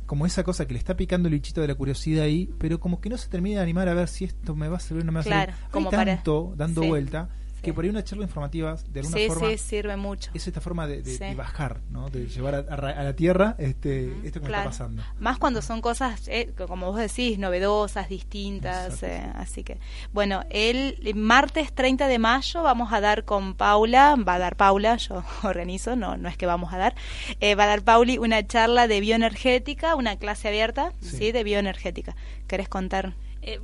como 0.06 0.26
esa 0.26 0.44
cosa 0.44 0.66
que 0.66 0.74
le 0.74 0.78
está 0.78 0.96
picando 0.96 1.28
el 1.28 1.34
bichito 1.34 1.60
de 1.60 1.68
la 1.68 1.74
curiosidad 1.74 2.24
ahí 2.24 2.48
pero 2.58 2.78
como 2.78 3.00
que 3.00 3.08
no 3.08 3.18
se 3.18 3.28
termina 3.28 3.56
de 3.56 3.62
animar 3.64 3.88
a 3.88 3.94
ver 3.94 4.06
si 4.06 4.26
esto 4.26 4.54
me 4.54 4.68
va 4.68 4.76
a 4.76 4.80
servir 4.80 5.02
o 5.02 5.06
no 5.06 5.12
me 5.12 5.16
va 5.16 5.20
a 5.20 5.46
servir. 5.46 5.54
Como 5.70 5.90
tanto 5.90 6.54
dando 6.56 6.82
vuelta 6.82 7.28
que 7.60 7.72
por 7.72 7.84
ahí 7.84 7.90
una 7.90 8.04
charla 8.04 8.24
informativa 8.24 8.76
de 8.88 9.00
alguna 9.00 9.34
forma 9.34 9.48
sí, 9.50 9.58
sirve 9.58 9.96
mucho. 9.96 10.30
es 10.34 10.46
esta 10.46 10.60
forma 10.60 10.86
de, 10.86 11.34
bajar 11.34 11.80
no 11.90 12.10
de 12.10 12.26
llevar 12.26 12.54
a, 12.54 13.04
la 13.04 13.14
tierra 13.14 13.54
este 13.58 14.12
esto 14.24 14.40
que 14.40 14.46
está 14.46 14.64
pasando. 14.64 15.02
Más 15.18 15.38
cuando 15.38 15.62
son 15.62 15.80
cosas 15.80 16.28
eh, 16.28 16.52
como 16.66 16.86
vos 16.86 17.00
decís 17.00 17.38
novedosas 17.38 18.08
distintas 18.08 19.02
eh, 19.02 19.22
así 19.34 19.64
que 19.64 19.78
bueno 20.12 20.42
el 20.50 20.98
martes 21.14 21.72
30 21.72 22.08
de 22.08 22.18
mayo 22.18 22.62
vamos 22.62 22.92
a 22.92 23.00
dar 23.00 23.24
con 23.24 23.54
Paula 23.54 24.16
va 24.16 24.34
a 24.34 24.38
dar 24.38 24.56
Paula 24.56 24.96
yo 24.96 25.22
organizo 25.42 25.96
no 25.96 26.16
no 26.16 26.28
es 26.28 26.36
que 26.36 26.46
vamos 26.46 26.72
a 26.72 26.78
dar 26.78 26.94
eh, 27.40 27.54
va 27.54 27.64
a 27.64 27.68
dar 27.68 27.82
Pauli 27.82 28.18
una 28.18 28.46
charla 28.46 28.88
de 28.88 29.00
bioenergética 29.00 29.94
una 29.94 30.16
clase 30.16 30.48
abierta 30.48 30.92
sí, 31.00 31.32
de 31.32 31.44
bioenergética. 31.44 32.16
Querés 32.46 32.68
contar 32.68 33.14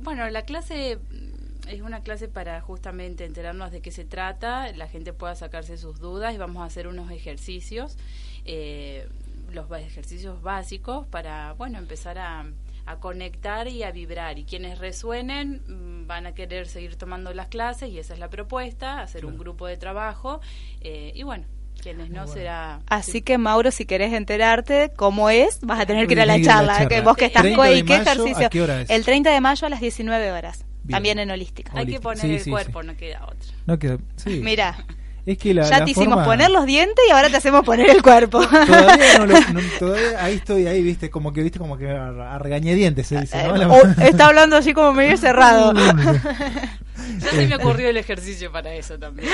bueno 0.03 0.27
la 0.29 0.43
clase 0.43 0.97
es 1.69 1.81
una 1.81 2.01
clase 2.01 2.27
para 2.27 2.59
justamente 2.61 3.25
enterarnos 3.25 3.71
de 3.71 3.81
qué 3.81 3.91
se 3.91 4.05
trata, 4.05 4.71
la 4.73 4.87
gente 4.87 5.13
pueda 5.13 5.35
sacarse 5.35 5.77
sus 5.77 5.99
dudas 5.99 6.33
y 6.33 6.37
vamos 6.37 6.63
a 6.63 6.65
hacer 6.65 6.87
unos 6.87 7.11
ejercicios, 7.11 7.97
eh, 8.45 9.07
los 9.51 9.69
ejercicios 9.71 10.41
básicos 10.41 11.05
para, 11.07 11.53
bueno, 11.53 11.77
empezar 11.77 12.17
a, 12.17 12.45
conectar 13.01 13.67
y 13.67 13.83
a 13.83 13.91
vibrar. 13.91 14.39
Y 14.39 14.45
quienes 14.45 14.79
resuenen 14.79 15.61
mm, 15.67 16.07
van 16.07 16.25
a 16.25 16.33
querer 16.33 16.67
seguir 16.67 16.95
tomando 16.95 17.33
las 17.33 17.47
clases 17.47 17.89
y 17.89 17.99
esa 17.99 18.13
es 18.13 18.19
la 18.19 18.29
propuesta, 18.29 19.01
hacer 19.01 19.25
un 19.25 19.37
grupo 19.37 19.67
de 19.67 19.75
trabajo 19.75 20.39
eh, 20.81 21.11
y 21.13 21.23
bueno. 21.23 21.45
Quienes 21.81 22.09
no 22.09 22.25
será. 22.25 22.81
Así 22.87 23.21
que, 23.21 23.37
Mauro, 23.37 23.69
si 23.69 23.85
querés 23.85 24.11
enterarte 24.11 24.91
cómo 24.95 25.29
es, 25.29 25.59
vas 25.61 25.79
a 25.79 25.85
tener 25.85 26.07
que 26.07 26.13
ir 26.13 26.21
a 26.21 26.25
la 26.25 26.41
charla. 26.41 26.87
Que 26.87 27.01
vos 27.01 27.15
que 27.15 27.25
estás 27.25 27.43
¿qué 27.43 27.95
ejercicio? 27.95 28.49
El 28.89 29.05
30 29.05 29.29
de 29.29 29.41
mayo 29.41 29.67
a 29.67 29.69
las 29.69 29.79
19 29.79 30.31
horas. 30.31 30.65
También 30.89 31.19
en 31.19 31.31
holística. 31.31 31.71
Hay 31.75 31.85
que 31.85 31.99
poner 31.99 32.25
el 32.25 32.49
cuerpo, 32.49 32.83
no 32.83 32.95
queda 32.95 33.23
otra. 33.25 33.53
No 33.65 33.79
queda, 33.79 33.97
sí. 34.15 34.39
Mira. 34.43 34.85
Es 35.25 35.37
que 35.37 35.53
la, 35.53 35.69
ya 35.69 35.83
te 35.83 35.91
hicimos 35.91 36.23
poner 36.25 36.49
los 36.49 36.65
dientes 36.65 37.03
y 37.05 37.11
ahora 37.11 37.29
te 37.29 37.35
hacemos 37.35 37.65
poner 37.65 37.89
el 37.89 38.01
cuerpo. 38.01 38.39
Todavía 38.47 39.17
no, 39.19 39.25
lo, 39.25 39.35
todavía 39.79 40.23
ahí 40.23 40.35
estoy, 40.35 40.67
ahí 40.67 40.81
viste, 40.81 41.09
como 41.09 41.33
que 41.33 41.43
viste 41.43 41.59
como 41.59 41.77
que 41.77 41.89
a, 41.89 42.39
regañadientes 42.39 43.07
se 43.07 43.19
dice, 43.19 43.45
¿no? 43.45 43.75
Eh, 43.75 43.95
está 44.03 44.27
hablando 44.27 44.55
así 44.55 44.73
como 44.73 44.93
medio 44.93 45.17
cerrado. 45.17 45.73
ya 45.73 47.29
se 47.29 47.45
me 47.45 47.55
ocurrió 47.57 47.89
el 47.89 47.97
ejercicio 47.97 48.53
para 48.53 48.73
eso 48.73 48.97
también. 48.97 49.27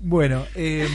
bueno, 0.00 0.44
eh, 0.54 0.86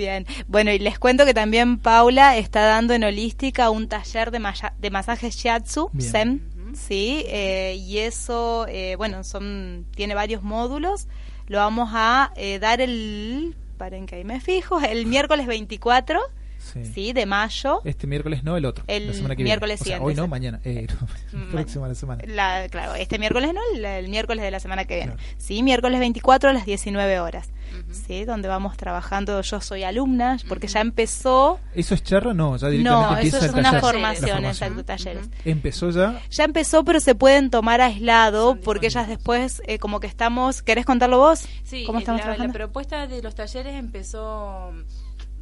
Bien, 0.00 0.24
bueno, 0.46 0.70
y 0.72 0.78
les 0.78 0.98
cuento 0.98 1.26
que 1.26 1.34
también 1.34 1.76
Paula 1.78 2.36
está 2.36 2.62
dando 2.62 2.94
en 2.94 3.04
Holística 3.04 3.70
un 3.70 3.88
taller 3.88 4.30
de, 4.30 4.40
de 4.78 4.90
masaje 4.90 5.30
shiatsu, 5.30 5.90
Zen, 6.00 6.42
¿sí? 6.74 7.24
Eh, 7.26 7.76
y 7.78 7.98
eso, 7.98 8.66
eh, 8.68 8.96
bueno, 8.96 9.24
son 9.24 9.86
tiene 9.94 10.14
varios 10.14 10.42
módulos. 10.42 11.08
Lo 11.46 11.58
vamos 11.58 11.90
a 11.92 12.32
eh, 12.36 12.58
dar 12.58 12.80
el, 12.80 13.56
paren 13.76 14.06
que 14.06 14.16
ahí 14.16 14.24
me 14.24 14.40
fijo, 14.40 14.80
el 14.80 15.06
miércoles 15.06 15.46
24. 15.46 16.20
Sí. 16.94 17.12
de 17.12 17.26
mayo. 17.26 17.82
Este 17.84 18.06
miércoles 18.06 18.44
no, 18.44 18.56
el 18.56 18.64
otro. 18.64 18.84
El 18.86 19.08
la 19.08 19.14
semana 19.14 19.36
que 19.36 19.44
miércoles 19.44 19.82
viene. 19.84 20.04
hoy 20.04 20.14
no, 20.14 20.28
mañana. 20.28 20.60
Eh, 20.64 20.86
próxima 21.50 21.88
la 21.88 21.94
semana. 21.94 22.22
claro, 22.68 22.94
este 22.94 23.18
miércoles 23.18 23.52
no, 23.54 23.60
el, 23.74 24.08
miércoles 24.08 24.44
de 24.44 24.50
la 24.50 24.60
semana 24.60 24.84
que 24.84 24.96
viene. 24.96 25.14
Sí, 25.38 25.62
miércoles 25.62 26.00
24 26.00 26.50
a 26.50 26.52
las 26.52 26.66
19 26.66 27.20
horas. 27.20 27.50
Sí, 27.90 28.24
donde 28.24 28.48
vamos 28.48 28.76
trabajando. 28.76 29.40
Yo 29.42 29.60
soy 29.60 29.84
alumna, 29.84 30.38
porque 30.48 30.66
ya 30.66 30.80
empezó. 30.80 31.58
¿Eso 31.74 31.94
es 31.94 32.02
charla? 32.02 32.34
No, 32.34 32.56
ya 32.56 32.68
directamente 32.68 33.14
no, 33.14 33.18
eso 33.18 33.44
es 33.44 33.52
una 33.52 33.80
formación, 33.80 34.44
exacto, 34.44 34.84
talleres. 34.84 35.28
¿Empezó 35.44 35.90
ya? 35.90 36.20
Ya 36.30 36.44
empezó, 36.44 36.84
pero 36.84 37.00
se 37.00 37.14
pueden 37.14 37.50
tomar 37.50 37.80
aislado, 37.80 38.56
porque 38.56 38.86
ellas 38.86 39.08
después, 39.08 39.62
eh, 39.66 39.78
como 39.78 40.00
que 40.00 40.06
estamos. 40.06 40.62
¿Querés 40.62 40.84
contarlo 40.84 41.18
vos? 41.18 41.46
Sí, 41.64 41.84
¿Cómo 41.84 41.98
estamos 41.98 42.24
la, 42.24 42.36
la 42.36 42.52
propuesta 42.52 43.06
de 43.06 43.22
los 43.22 43.34
talleres 43.34 43.74
empezó 43.74 44.72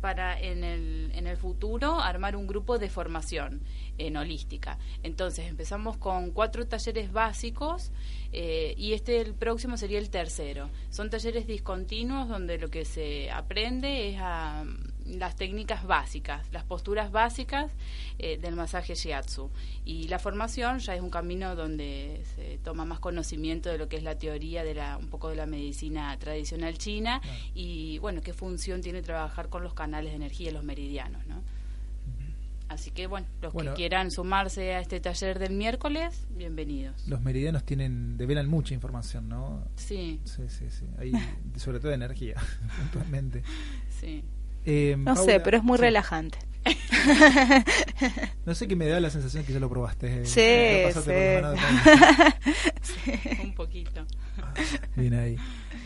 para 0.00 0.38
en 0.40 0.64
el, 0.64 1.10
en 1.14 1.26
el 1.26 1.36
futuro 1.36 2.00
armar 2.00 2.36
un 2.36 2.46
grupo 2.46 2.78
de 2.78 2.88
formación 2.88 3.62
en 3.98 4.16
holística. 4.16 4.78
Entonces 5.02 5.46
empezamos 5.46 5.96
con 5.96 6.30
cuatro 6.30 6.66
talleres 6.66 7.12
básicos 7.12 7.90
eh, 8.32 8.74
y 8.76 8.92
este 8.92 9.20
el 9.20 9.34
próximo 9.34 9.76
sería 9.76 9.98
el 9.98 10.10
tercero. 10.10 10.70
Son 10.90 11.10
talleres 11.10 11.46
discontinuos 11.46 12.28
donde 12.28 12.58
lo 12.58 12.70
que 12.70 12.84
se 12.84 13.30
aprende 13.30 14.10
es 14.10 14.18
a 14.20 14.64
las 15.08 15.36
técnicas 15.36 15.86
básicas, 15.86 16.46
las 16.52 16.64
posturas 16.64 17.10
básicas 17.10 17.72
eh, 18.18 18.36
del 18.36 18.56
masaje 18.56 18.94
shiatsu. 18.94 19.50
Y 19.84 20.08
la 20.08 20.18
formación 20.18 20.78
ya 20.80 20.94
es 20.94 21.00
un 21.00 21.10
camino 21.10 21.56
donde 21.56 22.22
se 22.36 22.58
toma 22.58 22.84
más 22.84 23.00
conocimiento 23.00 23.70
de 23.70 23.78
lo 23.78 23.88
que 23.88 23.96
es 23.96 24.02
la 24.02 24.18
teoría 24.18 24.64
de 24.64 24.74
la, 24.74 24.98
un 24.98 25.08
poco 25.08 25.30
de 25.30 25.36
la 25.36 25.46
medicina 25.46 26.16
tradicional 26.18 26.76
china 26.76 27.20
y, 27.54 27.98
bueno, 27.98 28.20
qué 28.20 28.32
función 28.32 28.82
tiene 28.82 29.02
trabajar 29.02 29.48
con 29.48 29.62
los 29.62 29.74
canales 29.74 30.12
de 30.12 30.16
energía, 30.16 30.52
los 30.52 30.64
meridianos, 30.64 31.26
¿no? 31.26 31.42
Así 32.68 32.90
que 32.90 33.06
bueno, 33.06 33.26
los 33.40 33.54
que 33.54 33.72
quieran 33.74 34.10
sumarse 34.10 34.74
a 34.74 34.80
este 34.80 35.00
taller 35.00 35.38
del 35.38 35.54
miércoles, 35.54 36.26
bienvenidos. 36.30 37.08
Los 37.08 37.22
meridianos 37.22 37.64
tienen 37.64 38.18
develan 38.18 38.46
mucha 38.46 38.74
información, 38.74 39.26
¿no? 39.28 39.64
Sí. 39.76 40.20
Sí, 40.24 40.42
sí, 40.48 40.66
sí. 40.70 40.86
sobre 41.56 41.78
todo 41.78 41.88
de 41.88 41.94
energía, 41.94 42.36
puntualmente. 42.78 43.42
Sí. 43.88 44.22
Eh, 44.66 44.96
no 44.98 45.16
sé, 45.16 45.40
pero 45.40 45.56
es 45.56 45.64
muy 45.64 45.78
relajante. 45.78 46.38
no 48.44 48.54
sé 48.54 48.68
qué 48.68 48.76
me 48.76 48.86
da 48.86 49.00
la 49.00 49.08
sensación 49.08 49.44
que 49.44 49.54
ya 49.54 49.60
lo 49.60 49.70
probaste. 49.70 50.22
Eh, 50.22 50.26
sí, 50.26 50.42
Un 53.42 53.54
poquito. 53.54 54.04
Bien 54.94 55.14
ahí. 55.14 55.36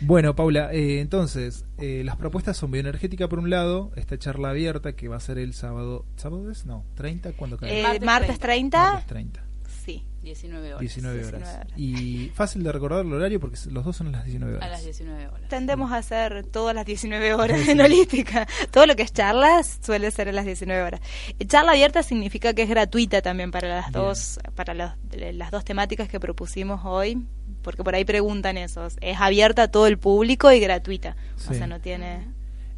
Bueno, 0.04 0.34
Paula, 0.34 0.72
eh, 0.72 1.00
entonces, 1.00 1.64
las 1.78 2.16
propuestas 2.16 2.56
son 2.56 2.70
bioenergética 2.70 3.28
por 3.28 3.38
un 3.38 3.50
lado, 3.50 3.92
esta 3.96 4.18
charla 4.18 4.50
abierta 4.50 4.94
que 4.94 5.08
va 5.08 5.16
a 5.16 5.20
ser 5.20 5.38
el 5.38 5.54
sábado, 5.54 6.04
¿sábado 6.16 6.50
es? 6.50 6.66
No, 6.66 6.84
30, 6.94 7.32
¿cuándo 7.32 7.56
cae? 7.56 7.82
martes, 7.82 8.02
martes 8.02 8.38
30. 8.38 8.78
Martes 8.78 9.06
30. 9.06 9.44
Sí. 9.84 10.04
19 10.22 10.68
horas. 10.68 10.80
19 10.80 11.26
horas. 11.26 11.60
Y 11.76 12.30
fácil 12.34 12.62
de 12.62 12.72
recordar 12.72 13.04
el 13.04 13.12
horario 13.12 13.40
porque 13.40 13.58
los 13.70 13.84
dos 13.84 13.96
son 13.96 14.08
a 14.08 14.10
las 14.10 14.24
19 14.24 14.56
horas. 14.56 14.68
A 14.68 14.70
las 14.70 14.84
19 14.84 15.28
horas. 15.28 15.48
Tendemos 15.48 15.90
a 15.92 15.96
hacer 15.96 16.46
todas 16.46 16.74
las 16.74 16.86
19 16.86 17.34
horas 17.34 17.68
en 17.68 17.80
holística. 17.80 18.46
Todo 18.70 18.86
lo 18.86 18.94
que 18.94 19.02
es 19.02 19.12
charlas 19.12 19.80
suele 19.82 20.10
ser 20.10 20.28
a 20.28 20.32
las 20.32 20.44
19 20.44 20.82
horas. 20.82 21.00
Charla 21.46 21.72
abierta 21.72 22.02
significa 22.02 22.54
que 22.54 22.62
es 22.62 22.68
gratuita 22.68 23.20
también 23.20 23.50
para 23.50 23.68
las 23.68 23.92
dos 23.92 24.38
para 24.54 24.74
las 24.74 25.50
dos 25.50 25.64
temáticas 25.64 26.08
que 26.08 26.20
propusimos 26.20 26.82
hoy, 26.84 27.26
porque 27.62 27.82
por 27.84 27.94
ahí 27.94 28.04
preguntan 28.04 28.56
esos. 28.56 28.96
Es 29.00 29.20
abierta 29.20 29.64
a 29.64 29.68
todo 29.68 29.86
el 29.86 29.98
público 29.98 30.52
y 30.52 30.60
gratuita. 30.60 31.16
O 31.48 31.54
sea, 31.54 31.66
no 31.66 31.80
tiene 31.80 32.26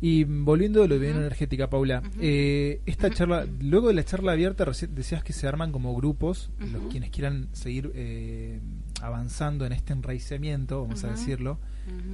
y 0.01 0.24
volviendo 0.24 0.82
a 0.82 0.87
lo 0.87 0.99
de 0.99 1.01
bien 1.01 1.16
energética, 1.16 1.70
Paula, 1.70 2.03
eh, 2.20 2.82
esta 2.85 3.09
charla, 3.09 3.47
luego 3.61 3.89
de 3.89 3.95
la 3.95 4.05
charla 4.05 4.32
abierta, 4.32 4.66
decías 4.91 5.24
que 5.24 5.32
se 5.32 5.49
arman 5.49 5.72
como 5.72 5.95
grupos, 5.95 6.51
los 6.59 6.82
quienes 6.91 7.09
quieran 7.09 7.49
seguir 7.53 7.91
eh, 7.95 8.61
avanzando 9.01 9.64
en 9.64 9.72
este 9.72 9.95
enraizamiento, 9.95 10.82
vamos 10.82 11.05
a 11.05 11.09
decirlo, 11.09 11.59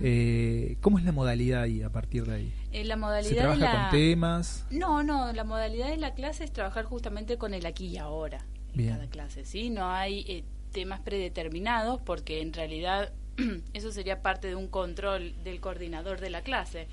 eh, 0.02 0.76
¿cómo 0.80 0.98
es 0.98 1.04
la 1.04 1.10
modalidad 1.10 1.62
ahí 1.62 1.82
a 1.82 1.90
partir 1.90 2.26
de 2.26 2.34
ahí? 2.34 2.54
Eh, 2.70 2.84
la 2.84 2.94
¿Se 2.94 3.00
modalidad 3.00 3.42
trabaja 3.42 3.58
de 3.58 3.64
la... 3.64 3.72
con 3.72 3.90
temas? 3.90 4.66
No, 4.70 5.02
no, 5.02 5.32
la 5.32 5.42
modalidad 5.42 5.88
de 5.88 5.96
la 5.96 6.14
clase 6.14 6.44
es 6.44 6.52
trabajar 6.52 6.84
justamente 6.84 7.38
con 7.38 7.54
el 7.54 7.66
aquí 7.66 7.86
y 7.86 7.98
ahora 7.98 8.46
en 8.70 8.76
Bien. 8.76 8.94
cada 8.94 9.08
clase, 9.08 9.44
¿sí? 9.44 9.68
No 9.68 9.90
hay 9.90 10.24
eh, 10.28 10.44
temas 10.70 11.00
predeterminados 11.00 12.00
porque 12.00 12.40
en 12.40 12.52
realidad 12.52 13.12
eso 13.72 13.90
sería 13.92 14.22
parte 14.22 14.48
de 14.48 14.54
un 14.54 14.68
control 14.68 15.34
del 15.44 15.60
coordinador 15.60 16.20
de 16.20 16.30
la 16.30 16.42
clase. 16.42 16.88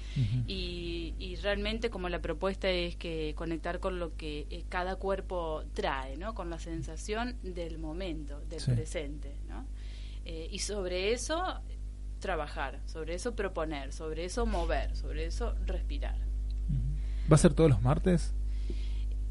Y, 0.47 1.13
y 1.19 1.36
realmente 1.38 1.89
como 1.89 2.09
la 2.09 2.19
propuesta 2.19 2.69
es 2.69 2.95
que 2.95 3.34
conectar 3.36 3.80
con 3.80 3.99
lo 3.99 4.15
que 4.15 4.47
eh, 4.49 4.63
cada 4.69 4.95
cuerpo 4.95 5.63
trae, 5.73 6.15
¿no? 6.17 6.34
Con 6.36 6.49
la 6.49 6.59
sensación 6.59 7.36
del 7.43 7.80
momento, 7.80 8.39
del 8.49 8.59
Sí. 8.61 8.71
presente, 8.71 9.36
¿no? 9.47 9.65
Eh, 10.25 10.47
y 10.51 10.59
sobre 10.59 11.11
eso 11.13 11.61
trabajar, 12.19 12.80
sobre 12.86 13.13
eso 13.15 13.36
proponer, 13.36 13.93
sobre 13.93 14.25
eso 14.25 14.45
mover, 14.45 14.95
sobre 14.95 15.25
eso 15.25 15.53
respirar. 15.65 16.15
¿Va 17.32 17.36
a 17.36 17.38
ser 17.38 17.53
todos 17.53 17.69
los 17.69 17.82
martes? 17.82 18.34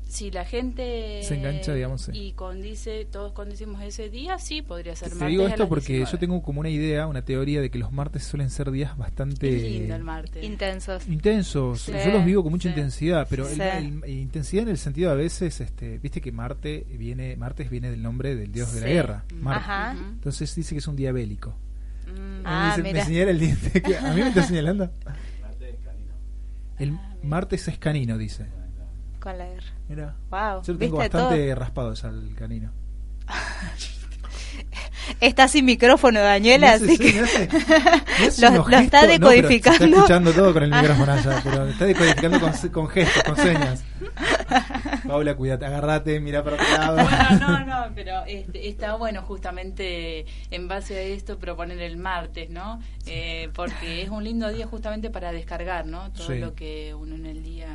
Si 0.08 0.30
la 0.30 0.44
gente 0.44 1.20
Se 1.24 1.34
engancha, 1.34 1.74
digamos, 1.74 2.02
sí. 2.02 2.12
y 2.14 2.32
condice, 2.32 3.06
todos 3.10 3.32
condicimos 3.32 3.82
ese 3.82 4.08
día, 4.08 4.38
sí, 4.38 4.62
podría 4.62 4.94
ser 4.94 5.08
Te 5.08 5.14
martes 5.16 5.30
digo 5.30 5.44
a 5.44 5.48
esto 5.48 5.62
las 5.64 5.68
porque 5.68 5.94
19. 5.94 6.12
yo 6.12 6.18
tengo 6.20 6.42
como 6.42 6.60
una 6.60 6.70
idea, 6.70 7.08
una 7.08 7.22
teoría 7.24 7.60
de 7.60 7.70
que 7.70 7.78
los 7.78 7.90
martes 7.90 8.22
suelen 8.22 8.48
ser 8.48 8.70
días 8.70 8.96
bastante 8.96 9.50
lindo 9.50 9.96
el 9.96 10.04
martes. 10.04 10.44
Intensos. 10.44 11.08
intensos. 11.08 11.80
Sí, 11.80 11.92
yo 12.04 12.12
los 12.12 12.24
vivo 12.24 12.44
con 12.44 12.52
mucha 12.52 12.64
sí. 12.64 12.68
intensidad, 12.68 13.26
pero 13.28 13.48
el- 13.48 13.56
Sí. 13.56 13.60
el- 13.62 14.04
el 14.04 14.10
intensidad 14.10 14.62
en 14.62 14.68
el 14.68 14.78
sentido 14.78 15.10
a 15.10 15.14
veces, 15.14 15.60
este, 15.60 15.98
viste 15.98 16.20
que 16.20 16.30
Marte 16.30 16.86
viene, 16.96 17.34
Martes 17.36 17.68
viene 17.68 17.90
del 17.90 18.00
nombre 18.00 18.36
del 18.36 18.52
dios 18.52 18.72
de 18.74 18.82
la 18.82 18.86
guerra, 18.86 19.24
Marte. 19.34 19.64
Ajá. 19.64 19.96
Entonces 19.98 20.54
dice 20.54 20.76
que 20.76 20.78
es 20.78 20.86
un 20.86 20.94
día 20.94 21.10
bélico. 21.10 21.50
Mm, 22.06 22.42
Ah, 22.44 22.68
me, 22.68 22.70
dice- 22.70 22.82
me 22.84 22.92
mira. 22.92 23.04
señala 23.06 23.30
el 23.32 23.40
diente. 23.40 23.82
que- 23.82 23.96
¿A 23.98 24.14
mí 24.14 24.20
me 24.22 24.28
está 24.28 24.42
señalando? 24.46 24.88
El 26.78 26.96
martes 27.22 27.66
es 27.68 27.78
canino, 27.78 28.16
dice. 28.18 28.46
Con 29.26 29.38
la 29.38 29.46
guerra. 29.46 29.66
Mira. 29.88 30.14
Wow. 30.30 30.62
Yo 30.62 30.72
lo 30.74 30.78
tengo 30.78 30.98
¿Viste 31.00 31.16
bastante 31.18 31.46
todo? 31.46 31.54
raspado 31.56 31.94
ya 31.94 32.08
el 32.10 32.34
canino. 32.36 32.70
Está 35.20 35.46
sin 35.48 35.64
micrófono, 35.64 36.20
Daniela, 36.20 36.72
hace- 36.74 36.84
así 36.84 36.98
que. 36.98 37.20
hace- 37.20 37.48
Lo- 38.20 38.26
está 38.28 38.50
gestos. 38.64 39.02
No, 39.02 39.08
decodificando. 39.08 39.78
se 39.78 39.84
está 39.84 39.96
escuchando 39.96 40.32
todo 40.32 40.52
con 40.52 40.62
el 40.62 40.72
Ah. 40.74 40.80
micrófono 40.82 41.12
allá, 41.12 41.40
pero 41.44 41.66
está 41.68 41.84
decodificando 41.86 42.40
con, 42.40 42.52
con 42.70 42.88
gestos, 42.88 43.22
con 43.24 43.36
señas. 43.36 43.84
Paula, 45.06 45.34
cuídate, 45.36 45.66
agarrate, 45.66 46.20
mira 46.20 46.42
para 46.42 46.56
otro 46.56 46.70
lado. 46.78 46.96
Bueno, 46.96 47.48
no, 47.48 47.64
no, 47.66 47.94
pero 47.94 48.24
este, 48.26 48.68
está 48.68 48.94
bueno 48.96 49.22
justamente 49.22 50.26
en 50.50 50.68
base 50.68 50.96
a 50.96 51.02
esto 51.02 51.38
proponer 51.38 51.80
el 51.80 51.96
martes, 51.96 52.50
¿no? 52.50 52.80
Eh, 53.06 53.50
porque 53.54 54.02
es 54.02 54.08
un 54.08 54.24
lindo 54.24 54.48
día 54.52 54.66
justamente 54.66 55.10
para 55.10 55.32
descargar, 55.32 55.86
¿no? 55.86 56.10
Todo 56.12 56.28
Sí. 56.28 56.38
lo 56.38 56.54
que 56.54 56.94
uno 56.94 57.14
en 57.14 57.26
el 57.26 57.42
día 57.42 57.68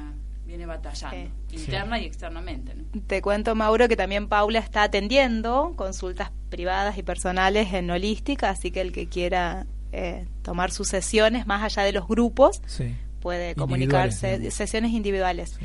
viene 0.51 0.65
batallando, 0.65 1.31
Sí. 1.47 1.55
interna 1.55 1.97
y 1.99 2.05
externamente, 2.05 2.73
¿no? 2.75 2.83
Te 3.07 3.21
cuento, 3.21 3.55
Mauro, 3.55 3.87
que 3.87 3.95
también 3.95 4.27
Paula 4.27 4.59
está 4.59 4.83
atendiendo 4.83 5.73
consultas 5.77 6.31
privadas 6.49 6.97
y 6.97 7.03
personales 7.03 7.71
en 7.73 7.89
Holística, 7.89 8.49
así 8.49 8.69
que 8.69 8.81
el 8.81 8.91
que 8.91 9.07
quiera 9.07 9.65
eh, 9.93 10.25
tomar 10.41 10.71
sus 10.71 10.87
sesiones 10.89 11.47
más 11.47 11.63
allá 11.63 11.83
de 11.83 11.91
los 11.93 12.07
grupos 12.07 12.61
Sí. 12.65 12.95
puede 13.21 13.51
Individuales, 13.51 13.55
comunicarse, 13.57 14.51
sesiones 14.51 14.91
individuales. 14.91 15.57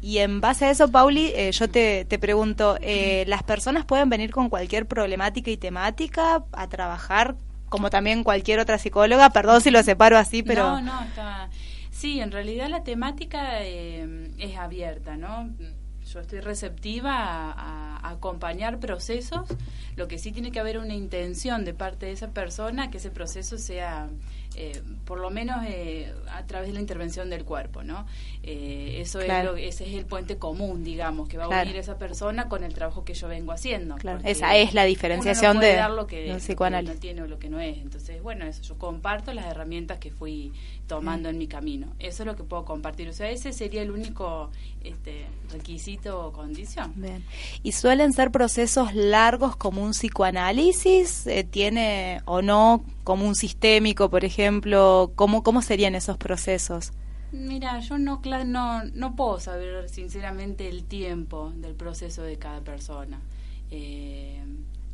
Y 0.00 0.18
en 0.18 0.40
base 0.40 0.64
a 0.66 0.70
eso, 0.70 0.88
Pauli, 0.90 1.32
eh, 1.36 1.52
yo 1.52 1.68
te, 1.70 2.04
te 2.04 2.18
pregunto, 2.18 2.76
eh, 2.80 3.24
¿las 3.28 3.42
personas 3.44 3.84
pueden 3.84 4.08
venir 4.08 4.30
con 4.32 4.48
cualquier 4.50 4.86
problemática 4.86 5.50
y 5.52 5.56
temática 5.56 6.44
a 6.52 6.68
trabajar, 6.68 7.36
como 7.68 7.90
también 7.90 8.24
cualquier 8.24 8.58
otra 8.58 8.78
psicóloga? 8.78 9.30
Perdón 9.30 9.60
si 9.60 9.70
lo 9.70 9.80
separo 9.84 10.18
así, 10.18 10.42
pero... 10.42 10.64
No, 10.64 10.80
no, 10.80 11.02
está... 11.04 11.48
Sí, 12.02 12.18
en 12.18 12.32
realidad 12.32 12.68
la 12.68 12.82
temática 12.82 13.62
eh, 13.62 14.28
es 14.36 14.56
abierta, 14.56 15.16
¿no? 15.16 15.48
Yo 16.04 16.18
estoy 16.18 16.40
receptiva 16.40 17.12
a, 17.14 17.52
a- 17.52 18.10
acompañar 18.10 18.80
procesos, 18.80 19.48
lo 19.94 20.08
que 20.08 20.18
sí 20.18 20.32
tiene 20.32 20.50
que 20.50 20.58
haber 20.58 20.78
una 20.78 20.94
intención 20.94 21.64
de 21.64 21.74
parte 21.74 22.06
de 22.06 22.12
esa 22.12 22.30
persona 22.32 22.90
que 22.90 22.96
ese 22.98 23.10
proceso 23.12 23.56
sea, 23.56 24.08
eh, 24.56 24.82
por 25.04 25.18
lo 25.20 25.30
menos 25.30 25.64
eh, 25.66 26.12
a 26.32 26.44
través 26.46 26.68
de 26.68 26.74
la 26.74 26.80
intervención 26.80 27.30
del 27.30 27.44
cuerpo, 27.44 27.82
¿no? 27.82 28.06
Eh, 28.42 28.98
eso 29.00 29.18
Claro. 29.20 29.50
es 29.56 29.62
lo, 29.62 29.68
ese 29.68 29.88
es 29.88 29.94
el 29.94 30.04
puente 30.06 30.36
común, 30.36 30.84
digamos, 30.84 31.28
que 31.28 31.36
va 31.38 31.44
a 31.44 31.62
unir 31.62 31.76
esa 31.76 31.98
persona 31.98 32.48
con 32.48 32.64
el 32.64 32.74
trabajo 32.74 33.04
que 33.04 33.14
yo 33.14 33.28
vengo 33.28 33.52
haciendo. 33.52 33.96
Claro, 33.96 34.20
esa 34.24 34.56
es 34.56 34.74
la 34.74 34.82
uno 34.82 34.86
no 34.86 34.88
diferenciación 34.88 35.56
puede 35.58 35.70
de- 35.72 35.76
dar 35.76 35.90
lo 35.90 36.06
que, 36.06 36.26
lo 36.26 36.34
no 36.82 36.94
tiene 36.98 37.22
o 37.22 37.26
lo 37.26 37.38
que 37.38 37.48
no 37.48 37.60
es. 37.60 37.78
Entonces, 37.78 38.22
bueno, 38.22 38.44
eso 38.46 38.62
yo 38.62 38.78
comparto 38.78 39.32
las 39.32 39.46
herramientas 39.46 39.98
que 39.98 40.10
fui 40.10 40.52
tomando 40.86 41.28
en 41.28 41.38
mi 41.38 41.46
camino. 41.46 41.94
Eso 41.98 42.22
es 42.22 42.26
lo 42.26 42.36
que 42.36 42.42
puedo 42.44 42.64
compartir. 42.64 43.08
O 43.08 43.12
sea, 43.12 43.30
ese 43.30 43.52
sería 43.52 43.82
el 43.82 43.90
único 43.90 44.50
este, 44.84 45.26
requisito 45.50 46.26
o 46.26 46.32
condición. 46.32 46.92
Bien. 46.96 47.24
¿Y 47.62 47.72
suelen 47.72 48.12
ser 48.12 48.30
procesos 48.30 48.94
largos 48.94 49.56
como 49.56 49.82
un 49.82 49.92
psicoanálisis? 49.92 51.26
Eh, 51.26 51.44
¿Tiene 51.44 52.20
o 52.24 52.42
no 52.42 52.84
como 53.04 53.26
un 53.26 53.34
sistémico, 53.34 54.10
por 54.10 54.24
ejemplo? 54.24 55.12
¿Cómo, 55.16 55.42
cómo 55.42 55.62
serían 55.62 55.94
esos 55.94 56.16
procesos? 56.18 56.92
Mira, 57.32 57.80
yo 57.80 57.98
no, 57.98 58.20
no, 58.44 58.84
no 58.84 59.16
puedo 59.16 59.40
saber 59.40 59.88
sinceramente 59.88 60.68
el 60.68 60.84
tiempo 60.84 61.52
del 61.56 61.74
proceso 61.74 62.22
de 62.22 62.36
cada 62.38 62.60
persona. 62.60 63.20
Eh, 63.70 64.44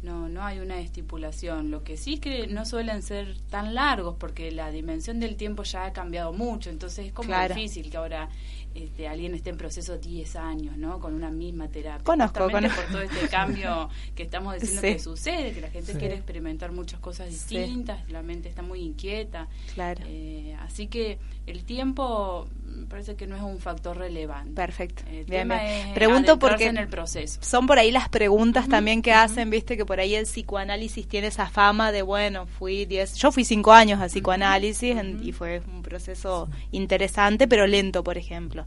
no, 0.03 0.29
no 0.29 0.45
hay 0.45 0.61
una 0.61 0.79
estipulación. 0.79 1.73
Lo 1.73 1.83
que 1.83 1.97
sí 1.97 2.15
es 2.15 2.21
que 2.21 2.47
no 2.47 2.65
suelen 2.65 3.03
ser 3.03 3.37
tan 3.51 3.75
largos 3.75 4.15
porque 4.19 4.53
la 4.53 4.71
dimensión 4.71 5.19
del 5.19 5.35
tiempo 5.37 5.65
ya 5.65 5.87
ha 5.87 5.93
cambiado 5.93 6.33
mucho. 6.33 6.71
Entonces 6.71 7.07
es 7.07 7.13
como 7.13 7.27
Claro. 7.29 7.55
difícil 7.57 7.91
que 7.91 7.97
ahora 7.97 8.29
este, 8.75 9.09
alguien 9.09 9.35
esté 9.35 9.51
en 9.51 9.57
proceso 9.57 9.99
10 9.99 10.37
años, 10.37 10.77
¿no? 10.77 11.01
Con 11.01 11.15
una 11.15 11.31
misma 11.31 11.69
terapia. 11.69 12.05
Conozco, 12.05 12.45
Justamente 12.45 12.69
conozco. 12.77 12.83
por 12.83 12.93
todo 12.93 13.03
este 13.21 13.29
cambio 13.37 13.89
que 14.15 14.23
estamos 14.23 14.55
diciendo 14.55 14.83
Sí. 14.83 14.93
que 14.95 14.99
sucede, 14.99 15.53
que 15.53 15.61
la 15.61 15.71
gente 15.71 15.93
Sí. 15.93 15.99
quiere 15.99 16.15
experimentar 16.15 16.71
muchas 16.73 17.01
cosas 17.01 17.29
Sí. 17.35 17.57
distintas, 17.59 18.09
la 18.11 18.23
mente 18.23 18.49
está 18.49 18.63
muy 18.63 18.81
inquieta. 18.81 19.49
Claro. 19.75 20.05
Eh, 20.07 20.55
así 20.61 20.87
que 20.87 21.19
el 21.47 21.65
tiempo 21.65 22.47
parece 22.89 23.17
que 23.17 23.27
no 23.27 23.35
es 23.35 23.43
un 23.43 23.59
factor 23.59 23.97
relevante. 23.97 24.53
Perfecto. 24.55 25.03
El 25.09 25.25
Bien, 25.25 25.27
tema 25.27 25.61
bien. 25.61 25.89
es 25.89 25.95
Pregunto 25.95 26.39
porque 26.39 26.67
en 26.67 26.77
el 26.77 26.87
proceso. 26.89 27.41
son 27.43 27.67
por 27.67 27.79
ahí 27.79 27.91
las 27.91 28.09
preguntas 28.09 28.69
también 28.69 29.03
que 29.03 29.13
hacen, 29.13 29.51
viste 29.51 29.77
que 29.77 29.85
por 29.85 29.99
ahí 29.99 30.15
el 30.15 30.25
psicoanálisis 30.27 31.09
tiene 31.09 31.27
esa 31.29 31.49
fama 31.49 31.91
de, 31.91 32.03
bueno, 32.03 32.47
fui 32.47 32.85
10, 32.85 33.15
yo 33.17 33.33
fui 33.33 33.45
cinco 33.45 33.73
años 33.73 34.01
a 34.01 34.07
psicoanálisis 34.07 34.97
en- 34.97 35.21
y 35.23 35.33
fue 35.33 35.61
un 35.67 35.83
proceso 35.83 36.49
interesante, 36.71 37.49
pero 37.49 37.67
lento, 37.67 38.05
por 38.05 38.17
ejemplo. 38.19 38.58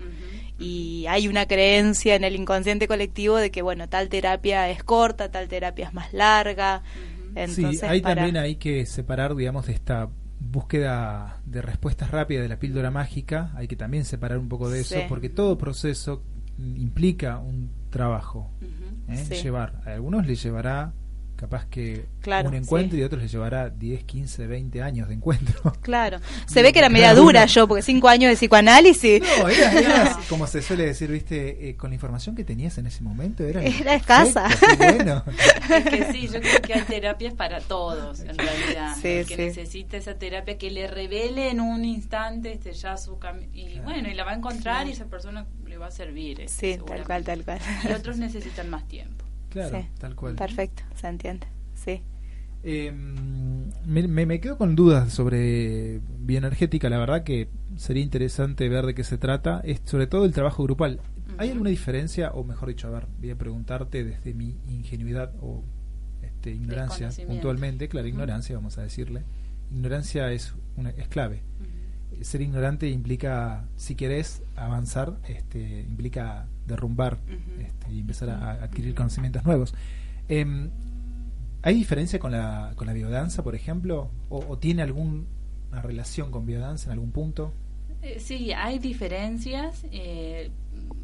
Y 0.60 1.06
hay 1.08 1.28
una 1.28 1.48
creencia 1.48 2.16
en 2.16 2.24
el 2.24 2.36
inconsciente 2.36 2.88
colectivo 2.88 3.38
de 3.38 3.50
que, 3.50 3.62
bueno, 3.64 3.90
tal 3.90 4.10
terapia 4.10 4.70
es 4.70 4.84
corta, 4.84 5.32
tal 5.32 5.48
terapia 5.48 5.88
es 5.88 5.94
más 5.94 6.14
larga. 6.14 6.84
Entonces, 7.34 7.80
sí, 7.80 7.86
hay 7.86 8.02
para- 8.02 8.16
también 8.16 8.38
hay 8.38 8.56
que 8.56 8.86
separar, 8.86 9.36
digamos, 9.36 9.66
de 9.68 9.74
esta 9.74 10.10
búsqueda 10.40 11.40
de 11.46 11.62
respuestas 11.62 12.12
rápidas 12.12 12.44
de 12.44 12.50
la 12.50 12.60
píldora 12.60 12.92
mágica, 12.92 13.52
hay 13.56 13.68
que 13.68 13.76
también 13.76 14.06
separar 14.06 14.38
un 14.38 14.50
poco 14.50 14.70
de 14.70 14.82
eso, 14.82 14.96
porque 15.08 15.30
todo 15.30 15.58
proceso 15.58 16.22
implica 16.60 17.38
un 17.40 17.70
trabajo. 17.90 18.52
¿eh? 19.10 19.26
Sí. 19.28 19.36
llevar. 19.36 19.82
A 19.86 19.92
algunos 19.94 20.26
les 20.28 20.42
llevará 20.44 20.94
capaz 21.42 21.66
que 21.66 22.06
Claro, 22.22 22.48
un 22.50 22.56
encuentro 22.56 22.96
sí. 22.96 23.00
y 23.00 23.04
a 23.04 23.08
otros 23.08 23.22
les 23.22 23.32
llevará 23.32 23.70
10, 23.70 24.04
15, 24.04 24.46
20 24.48 24.82
años 24.82 25.08
de 25.10 25.16
encuentro. 25.16 25.74
Claro. 25.82 26.20
Se 26.46 26.62
ve 26.62 26.72
que 26.72 26.80
era 26.80 26.88
media 26.90 27.14
dura 27.16 27.46
yo, 27.48 27.68
porque 27.68 27.82
cinco 27.82 28.08
años 28.08 28.30
de 28.30 28.36
psicoanálisis. 28.36 29.22
No, 29.40 29.50
era, 29.50 29.72
era 29.80 30.20
como 30.30 30.46
se 30.48 30.62
suele 30.62 30.86
decir, 30.86 31.12
viste, 31.12 31.70
Eh, 31.70 31.76
con 31.76 31.90
la 31.90 31.96
información 31.96 32.36
que 32.36 32.44
tenías 32.44 32.78
en 32.78 32.86
ese 32.88 33.02
momento 33.04 33.44
era, 33.44 33.62
Era 33.64 33.96
escasa. 33.96 34.48
bueno. 34.78 35.24
Es 35.70 35.84
que 35.86 36.12
sí, 36.14 36.28
yo 36.28 36.40
creo 36.40 36.62
que 36.62 36.74
hay 36.76 36.82
terapias 36.84 37.34
para 37.34 37.60
todos, 37.60 38.20
en 38.22 38.38
realidad. 38.38 38.96
Sí, 39.02 39.08
El 39.08 39.26
que 39.26 39.36
sí. 39.36 39.42
necesita 39.42 39.98
esa 39.98 40.16
terapia 40.16 40.58
que 40.58 40.70
le 40.72 40.88
revele 40.88 41.50
en 41.50 41.60
un 41.60 41.84
instante 41.84 42.54
este 42.54 42.72
ya 42.74 42.96
su 42.98 43.18
camino. 43.18 43.50
Y 43.54 43.80
bueno, 43.80 44.08
y 44.10 44.14
la 44.14 44.24
va 44.24 44.32
a 44.32 44.36
encontrar 44.36 44.88
y 44.88 44.92
esa 44.92 45.06
persona 45.06 45.48
le 45.68 45.78
va 45.78 45.88
a 45.88 45.92
servir. 45.92 46.42
eh, 46.42 46.48
Sí, 46.48 46.78
tal 46.86 47.04
cual, 47.04 47.24
tal 47.24 47.44
cual. 47.44 47.60
Y 47.90 47.94
otros 47.94 48.18
necesitan 48.18 48.70
más 48.70 48.88
tiempo. 48.88 49.26
Claro, 49.52 49.80
Sí. 49.80 49.88
tal 50.00 50.16
cual. 50.16 50.36
Perfecto, 50.36 50.82
se 50.96 51.08
entiende. 51.08 51.46
Sí. 51.76 52.02
Eh, 52.64 52.92
me, 52.92 54.08
me- 54.08 54.26
me 54.26 54.40
quedo 54.40 54.58
con 54.58 54.76
dudas 54.76 55.12
sobre 55.14 56.00
bioenergética. 56.20 56.90
La 56.90 56.98
verdad 57.00 57.24
que 57.24 57.48
sería 57.76 58.04
interesante 58.04 58.68
ver 58.70 58.86
de 58.86 58.94
qué 58.96 59.04
se 59.04 59.18
trata. 59.18 59.62
Es 59.64 59.82
sobre 59.86 60.08
todo 60.08 60.26
el 60.26 60.32
trabajo 60.34 60.64
grupal. 60.64 61.00
¿Hay 61.38 61.50
alguna 61.50 61.70
diferencia, 61.70 62.32
o 62.34 62.44
mejor 62.44 62.70
dicho, 62.70 62.88
a 62.88 62.92
ver, 62.92 63.08
voy 63.20 63.32
a 63.32 63.38
preguntarte 63.38 64.04
desde 64.04 64.34
mi 64.34 64.58
ingenuidad 64.70 65.34
o 65.42 65.64
este, 66.22 66.52
ignorancia, 66.52 67.10
puntualmente, 67.26 67.88
claro, 67.88 68.08
ignorancia, 68.08 68.56
vamos 68.56 68.78
a 68.78 68.82
decirle. 68.84 69.24
Ignorancia 69.72 70.32
es, 70.32 70.54
una, 70.76 70.90
es 70.92 71.08
clave. 71.08 71.42
Ser 72.22 72.42
ignorante 72.42 72.90
implica, 72.90 73.66
si 73.78 73.96
querés 73.96 74.44
avanzar, 74.56 75.18
este, 75.28 75.82
implica 75.82 76.48
derrumbar 76.72 77.20
este, 77.60 77.92
y 77.94 78.00
empezar 78.00 78.30
a, 78.32 78.52
a 78.52 78.64
adquirir 78.64 78.96
conocimientos 78.96 79.44
nuevos. 79.46 79.74
Em, 80.28 80.70
¿Hay 81.64 81.76
diferencia 81.76 82.18
con 82.18 82.32
la, 82.32 82.74
con 82.76 82.88
la 82.88 82.94
biodanza, 82.94 83.44
por 83.44 83.54
ejemplo? 83.54 84.10
¿O, 84.30 84.40
o 84.40 84.58
tiene 84.58 84.82
alguna 84.82 85.24
relación 85.84 86.32
con 86.32 86.46
biodanza 86.48 86.88
en 86.88 86.94
algún 86.94 87.12
punto? 87.12 87.54
Eh, 88.02 88.20
sí, 88.20 88.52
hay 88.52 88.80
diferencias. 88.80 89.86
Eh, 89.92 90.50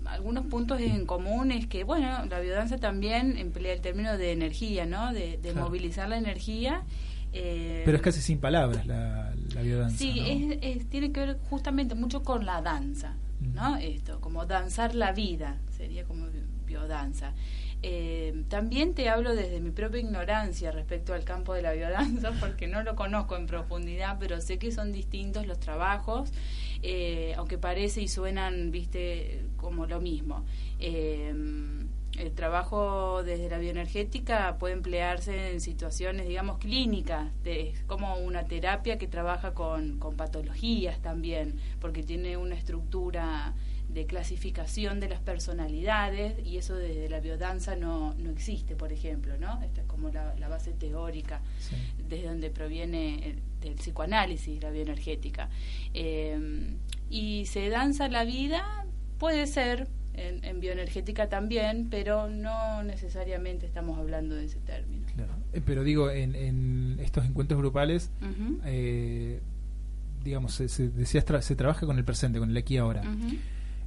algunos 0.06 0.48
puntos 0.48 0.80
en 0.82 1.06
común 1.06 1.52
es 1.52 1.68
que, 1.68 1.84
bueno, 1.84 2.26
la 2.26 2.40
biodanza 2.40 2.78
también 2.80 3.38
emplea 3.38 3.74
el 3.74 3.82
término 3.82 4.18
de 4.18 4.32
energía, 4.32 4.86
¿no? 4.88 5.14
De, 5.14 5.38
de 5.38 5.52
Claro. 5.52 5.68
movilizar 5.68 6.10
la 6.10 6.18
energía. 6.18 6.82
eh, 7.34 7.84
Pero 7.86 7.98
es 7.98 8.04
casi 8.04 8.22
sin 8.22 8.40
palabras 8.40 8.88
la, 8.88 9.36
la 9.54 9.62
biodanza. 9.62 9.98
Sí, 9.98 10.16
¿no? 10.20 10.26
es, 10.56 10.78
es- 10.78 10.90
tiene 10.90 11.12
que 11.12 11.20
ver 11.20 11.38
justamente 11.52 11.94
mucho 11.94 12.24
con 12.24 12.46
la 12.48 12.62
danza, 12.64 13.16
¿no? 13.42 13.78
Esto, 13.78 14.20
como 14.22 14.46
danzar 14.46 14.96
la 14.96 15.12
vida, 15.12 15.58
sería 15.78 16.04
como 16.06 16.26
bi- 16.28 16.44
biodanza. 16.66 17.34
Eh, 17.84 18.44
también 18.50 18.96
te 18.96 19.08
hablo 19.10 19.36
desde 19.36 19.60
mi 19.60 19.70
propia 19.72 20.00
ignorancia 20.00 20.72
respecto 20.72 21.14
al 21.14 21.24
campo 21.24 21.54
de 21.54 21.62
la 21.62 21.74
biodanza, 21.74 22.32
porque 22.40 22.68
no 22.68 22.82
lo 22.84 22.96
conozco 22.96 23.36
en 23.38 23.46
profundidad, 23.48 24.18
pero 24.20 24.42
sé 24.42 24.58
que 24.58 24.72
son 24.72 24.92
distintos 24.92 25.46
los 25.48 25.60
trabajos, 25.60 26.32
eh, 26.82 27.34
aunque 27.38 27.58
parece 27.58 28.02
y 28.02 28.08
suenan, 28.08 28.72
viste, 28.72 29.42
como 29.58 29.86
lo 29.86 30.02
mismo. 30.02 30.44
Eh, 30.80 31.34
el 32.18 32.34
trabajo 32.34 33.24
desde 33.24 33.50
la 33.50 33.58
bioenergética 33.60 34.58
puede 34.58 34.74
emplearse 34.74 35.52
en 35.52 35.62
situaciones, 35.62 36.28
digamos, 36.28 36.58
clínicas, 36.58 37.32
de- 37.44 37.70
es 37.70 37.84
como 37.84 38.16
una 38.18 38.46
terapia 38.46 38.98
que 38.98 39.08
trabaja 39.08 39.54
con, 39.54 40.00
con 40.00 40.16
patologías 40.16 41.00
también, 41.02 41.56
porque 41.80 42.04
tiene 42.04 42.36
una 42.38 42.56
estructura 42.56 43.54
de 43.90 44.06
clasificación 44.06 45.00
de 45.00 45.08
las 45.10 45.22
personalidades 45.22 46.46
y 46.46 46.58
eso 46.58 46.76
desde 46.76 47.08
la 47.10 47.20
biodanza 47.22 47.76
no, 47.76 48.14
no 48.16 48.30
existe, 48.32 48.76
por 48.76 48.92
ejemplo, 48.92 49.38
¿no? 49.38 49.62
Esta 49.64 49.82
es 49.82 49.88
como 49.88 50.10
la, 50.10 50.36
la 50.36 50.50
base 50.50 50.72
teórica 50.74 51.42
Sí. 51.60 51.76
desde 52.10 52.28
donde 52.28 52.50
proviene 52.50 53.30
el, 53.30 53.40
del 53.62 53.76
psicoanálisis, 53.76 54.62
la 54.62 54.72
bioenergética. 54.72 55.50
Eh, 55.94 56.76
y 57.10 57.46
se 57.46 57.70
danza 57.70 58.10
la 58.10 58.26
vida, 58.26 58.86
puede 59.20 59.48
ser, 59.48 59.88
en, 60.18 60.44
en 60.44 60.60
bioenergética 60.60 61.30
también, 61.30 61.88
pero 61.90 62.28
no 62.30 62.84
necesariamente 62.84 63.66
estamos 63.66 63.98
hablando 63.98 64.36
de 64.36 64.46
ese 64.46 64.60
término. 64.60 65.06
Claro. 65.16 65.34
Eh, 65.54 65.62
Pero 65.66 65.84
digo, 65.84 66.10
en, 66.12 66.36
en 66.36 66.98
estos 67.00 67.26
encuentros 67.26 67.60
grupales, 67.60 68.12
eh, 68.66 69.40
digamos, 70.24 70.54
se, 70.54 70.68
se, 70.68 70.90
decías 70.90 71.26
tra- 71.26 71.42
se 71.42 71.56
trabaja 71.56 71.86
con 71.86 71.98
el 71.98 72.04
presente, 72.04 72.40
con 72.40 72.50
el 72.50 72.58
aquí 72.58 72.76
y 72.76 72.78
ahora. 72.78 73.04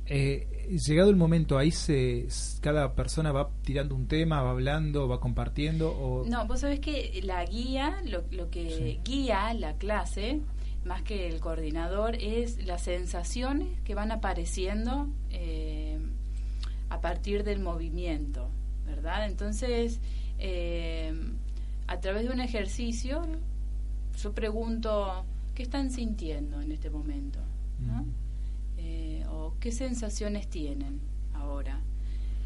Eh, 0.06 0.76
llegado 0.88 1.10
el 1.10 1.16
momento, 1.16 1.56
ahí 1.58 1.70
se 1.70 2.26
cada 2.60 2.94
persona 2.94 3.30
va 3.30 3.50
tirando 3.62 3.94
un 3.94 4.08
tema, 4.08 4.42
va 4.42 4.50
hablando, 4.50 5.06
va 5.06 5.20
compartiendo 5.20 5.90
o 5.92 6.26
No, 6.26 6.46
vos 6.46 6.60
sabés 6.60 6.80
que 6.80 7.20
la 7.22 7.44
guía, 7.44 7.96
lo, 8.06 8.24
lo 8.32 8.50
que 8.50 8.70
Sí. 8.70 9.00
guía 9.04 9.54
la 9.54 9.74
clase, 9.74 10.40
más 10.84 11.02
que 11.02 11.28
el 11.28 11.38
coordinador, 11.40 12.16
es 12.16 12.64
las 12.64 12.82
sensaciones 12.82 13.68
que 13.84 13.94
van 13.94 14.10
apareciendo 14.10 15.08
eh, 15.30 15.89
a 16.90 17.00
partir 17.00 17.44
del 17.44 17.60
movimiento, 17.60 18.50
¿verdad? 18.84 19.26
Entonces, 19.26 20.00
eh, 20.38 21.14
a 21.86 22.00
través 22.00 22.24
de 22.24 22.30
un 22.30 22.40
ejercicio, 22.40 23.22
yo 24.20 24.32
pregunto, 24.32 25.24
¿qué 25.54 25.62
están 25.62 25.90
sintiendo 25.90 26.60
en 26.60 26.72
este 26.72 26.90
momento? 26.90 27.38
¿no? 27.80 28.04
Eh, 28.76 29.24
o 29.30 29.54
qué 29.60 29.72
sensaciones 29.72 30.48
tienen 30.48 31.00
ahora. 31.32 31.80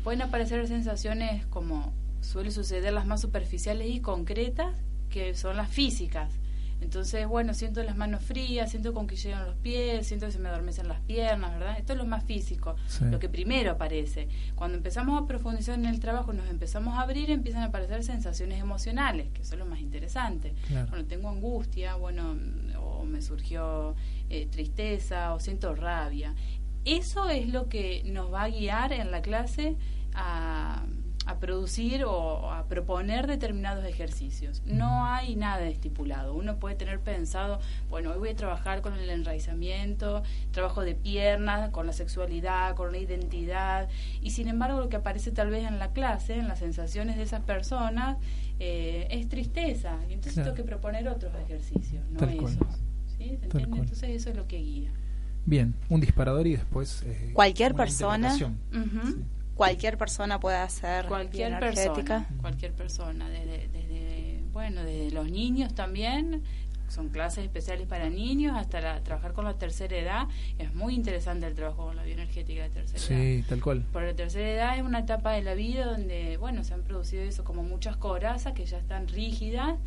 Pueden 0.03 0.23
aparecer 0.23 0.67
sensaciones 0.69 1.47
como 1.47 1.93
suele 2.21 2.51
suceder 2.51 2.93
las 2.93 3.07
más 3.07 3.21
superficiales 3.21 3.89
y 3.91 4.01
concretas, 4.01 4.77
que 5.11 5.35
son 5.35 5.57
las 5.57 5.71
físicas. 5.71 6.33
Entonces, 6.81 7.27
bueno, 7.27 7.55
siento 7.55 7.83
las 7.83 7.97
manos 7.97 8.23
frías, 8.23 8.71
siento 8.71 8.93
con 8.93 9.07
que 9.07 9.17
llegan 9.17 9.47
los 9.47 9.55
pies, 9.57 10.07
siento 10.07 10.27
que 10.27 10.33
se 10.33 10.39
me 10.39 10.49
adormecen 10.49 10.87
las 10.89 11.01
piernas, 11.01 11.53
¿verdad? 11.53 11.79
Esto 11.79 11.93
es 11.95 11.99
lo 11.99 12.05
más 12.05 12.25
físico, 12.25 12.77
Sí. 12.87 13.05
lo 13.07 13.19
que 13.19 13.29
primero 13.29 13.73
aparece. 13.73 14.29
Cuando 14.55 14.77
empezamos 14.77 15.21
a 15.23 15.27
profundizar 15.27 15.79
en 15.79 15.87
el 15.87 15.99
trabajo, 16.01 16.33
nos 16.33 16.49
empezamos 16.51 16.95
a 16.99 17.01
abrir, 17.03 17.31
empiezan 17.31 17.63
a 17.63 17.67
aparecer 17.67 18.05
sensaciones 18.05 18.61
emocionales, 18.61 19.31
que 19.33 19.45
son 19.45 19.59
lo 19.61 19.67
más 19.67 19.81
interesante. 19.81 20.55
Claro. 20.69 20.89
Bueno, 20.91 21.05
tengo 21.07 21.29
angustia, 21.31 21.95
bueno, 21.97 22.37
o 22.81 23.05
me 23.05 23.23
surgió 23.23 23.95
eh, 24.31 24.47
tristeza, 24.51 25.33
o 25.35 25.41
siento 25.41 25.75
rabia. 25.75 26.35
Eso 26.85 27.31
es 27.31 27.49
lo 27.49 27.69
que 27.71 28.03
nos 28.05 28.33
va 28.33 28.43
a 28.45 28.49
guiar 28.51 28.93
en 28.93 29.11
la 29.11 29.23
clase 29.23 29.77
a, 30.15 30.85
a 31.27 31.39
producir 31.39 32.05
o 32.05 32.51
a 32.53 32.65
proponer 32.67 33.27
determinados 33.27 33.85
ejercicios. 33.85 34.63
No 34.67 35.07
hay 35.07 35.37
nada 35.37 35.67
estipulado. 35.69 36.35
Uno 36.35 36.57
puede 36.59 36.75
tener 36.75 37.01
pensado, 37.01 37.61
bueno, 37.89 38.11
hoy 38.11 38.19
voy 38.19 38.29
a 38.31 38.37
trabajar 38.37 38.83
con 38.83 38.95
el 38.95 39.09
enraizamiento, 39.11 40.23
trabajo 40.51 40.83
de 40.83 40.95
piernas, 40.95 41.71
con 41.71 41.87
la 41.87 41.93
sexualidad, 41.93 42.75
con 42.77 42.93
la 42.93 42.99
identidad, 42.99 43.89
y 44.21 44.31
sin 44.31 44.49
embargo 44.49 44.81
lo 44.81 44.89
que 44.89 44.97
aparece 44.97 45.31
tal 45.31 45.51
vez 45.51 45.65
en 45.67 45.79
la 45.79 45.93
clase, 45.93 46.35
en 46.39 46.49
las 46.49 46.59
sensaciones 46.59 47.17
de 47.17 47.23
esas 47.23 47.41
personas, 47.43 48.19
eh, 48.61 49.07
es 49.11 49.29
tristeza. 49.29 49.99
Y 50.09 50.13
entonces 50.15 50.35
Claro. 50.35 50.53
tengo 50.53 50.57
que 50.57 50.69
proponer 50.69 51.09
otros 51.09 51.33
ejercicios, 51.45 52.05
no 52.11 52.19
Tal 52.19 52.37
cual. 52.37 52.53
esos. 52.53 52.67
¿Sí? 53.17 53.37
¿Se 53.39 53.45
entiende? 53.47 53.79
Entonces 53.79 54.11
eso 54.11 54.31
es 54.31 54.37
lo 54.37 54.47
que 54.47 54.59
guía. 54.59 54.91
Bien, 55.47 55.75
un 55.89 56.01
disparador 56.01 56.47
y 56.47 56.53
después 56.57 57.03
eh, 57.07 57.31
Cualquier 57.35 57.75
persona. 57.75 58.31
Sí. 58.37 58.45
Cualquier 59.55 59.97
persona 59.99 60.41
puede 60.41 60.57
hacer 60.57 61.07
cualquier 61.07 61.51
bioenergética. 61.51 62.19
persona 62.21 62.41
cualquier 62.41 62.73
persona 62.73 63.29
desde, 63.29 63.69
desde 63.69 64.43
bueno 64.53 64.83
desde 64.83 65.11
los 65.13 65.31
niños 65.31 65.75
también 65.75 66.43
son 66.89 67.09
clases 67.09 67.45
especiales 67.45 67.87
para 67.89 68.09
niños 68.11 68.57
hasta 68.57 68.81
la, 68.81 69.01
trabajar 69.03 69.33
con 69.33 69.45
la 69.45 69.55
tercera 69.55 69.97
edad 69.97 70.29
es 70.59 70.75
muy 70.75 70.95
interesante 70.95 71.47
el 71.47 71.55
trabajo 71.55 71.87
con 71.87 71.97
la 71.97 72.03
bioenergética 72.05 72.63
de 72.65 72.71
tercera 72.71 72.99
edad 72.99 73.23
Sí, 73.41 73.45
tal 73.49 73.61
cual. 73.63 73.83
por 73.93 74.03
la 74.03 74.15
tercera 74.15 74.49
edad 74.51 74.77
es 74.77 74.83
una 74.83 75.01
etapa 75.01 75.33
de 75.33 75.43
la 75.43 75.55
vida 75.55 75.87
donde 75.87 76.37
bueno 76.37 76.63
se 76.65 76.75
han 76.75 76.83
producido 76.83 77.23
eso 77.23 77.43
como 77.45 77.63
muchas 77.63 77.97
corazas 77.97 78.53
que 78.53 78.67
ya 78.67 78.79
están 78.79 79.09
rígidas 79.09 79.79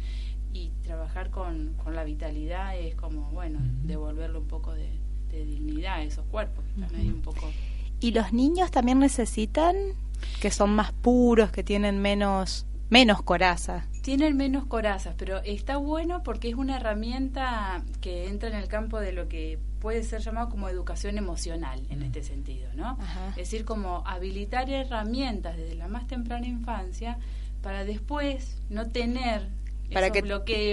y 0.53 0.72
trabajar 0.84 1.30
con, 1.30 1.74
con 1.84 1.93
la 1.95 2.03
vitalidad 2.03 2.78
es 2.78 2.95
como 2.95 3.30
bueno 3.32 3.59
devolverle 3.84 4.39
un 4.39 4.47
poco 4.47 4.74
de, 4.74 4.89
de 5.30 5.45
dignidad 5.45 5.95
a 5.95 6.03
esos 6.03 6.26
cuerpos 6.26 6.65
que 6.65 6.82
están 6.82 6.99
ahí 6.99 7.09
un 7.09 7.22
poco 7.22 7.51
¿Y 8.00 8.12
los 8.12 8.34
niños 8.34 8.72
también 8.72 9.00
necesitan 9.00 9.76
que 10.41 10.52
son 10.52 10.72
más 10.72 10.91
puros, 10.91 11.52
que 11.52 11.64
tienen 11.64 12.02
menos 12.02 12.66
menos 12.89 13.22
coraza? 13.22 13.86
Tienen 14.02 14.38
menos 14.38 14.66
corazas, 14.66 15.16
pero 15.18 15.39
está 15.43 15.78
bueno 15.78 16.24
porque 16.24 16.50
es 16.50 16.56
una 16.56 16.78
herramienta 16.78 17.84
que 18.00 18.28
entra 18.28 18.48
en 18.50 18.56
el 18.56 18.68
campo 18.68 19.00
de 19.00 19.12
lo 19.12 19.28
que 19.28 19.60
puede 19.80 20.04
ser 20.04 20.22
llamado 20.22 20.50
como 20.50 20.70
educación 20.70 21.18
emocional 21.18 21.86
en 21.89 22.02
este 22.02 22.24
sentido, 22.24 22.70
¿no? 22.74 22.98
Ajá. 23.00 23.30
Es 23.32 23.36
decir, 23.36 23.66
como 23.66 24.04
habilitar 24.08 24.70
herramientas 24.70 25.58
desde 25.58 25.76
la 25.76 25.88
más 25.88 26.08
temprana 26.08 26.48
infancia 26.48 27.18
para 27.62 27.84
después 27.84 28.62
no 28.70 28.88
tener 28.88 29.50
Para 29.93 30.11
que 30.11 30.21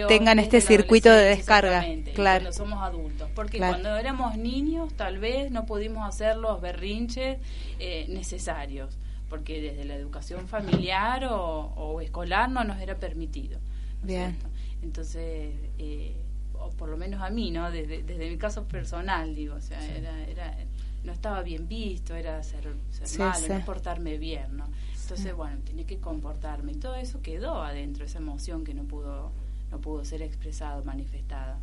tengan 0.09 0.39
este 0.39 0.61
circuito 0.61 1.11
de 1.11 1.25
descarga, 1.25 1.85
claro. 2.15 2.45
cuando 2.45 2.53
somos 2.53 2.83
adultos. 2.83 3.29
Porque 3.35 3.59
Claro. 3.59 3.75
cuando 3.75 3.97
éramos 3.97 4.37
niños 4.37 4.93
tal 4.95 5.19
vez 5.19 5.51
no 5.51 5.67
pudimos 5.67 6.07
hacer 6.09 6.37
los 6.37 6.61
berrinches 6.61 7.39
eh, 7.79 8.07
necesarios, 8.09 8.99
porque 9.31 9.61
desde 9.61 9.85
la 9.85 9.95
educación 9.95 10.49
familiar 10.49 11.25
o, 11.27 11.73
o 11.77 12.01
escolar 12.01 12.51
no 12.51 12.65
nos 12.65 12.81
era 12.81 12.97
permitido. 12.97 13.59
¿no 13.61 14.01
es 14.01 14.07
Bien. 14.07 14.31
cierto? 14.33 14.49
Entonces, 14.83 15.55
eh, 15.79 16.17
o 16.55 16.71
por 16.71 16.89
lo 16.89 16.97
menos 16.97 17.23
a 17.23 17.31
mí, 17.31 17.51
¿no? 17.51 17.71
Desde, 17.71 18.03
desde 18.03 18.29
mi 18.29 18.37
caso 18.37 18.65
personal, 18.65 19.35
digo, 19.35 19.55
o 19.55 19.61
sea, 19.61 19.83
era, 19.97 20.25
era, 20.27 20.57
no 21.05 21.13
estaba 21.13 21.43
bien 21.43 21.69
visto, 21.69 22.15
era 22.15 22.43
ser, 22.43 22.69
ser 22.91 23.07
Sí, 23.09 23.19
malo, 23.19 23.35
sí. 23.47 23.53
no 23.53 23.65
portarme 23.65 24.19
bien, 24.19 24.57
¿no? 24.57 24.67
Entonces, 25.05 25.35
bueno, 25.37 25.59
tenía 25.65 25.87
que 25.87 25.99
comportarme 25.99 26.73
y 26.73 26.77
todo 26.77 26.95
eso 26.97 27.21
quedó 27.23 27.63
adentro, 27.63 28.05
esa 28.05 28.19
emoción 28.19 28.65
que 28.65 28.75
no 28.75 28.85
pudo, 28.85 29.33
no 29.71 29.81
pudo 29.81 30.05
ser 30.05 30.23
expresada, 30.23 30.83
manifestada. 30.83 31.59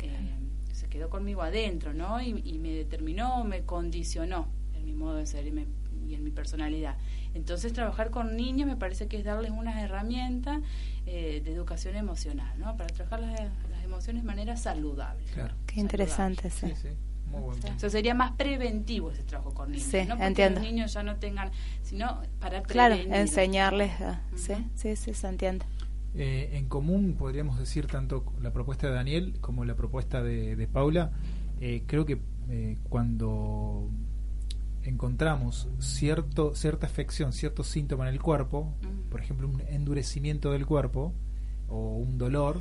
Eh, 0.00 0.74
se 0.74 0.88
quedó 0.88 1.08
conmigo 1.10 1.42
adentro, 1.42 1.92
¿no? 1.94 2.20
Y, 2.20 2.30
y 2.44 2.58
me 2.58 2.70
determinó, 2.72 3.44
me 3.44 3.62
condicionó 3.64 4.48
en 4.74 4.84
mi 4.86 4.94
modo 4.94 5.16
de 5.16 5.26
ser 5.26 5.46
y, 5.46 5.52
me- 5.52 5.66
y 6.08 6.14
en 6.14 6.24
mi 6.24 6.30
personalidad. 6.30 6.96
Entonces, 7.34 7.72
trabajar 7.72 8.10
con 8.10 8.36
niños 8.36 8.66
me 8.66 8.76
parece 8.76 9.06
que 9.06 9.18
es 9.18 9.24
darles 9.24 9.52
unas 9.52 9.76
herramientas 9.82 10.60
eh, 11.06 11.42
de 11.44 11.52
educación 11.52 11.94
emocional, 11.96 12.58
¿no? 12.58 12.76
Para 12.76 12.88
trabajar 12.92 13.20
las, 13.20 13.38
las 13.70 13.84
emociones 13.84 14.22
de 14.22 14.26
manera 14.26 14.56
saludable. 14.56 15.22
Claro. 15.34 15.54
Qué 15.66 15.80
interesante, 15.80 16.50
sí. 16.50 16.66
Sí, 16.68 16.74
sí. 16.82 16.88
Muy. 17.30 17.56
O 17.58 17.78
sea, 17.78 17.90
sería 17.90 18.14
más 18.14 18.32
preventivo 18.32 19.10
ese 19.10 19.22
trabajo 19.22 19.54
con 19.54 19.70
niños. 19.70 19.86
Sí, 19.86 19.98
no 20.02 20.08
porque 20.16 20.24
entiendo. 20.26 20.60
los 20.60 20.68
niños 20.68 20.92
ya 20.92 21.02
no 21.02 21.16
tengan, 21.16 21.50
sino 21.82 22.20
para 22.40 22.62
Claro, 22.62 22.94
prevenir. 22.96 23.16
enseñarles. 23.20 24.00
a- 24.00 24.20
Ujú. 24.32 24.38
Sí, 24.38 24.54
sí, 24.74 24.96
sí, 24.96 25.14
se 25.14 25.28
entiende. 25.28 25.64
Eh, 26.14 26.50
en 26.54 26.66
común 26.66 27.14
podríamos 27.16 27.58
decir 27.58 27.86
tanto 27.86 28.24
la 28.42 28.52
propuesta 28.52 28.88
de 28.88 28.94
Daniel 28.94 29.34
como 29.40 29.64
la 29.64 29.74
propuesta 29.76 30.22
de, 30.22 30.56
de 30.56 30.66
Paula. 30.66 31.12
Eh, 31.60 31.84
creo 31.86 32.04
que 32.04 32.20
eh, 32.48 32.76
cuando 32.88 33.88
encontramos 34.82 35.68
cierto 35.78 36.54
cierta 36.54 36.86
afección, 36.86 37.32
cierto 37.32 37.62
síntoma 37.64 38.08
en 38.08 38.14
el 38.14 38.20
cuerpo, 38.22 38.74
Mm. 38.82 39.10
por 39.10 39.20
ejemplo 39.20 39.46
un 39.48 39.60
endurecimiento 39.68 40.52
del 40.52 40.66
cuerpo, 40.66 41.12
o 41.68 41.96
un 41.96 42.18
dolor, 42.18 42.60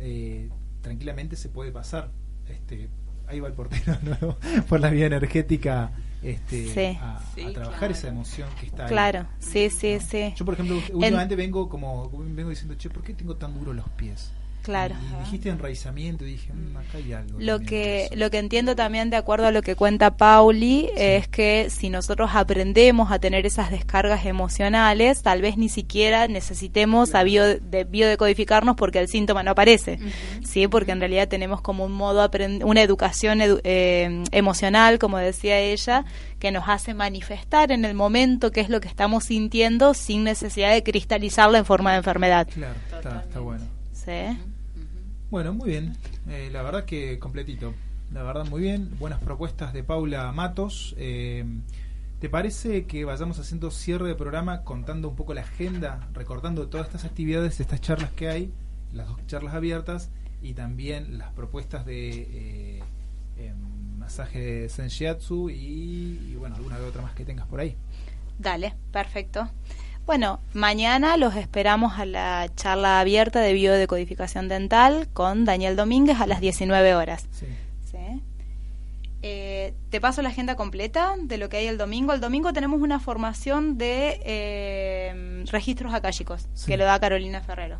eh, 0.00 0.48
tranquilamente 0.80 1.36
se 1.36 1.48
puede 1.48 1.70
pasar. 1.70 2.10
Este, 2.48 2.88
ahí 3.28 3.40
va 3.40 3.48
el 3.48 3.54
portero 3.54 3.96
nuevo 4.02 4.36
por 4.68 4.80
la 4.80 4.90
vía 4.90 5.06
energética 5.06 5.90
este, 6.22 6.66
Sí. 6.72 6.98
a, 7.00 7.16
a 7.18 7.22
Sí, 7.34 7.52
trabajar 7.52 7.78
claro. 7.80 7.92
esa 7.94 8.08
emoción 8.08 8.48
que 8.58 8.66
está 8.66 8.84
ahí. 8.84 8.88
Claro, 8.88 9.26
sí, 9.38 9.68
sí, 9.70 9.94
¿no? 9.94 10.00
sí. 10.00 10.32
Yo, 10.36 10.44
por 10.44 10.54
ejemplo, 10.54 10.76
últimamente 10.92 11.36
vengo 11.36 11.68
como 11.68 12.08
vengo 12.10 12.48
diciendo, 12.50 12.74
che, 12.76 12.88
¿por 12.88 13.02
qué 13.02 13.12
tengo 13.14 13.36
tan 13.36 13.52
duros 13.58 13.74
los 13.76 13.88
pies? 13.90 14.30
Claro. 14.64 14.94
Y 15.20 15.24
dijiste 15.24 15.50
enraizamiento 15.50 16.24
y 16.24 16.32
dije, 16.32 16.50
"Mm, 16.52 16.76
acá 16.78 16.96
hay 16.98 17.12
algo. 17.12 17.38
Lo 17.38 17.60
que, 17.60 17.76
de 17.76 18.04
eso". 18.06 18.14
lo 18.16 18.30
que 18.30 18.38
entiendo 18.38 18.74
también, 18.74 19.10
de 19.10 19.16
acuerdo 19.16 19.46
a 19.46 19.50
lo 19.52 19.60
que 19.60 19.76
cuenta 19.76 20.16
Pauli, 20.16 20.88
es 20.96 21.28
que 21.28 21.68
si 21.68 21.90
nosotros 21.90 22.30
aprendemos 22.34 23.12
a 23.12 23.18
tener 23.18 23.44
esas 23.44 23.70
descargas 23.70 24.24
emocionales, 24.24 25.22
tal 25.22 25.42
vez 25.42 25.58
ni 25.58 25.68
siquiera 25.68 26.28
necesitemos 26.28 27.14
a 27.14 27.22
bio- 27.24 27.60
de 27.60 27.84
biodecodificarnos 27.84 28.74
porque 28.76 28.98
el 29.00 29.08
síntoma 29.08 29.42
no 29.42 29.50
aparece. 29.50 29.98
Sí, 30.44 30.66
porque 30.66 30.92
en 30.92 31.00
realidad 31.00 31.28
tenemos 31.28 31.60
como 31.60 31.84
un 31.84 31.92
modo, 31.92 32.24
aprend- 32.26 32.64
una 32.64 32.80
educación 32.80 33.40
edu- 33.40 33.60
eh, 33.64 34.24
emocional, 34.32 34.98
como 34.98 35.18
decía 35.18 35.58
ella, 35.60 36.06
que 36.38 36.50
nos 36.52 36.64
hace 36.68 36.94
manifestar 36.94 37.70
en 37.70 37.84
el 37.84 37.94
momento 37.94 38.50
qué 38.50 38.60
es 38.62 38.70
lo 38.70 38.80
que 38.80 38.88
estamos 38.88 39.24
sintiendo 39.24 39.92
sin 39.92 40.24
necesidad 40.24 40.72
de 40.72 40.82
cristalizarla 40.82 41.58
en 41.58 41.64
forma 41.66 41.92
de 41.92 41.98
enfermedad. 41.98 42.48
Claro, 42.52 42.74
está, 43.20 43.40
bueno. 43.40 43.64
¿Sí? 43.92 44.38
Bueno, 45.34 45.52
muy 45.52 45.70
bien. 45.70 45.96
Eh, 46.28 46.48
la 46.52 46.62
verdad 46.62 46.84
que 46.84 47.18
completito. 47.18 47.74
La 48.12 48.22
verdad, 48.22 48.46
muy 48.46 48.62
bien. 48.62 48.96
Buenas 49.00 49.18
propuestas 49.18 49.72
de 49.72 49.82
Paula 49.82 50.30
Matos. 50.30 50.94
Eh, 50.96 51.44
¿Te 52.20 52.28
parece 52.28 52.84
que 52.86 53.04
vayamos 53.04 53.40
haciendo 53.40 53.72
cierre 53.72 54.06
de 54.06 54.14
programa 54.14 54.62
contando 54.62 55.08
un 55.08 55.16
poco 55.16 55.34
la 55.34 55.40
agenda, 55.40 56.08
recordando 56.12 56.68
todas 56.68 56.86
estas 56.86 57.04
actividades, 57.04 57.58
estas 57.58 57.80
charlas 57.80 58.12
que 58.12 58.28
hay, 58.28 58.52
las 58.92 59.08
dos 59.08 59.26
charlas 59.26 59.54
abiertas 59.54 60.12
y 60.40 60.54
también 60.54 61.18
las 61.18 61.32
propuestas 61.32 61.84
de 61.84 62.28
eh, 62.30 62.82
em, 63.36 63.98
masaje 63.98 64.38
de 64.38 64.68
Senshiatsu 64.68 65.50
y, 65.50 66.36
bueno, 66.38 66.54
alguna 66.54 66.78
otra 66.78 67.02
más 67.02 67.14
que 67.14 67.24
tengas 67.24 67.48
por 67.48 67.58
ahí? 67.58 67.76
Dale, 68.38 68.76
perfecto. 68.92 69.48
Bueno, 70.06 70.38
mañana 70.52 71.16
los 71.16 71.34
esperamos 71.34 71.98
a 71.98 72.04
la 72.04 72.48
charla 72.56 73.00
abierta 73.00 73.40
de 73.40 73.54
biodecodificación 73.54 74.48
dental 74.48 75.08
con 75.14 75.44
Daniel 75.46 75.76
Domínguez 75.76 76.20
a 76.20 76.26
las 76.26 76.40
19 76.40 76.94
horas. 76.94 77.26
Sí. 77.32 77.46
¿Sí? 77.90 78.22
Eh, 79.22 79.72
te 79.88 80.02
paso 80.02 80.20
la 80.20 80.28
agenda 80.28 80.56
completa 80.56 81.14
de 81.22 81.38
lo 81.38 81.48
que 81.48 81.56
hay 81.56 81.66
el 81.68 81.78
domingo. 81.78 82.12
El 82.12 82.20
domingo 82.20 82.52
tenemos 82.52 82.82
una 82.82 83.00
formación 83.00 83.78
de 83.78 84.20
eh, 84.24 85.44
registros 85.50 85.94
acálicos 85.94 86.48
Sí. 86.52 86.66
que 86.66 86.76
lo 86.76 86.84
da 86.84 87.00
Carolina 87.00 87.40
Ferrero. 87.40 87.78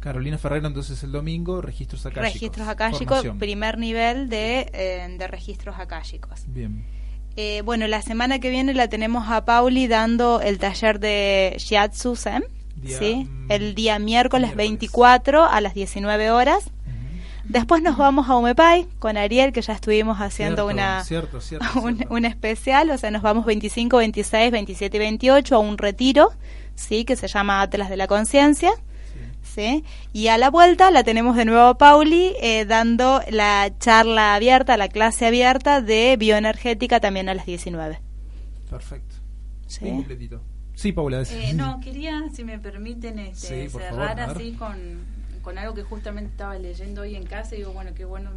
Carolina 0.00 0.38
Ferrero, 0.38 0.66
entonces 0.66 1.02
el 1.04 1.12
domingo, 1.12 1.60
registros 1.62 2.04
acálicos. 2.06 2.34
Registros 2.34 2.68
acálicos, 2.68 3.24
primer 3.38 3.78
nivel 3.78 4.28
de, 4.28 4.68
eh, 4.72 5.14
de 5.16 5.26
registros 5.28 5.78
acálicos. 5.78 6.42
Bien. 6.48 6.84
Eh, 7.36 7.62
bueno, 7.64 7.86
la 7.86 8.00
semana 8.00 8.38
que 8.38 8.48
viene 8.48 8.72
la 8.72 8.88
tenemos 8.88 9.28
a 9.28 9.44
Pauli 9.44 9.88
dando 9.88 10.40
el 10.40 10.58
taller 10.58 10.98
de 10.98 11.54
Shiatsu 11.58 12.16
Zen, 12.16 12.44
Día, 12.76 12.98
¿sí? 12.98 13.28
El 13.48 13.74
día 13.74 13.98
miércoles, 13.98 14.48
miércoles. 14.48 14.70
24 14.70 15.44
a 15.44 15.60
las 15.60 15.74
19 15.74 16.30
horas. 16.30 16.70
Después 17.44 17.82
nos 17.82 17.96
vamos 17.96 18.28
a 18.28 18.36
Umepay 18.36 18.88
con 18.98 19.16
Ariel, 19.16 19.52
que 19.52 19.62
ya 19.62 19.74
estuvimos 19.74 20.18
haciendo 20.18 20.64
Cierto, 20.64 20.74
una, 20.74 21.04
cierto, 21.04 21.40
cierto, 21.40 21.66
un, 21.80 21.96
cierto. 21.96 22.14
un 22.14 22.24
especial, 22.24 22.90
o 22.90 22.98
sea, 22.98 23.10
nos 23.10 23.22
vamos 23.22 23.44
25, 23.44 23.98
26, 23.98 24.50
27 24.50 24.96
y 24.96 25.00
28 25.00 25.54
a 25.54 25.58
un 25.58 25.78
retiro, 25.78 26.32
¿sí? 26.74 27.04
Que 27.04 27.16
se 27.16 27.28
llama 27.28 27.60
Atlas 27.60 27.88
de 27.88 27.96
la 27.96 28.06
Conciencia. 28.08 28.72
Sí. 29.56 29.82
¿sí? 29.82 29.84
Y 30.12 30.28
a 30.28 30.36
la 30.36 30.50
vuelta 30.50 30.90
la 30.90 31.02
tenemos 31.02 31.34
de 31.36 31.46
nuevo 31.46 31.62
a 31.62 31.78
Pauli 31.78 32.34
eh, 32.42 32.66
dando 32.66 33.22
la 33.30 33.72
charla 33.78 34.34
abierta, 34.34 34.76
la 34.76 34.88
clase 34.88 35.26
abierta 35.26 35.80
de 35.80 36.16
bioenergética 36.18 37.00
también 37.00 37.28
a 37.28 37.34
las 37.34 37.46
19. 37.46 38.00
Perfecto. 38.68 39.16
¿sí? 39.66 39.84
Bien 39.84 39.96
completito. 39.96 40.42
Sí, 40.74 40.92
Paula. 40.92 41.22
Eh, 41.22 41.54
no, 41.54 41.80
quería, 41.80 42.24
si 42.34 42.44
me 42.44 42.58
permiten, 42.58 43.18
este, 43.18 43.64
Sí, 43.64 43.70
cerrar 43.70 44.18
favor, 44.18 44.36
así 44.36 44.52
con, 44.52 44.76
con 45.40 45.56
algo 45.56 45.74
que 45.74 45.82
justamente 45.82 46.32
estaba 46.32 46.58
leyendo 46.58 47.00
hoy 47.00 47.16
en 47.16 47.24
casa 47.24 47.54
y 47.54 47.58
digo, 47.58 47.72
bueno, 47.72 47.94
qué 47.94 48.04
bueno 48.04 48.30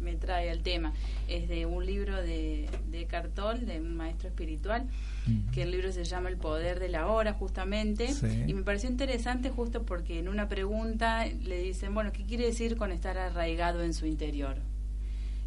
me 0.00 0.16
trae 0.16 0.50
al 0.50 0.62
tema. 0.62 0.92
Es 1.28 1.48
de 1.48 1.66
un 1.66 1.84
libro 1.86 2.16
de, 2.22 2.68
de 2.90 3.06
Cartol, 3.06 3.66
de 3.66 3.80
un 3.80 3.96
maestro 3.96 4.28
espiritual, 4.28 4.86
Mm. 5.26 5.50
que 5.50 5.62
el 5.62 5.70
libro 5.72 5.92
se 5.92 6.04
llama 6.04 6.30
El 6.30 6.38
Poder 6.38 6.80
de 6.80 6.88
la 6.88 7.06
Hora, 7.08 7.34
justamente. 7.34 8.08
Sí. 8.14 8.44
Y 8.46 8.54
me 8.54 8.62
pareció 8.62 8.88
interesante 8.88 9.50
justo 9.50 9.82
porque 9.84 10.18
en 10.18 10.28
una 10.28 10.48
pregunta 10.48 11.26
le 11.26 11.60
dicen, 11.62 11.92
bueno, 11.94 12.12
¿qué 12.12 12.24
quiere 12.24 12.46
decir 12.46 12.76
con 12.76 12.92
estar 12.92 13.18
arraigado 13.18 13.82
en 13.82 13.92
su 13.92 14.06
interior? 14.06 14.56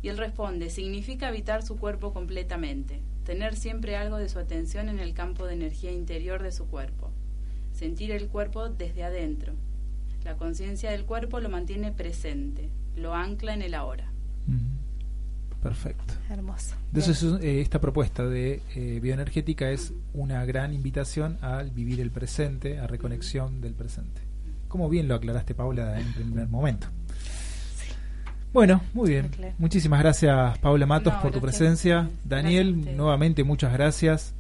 Y 0.04 0.10
él 0.10 0.18
responde, 0.20 0.70
significa 0.70 1.30
habitar 1.30 1.64
su 1.64 1.78
cuerpo 1.78 2.14
completamente, 2.14 3.02
tener 3.26 3.56
siempre 3.56 3.96
algo 3.96 4.18
de 4.18 4.30
su 4.30 4.38
atención 4.40 4.88
en 4.90 5.00
el 5.00 5.14
campo 5.14 5.46
de 5.48 5.54
energía 5.54 5.92
interior 5.92 6.44
de 6.44 6.52
su 6.52 6.68
cuerpo, 6.68 7.12
sentir 7.74 8.12
el 8.12 8.28
cuerpo 8.28 8.70
desde 8.70 9.04
adentro. 9.04 9.54
La 10.24 10.38
conciencia 10.38 10.92
del 10.92 11.06
cuerpo 11.06 11.40
lo 11.40 11.50
mantiene 11.50 11.92
presente, 11.92 12.70
lo 12.96 13.16
ancla 13.16 13.54
en 13.56 13.64
el 13.64 13.74
ahora. 13.74 14.11
Perfecto. 15.62 16.16
Hermoso. 16.30 16.76
Entonces, 16.88 17.24
eh, 17.44 17.62
esta 17.62 17.80
propuesta 17.80 18.26
de 18.26 18.64
eh, 18.76 19.00
bioenergética 19.02 19.70
es 19.70 19.94
una 20.14 20.44
gran 20.46 20.74
invitación 20.74 21.38
al 21.42 21.70
vivir 21.70 22.02
el 22.02 22.10
presente, 22.10 22.80
a 22.80 22.88
reconexión 22.88 23.62
del 23.62 23.74
presente. 23.74 24.22
Como 24.68 24.90
bien 24.90 25.08
lo 25.08 25.16
aclaraste, 25.16 25.54
Paula, 25.54 26.00
en 26.00 26.14
primer 26.14 26.48
momento. 26.48 26.88
Bueno, 28.54 28.82
muy 28.94 29.12
bien. 29.12 29.30
Claro. 29.30 29.54
Muchísimas 29.60 30.00
gracias, 30.00 30.58
Paula 30.60 30.86
Matos, 30.86 31.14
No, 31.14 31.22
por 31.22 31.32
tu 31.32 31.40
presencia. 31.40 32.10
Daniel, 32.26 32.98
nuevamente 32.98 33.44
muchas 33.44 33.72
gracias. 33.72 34.34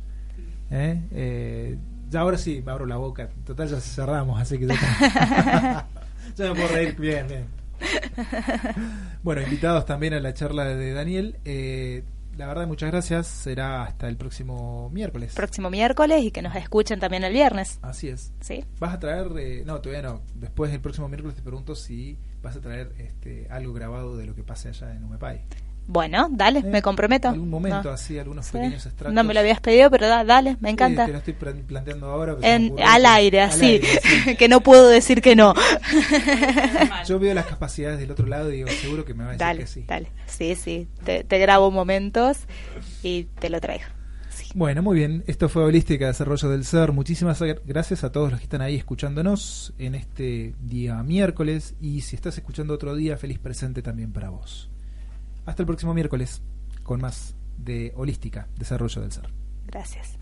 ¿Eh? 0.72 1.02
Eh, 1.12 1.78
ya 2.10 2.22
ahora 2.22 2.38
sí, 2.38 2.62
me 2.66 2.72
abro 2.72 2.86
la 2.86 2.98
boca. 2.98 3.30
Total, 3.46 3.70
ya 3.70 3.80
cerramos, 3.80 4.42
así 4.42 4.58
que 4.58 4.68
ya, 4.68 4.76
ya 6.36 6.46
me 6.46 6.56
puedo 6.56 6.68
reír 6.70 6.96
bien, 7.00 7.28
bien. 7.28 7.61
Bueno, 9.24 9.42
invitados 9.42 9.86
también 9.86 10.14
a 10.14 10.20
la 10.20 10.34
charla 10.34 10.66
de 10.66 10.94
Daniel. 10.94 11.38
Eh, 11.46 12.04
la 12.38 12.48
verdad, 12.48 12.66
muchas 12.66 12.90
gracias. 12.92 13.28
Será 13.28 13.84
hasta 13.84 14.08
el 14.08 14.18
próximo 14.18 14.90
miércoles. 14.90 15.34
Próximo 15.36 15.70
miércoles 15.70 16.24
y 16.24 16.32
que 16.32 16.42
nos 16.42 16.56
escuchen 16.56 17.00
también 17.00 17.24
el 17.24 17.34
viernes. 17.34 17.80
Así 17.82 18.08
es. 18.10 18.34
¿Sí? 18.40 18.64
¿Vas 18.80 18.94
a 18.96 19.00
traer.? 19.00 19.28
eh, 19.38 19.64
no, 19.66 19.80
todavía 19.82 20.10
no. 20.10 20.22
Después 20.36 20.72
del 20.72 20.82
próximo 20.82 21.08
miércoles 21.08 21.36
te 21.36 21.42
pregunto 21.44 21.76
si 21.76 22.18
vas 22.42 22.56
a 22.56 22.62
traer 22.62 22.94
este, 22.98 23.48
algo 23.50 23.74
grabado 23.74 24.18
de 24.18 24.26
lo 24.26 24.34
que 24.34 24.44
pase 24.44 24.70
allá 24.70 24.92
en 24.96 25.04
Umepay. 25.04 25.46
Bueno, 25.94 26.30
dale, 26.32 26.60
¿Eh? 26.60 26.64
me 26.64 26.82
comprometo. 26.82 27.28
Algún 27.28 27.50
momento 27.50 27.90
No. 27.90 27.96
así, 27.96 28.18
algunos 28.18 28.46
Sí. 28.46 28.54
pequeños 28.54 28.86
extractos. 28.86 29.14
No 29.14 29.26
me 29.26 29.34
lo 29.34 29.42
habías 29.42 29.60
pedido, 29.60 29.92
pero 29.92 30.08
da- 30.08 30.24
dale, 30.24 30.56
me 30.62 30.70
encanta. 30.70 31.02
Sí, 31.04 31.08
te 31.08 31.12
lo 31.12 31.18
estoy 31.18 31.34
plan- 31.34 31.64
planteando 31.68 32.08
ahora. 32.10 32.38
En, 32.42 32.74
al 32.82 33.06
aire, 33.06 33.42
así, 33.42 33.82
sí. 33.84 34.36
que 34.38 34.48
no 34.48 34.62
puedo 34.62 34.88
decir 34.88 35.22
que 35.22 35.36
no. 35.36 35.54
Yo 37.08 37.20
veo 37.20 37.34
las 37.34 37.46
capacidades 37.46 38.00
del 38.00 38.10
otro 38.12 38.26
lado 38.26 38.50
y 38.52 38.58
digo, 38.58 38.70
seguro 38.70 39.04
que 39.04 39.14
me 39.14 39.24
va 39.26 39.32
a 39.32 39.34
decir 39.34 39.46
dale, 39.46 39.60
que 39.60 39.68
sí. 39.68 39.84
dale. 39.86 40.12
Sí, 40.28 40.56
sí, 40.56 40.88
te, 41.04 41.26
te 41.26 41.38
grabo 41.40 41.72
momentos 41.72 42.38
y 43.04 43.26
te 43.40 43.50
lo 43.50 43.60
traigo. 43.60 43.84
Sí. 44.30 44.46
Bueno, 44.56 44.82
muy 44.82 44.96
bien. 44.96 45.26
Esto 45.28 45.50
fue 45.50 45.66
Holística 45.66 46.08
Desarrollo 46.08 46.48
del 46.50 46.64
Ser. 46.64 46.94
Muchísimas 46.94 47.42
gracias 47.66 48.06
a 48.06 48.14
todos 48.14 48.32
los 48.32 48.40
que 48.40 48.46
están 48.46 48.62
ahí 48.62 48.78
escuchándonos 48.78 49.74
en 49.78 49.96
este 49.96 50.54
día 50.62 51.04
miércoles. 51.04 51.76
Y 51.82 52.00
si 52.00 52.16
estás 52.16 52.38
escuchando 52.38 52.74
otro 52.74 52.96
día, 52.96 53.18
feliz 53.18 53.40
presente 53.40 53.82
también 53.82 54.14
para 54.14 54.30
vos. 54.30 54.70
Hasta 55.52 55.64
el 55.64 55.68
próximo 55.68 55.94
miércoles 55.94 56.42
con 56.82 57.02
más 57.02 57.36
de 57.58 57.92
Holística 57.98 58.48
Desarrollo 58.56 59.02
del 59.02 59.12
Ser. 59.12 59.28
Gracias. 59.68 60.21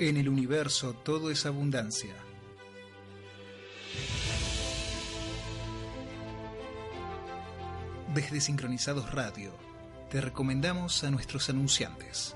En 0.00 0.16
el 0.16 0.30
universo 0.30 0.94
todo 0.94 1.30
es 1.30 1.44
abundancia. 1.44 2.14
Desde 8.14 8.40
Sincronizados 8.40 9.12
Radio, 9.12 9.52
te 10.08 10.22
recomendamos 10.22 11.04
a 11.04 11.10
nuestros 11.10 11.50
anunciantes. 11.50 12.34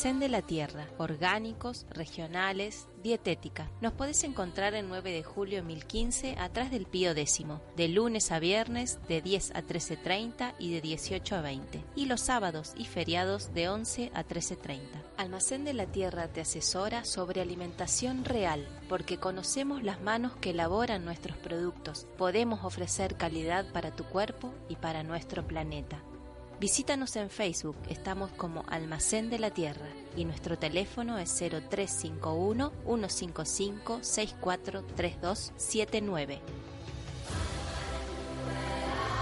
Almacén 0.00 0.20
de 0.20 0.30
la 0.30 0.40
Tierra, 0.40 0.86
orgánicos, 0.96 1.84
regionales, 1.90 2.88
dietética. 3.02 3.70
Nos 3.82 3.92
podés 3.92 4.24
encontrar 4.24 4.72
en 4.72 4.88
9 4.88 5.12
de 5.12 5.22
julio 5.22 5.62
1015 5.62 6.36
atrás 6.38 6.70
del 6.70 6.86
Pío 6.86 7.12
décimo, 7.12 7.60
de 7.76 7.88
lunes 7.88 8.32
a 8.32 8.38
viernes 8.38 8.98
de 9.08 9.20
10 9.20 9.50
a 9.50 9.62
13.30 9.62 10.54
y 10.58 10.72
de 10.72 10.80
18 10.80 11.36
a 11.36 11.42
20, 11.42 11.84
y 11.96 12.06
los 12.06 12.22
sábados 12.22 12.72
y 12.78 12.86
feriados 12.86 13.52
de 13.52 13.68
11 13.68 14.10
a 14.14 14.24
13.30. 14.24 14.80
Almacén 15.18 15.66
de 15.66 15.74
la 15.74 15.84
Tierra 15.84 16.28
te 16.28 16.40
asesora 16.40 17.04
sobre 17.04 17.42
alimentación 17.42 18.24
real, 18.24 18.66
porque 18.88 19.18
conocemos 19.18 19.82
las 19.82 20.00
manos 20.00 20.34
que 20.36 20.52
elaboran 20.52 21.04
nuestros 21.04 21.36
productos. 21.36 22.06
Podemos 22.16 22.64
ofrecer 22.64 23.16
calidad 23.18 23.70
para 23.70 23.94
tu 23.94 24.04
cuerpo 24.04 24.54
y 24.70 24.76
para 24.76 25.02
nuestro 25.02 25.46
planeta. 25.46 26.02
Visítanos 26.60 27.16
en 27.16 27.28
Facebook, 27.30 27.76
estamos 27.88 28.30
como 28.32 28.64
Almacén 28.68 29.30
de 29.30 29.38
la 29.38 29.50
Tierra 29.50 29.86
y 30.14 30.26
nuestro 30.26 30.58
teléfono 30.58 31.16
es 31.16 31.30
0351 31.30 32.70
155 32.84 34.00
643279. 34.02 36.40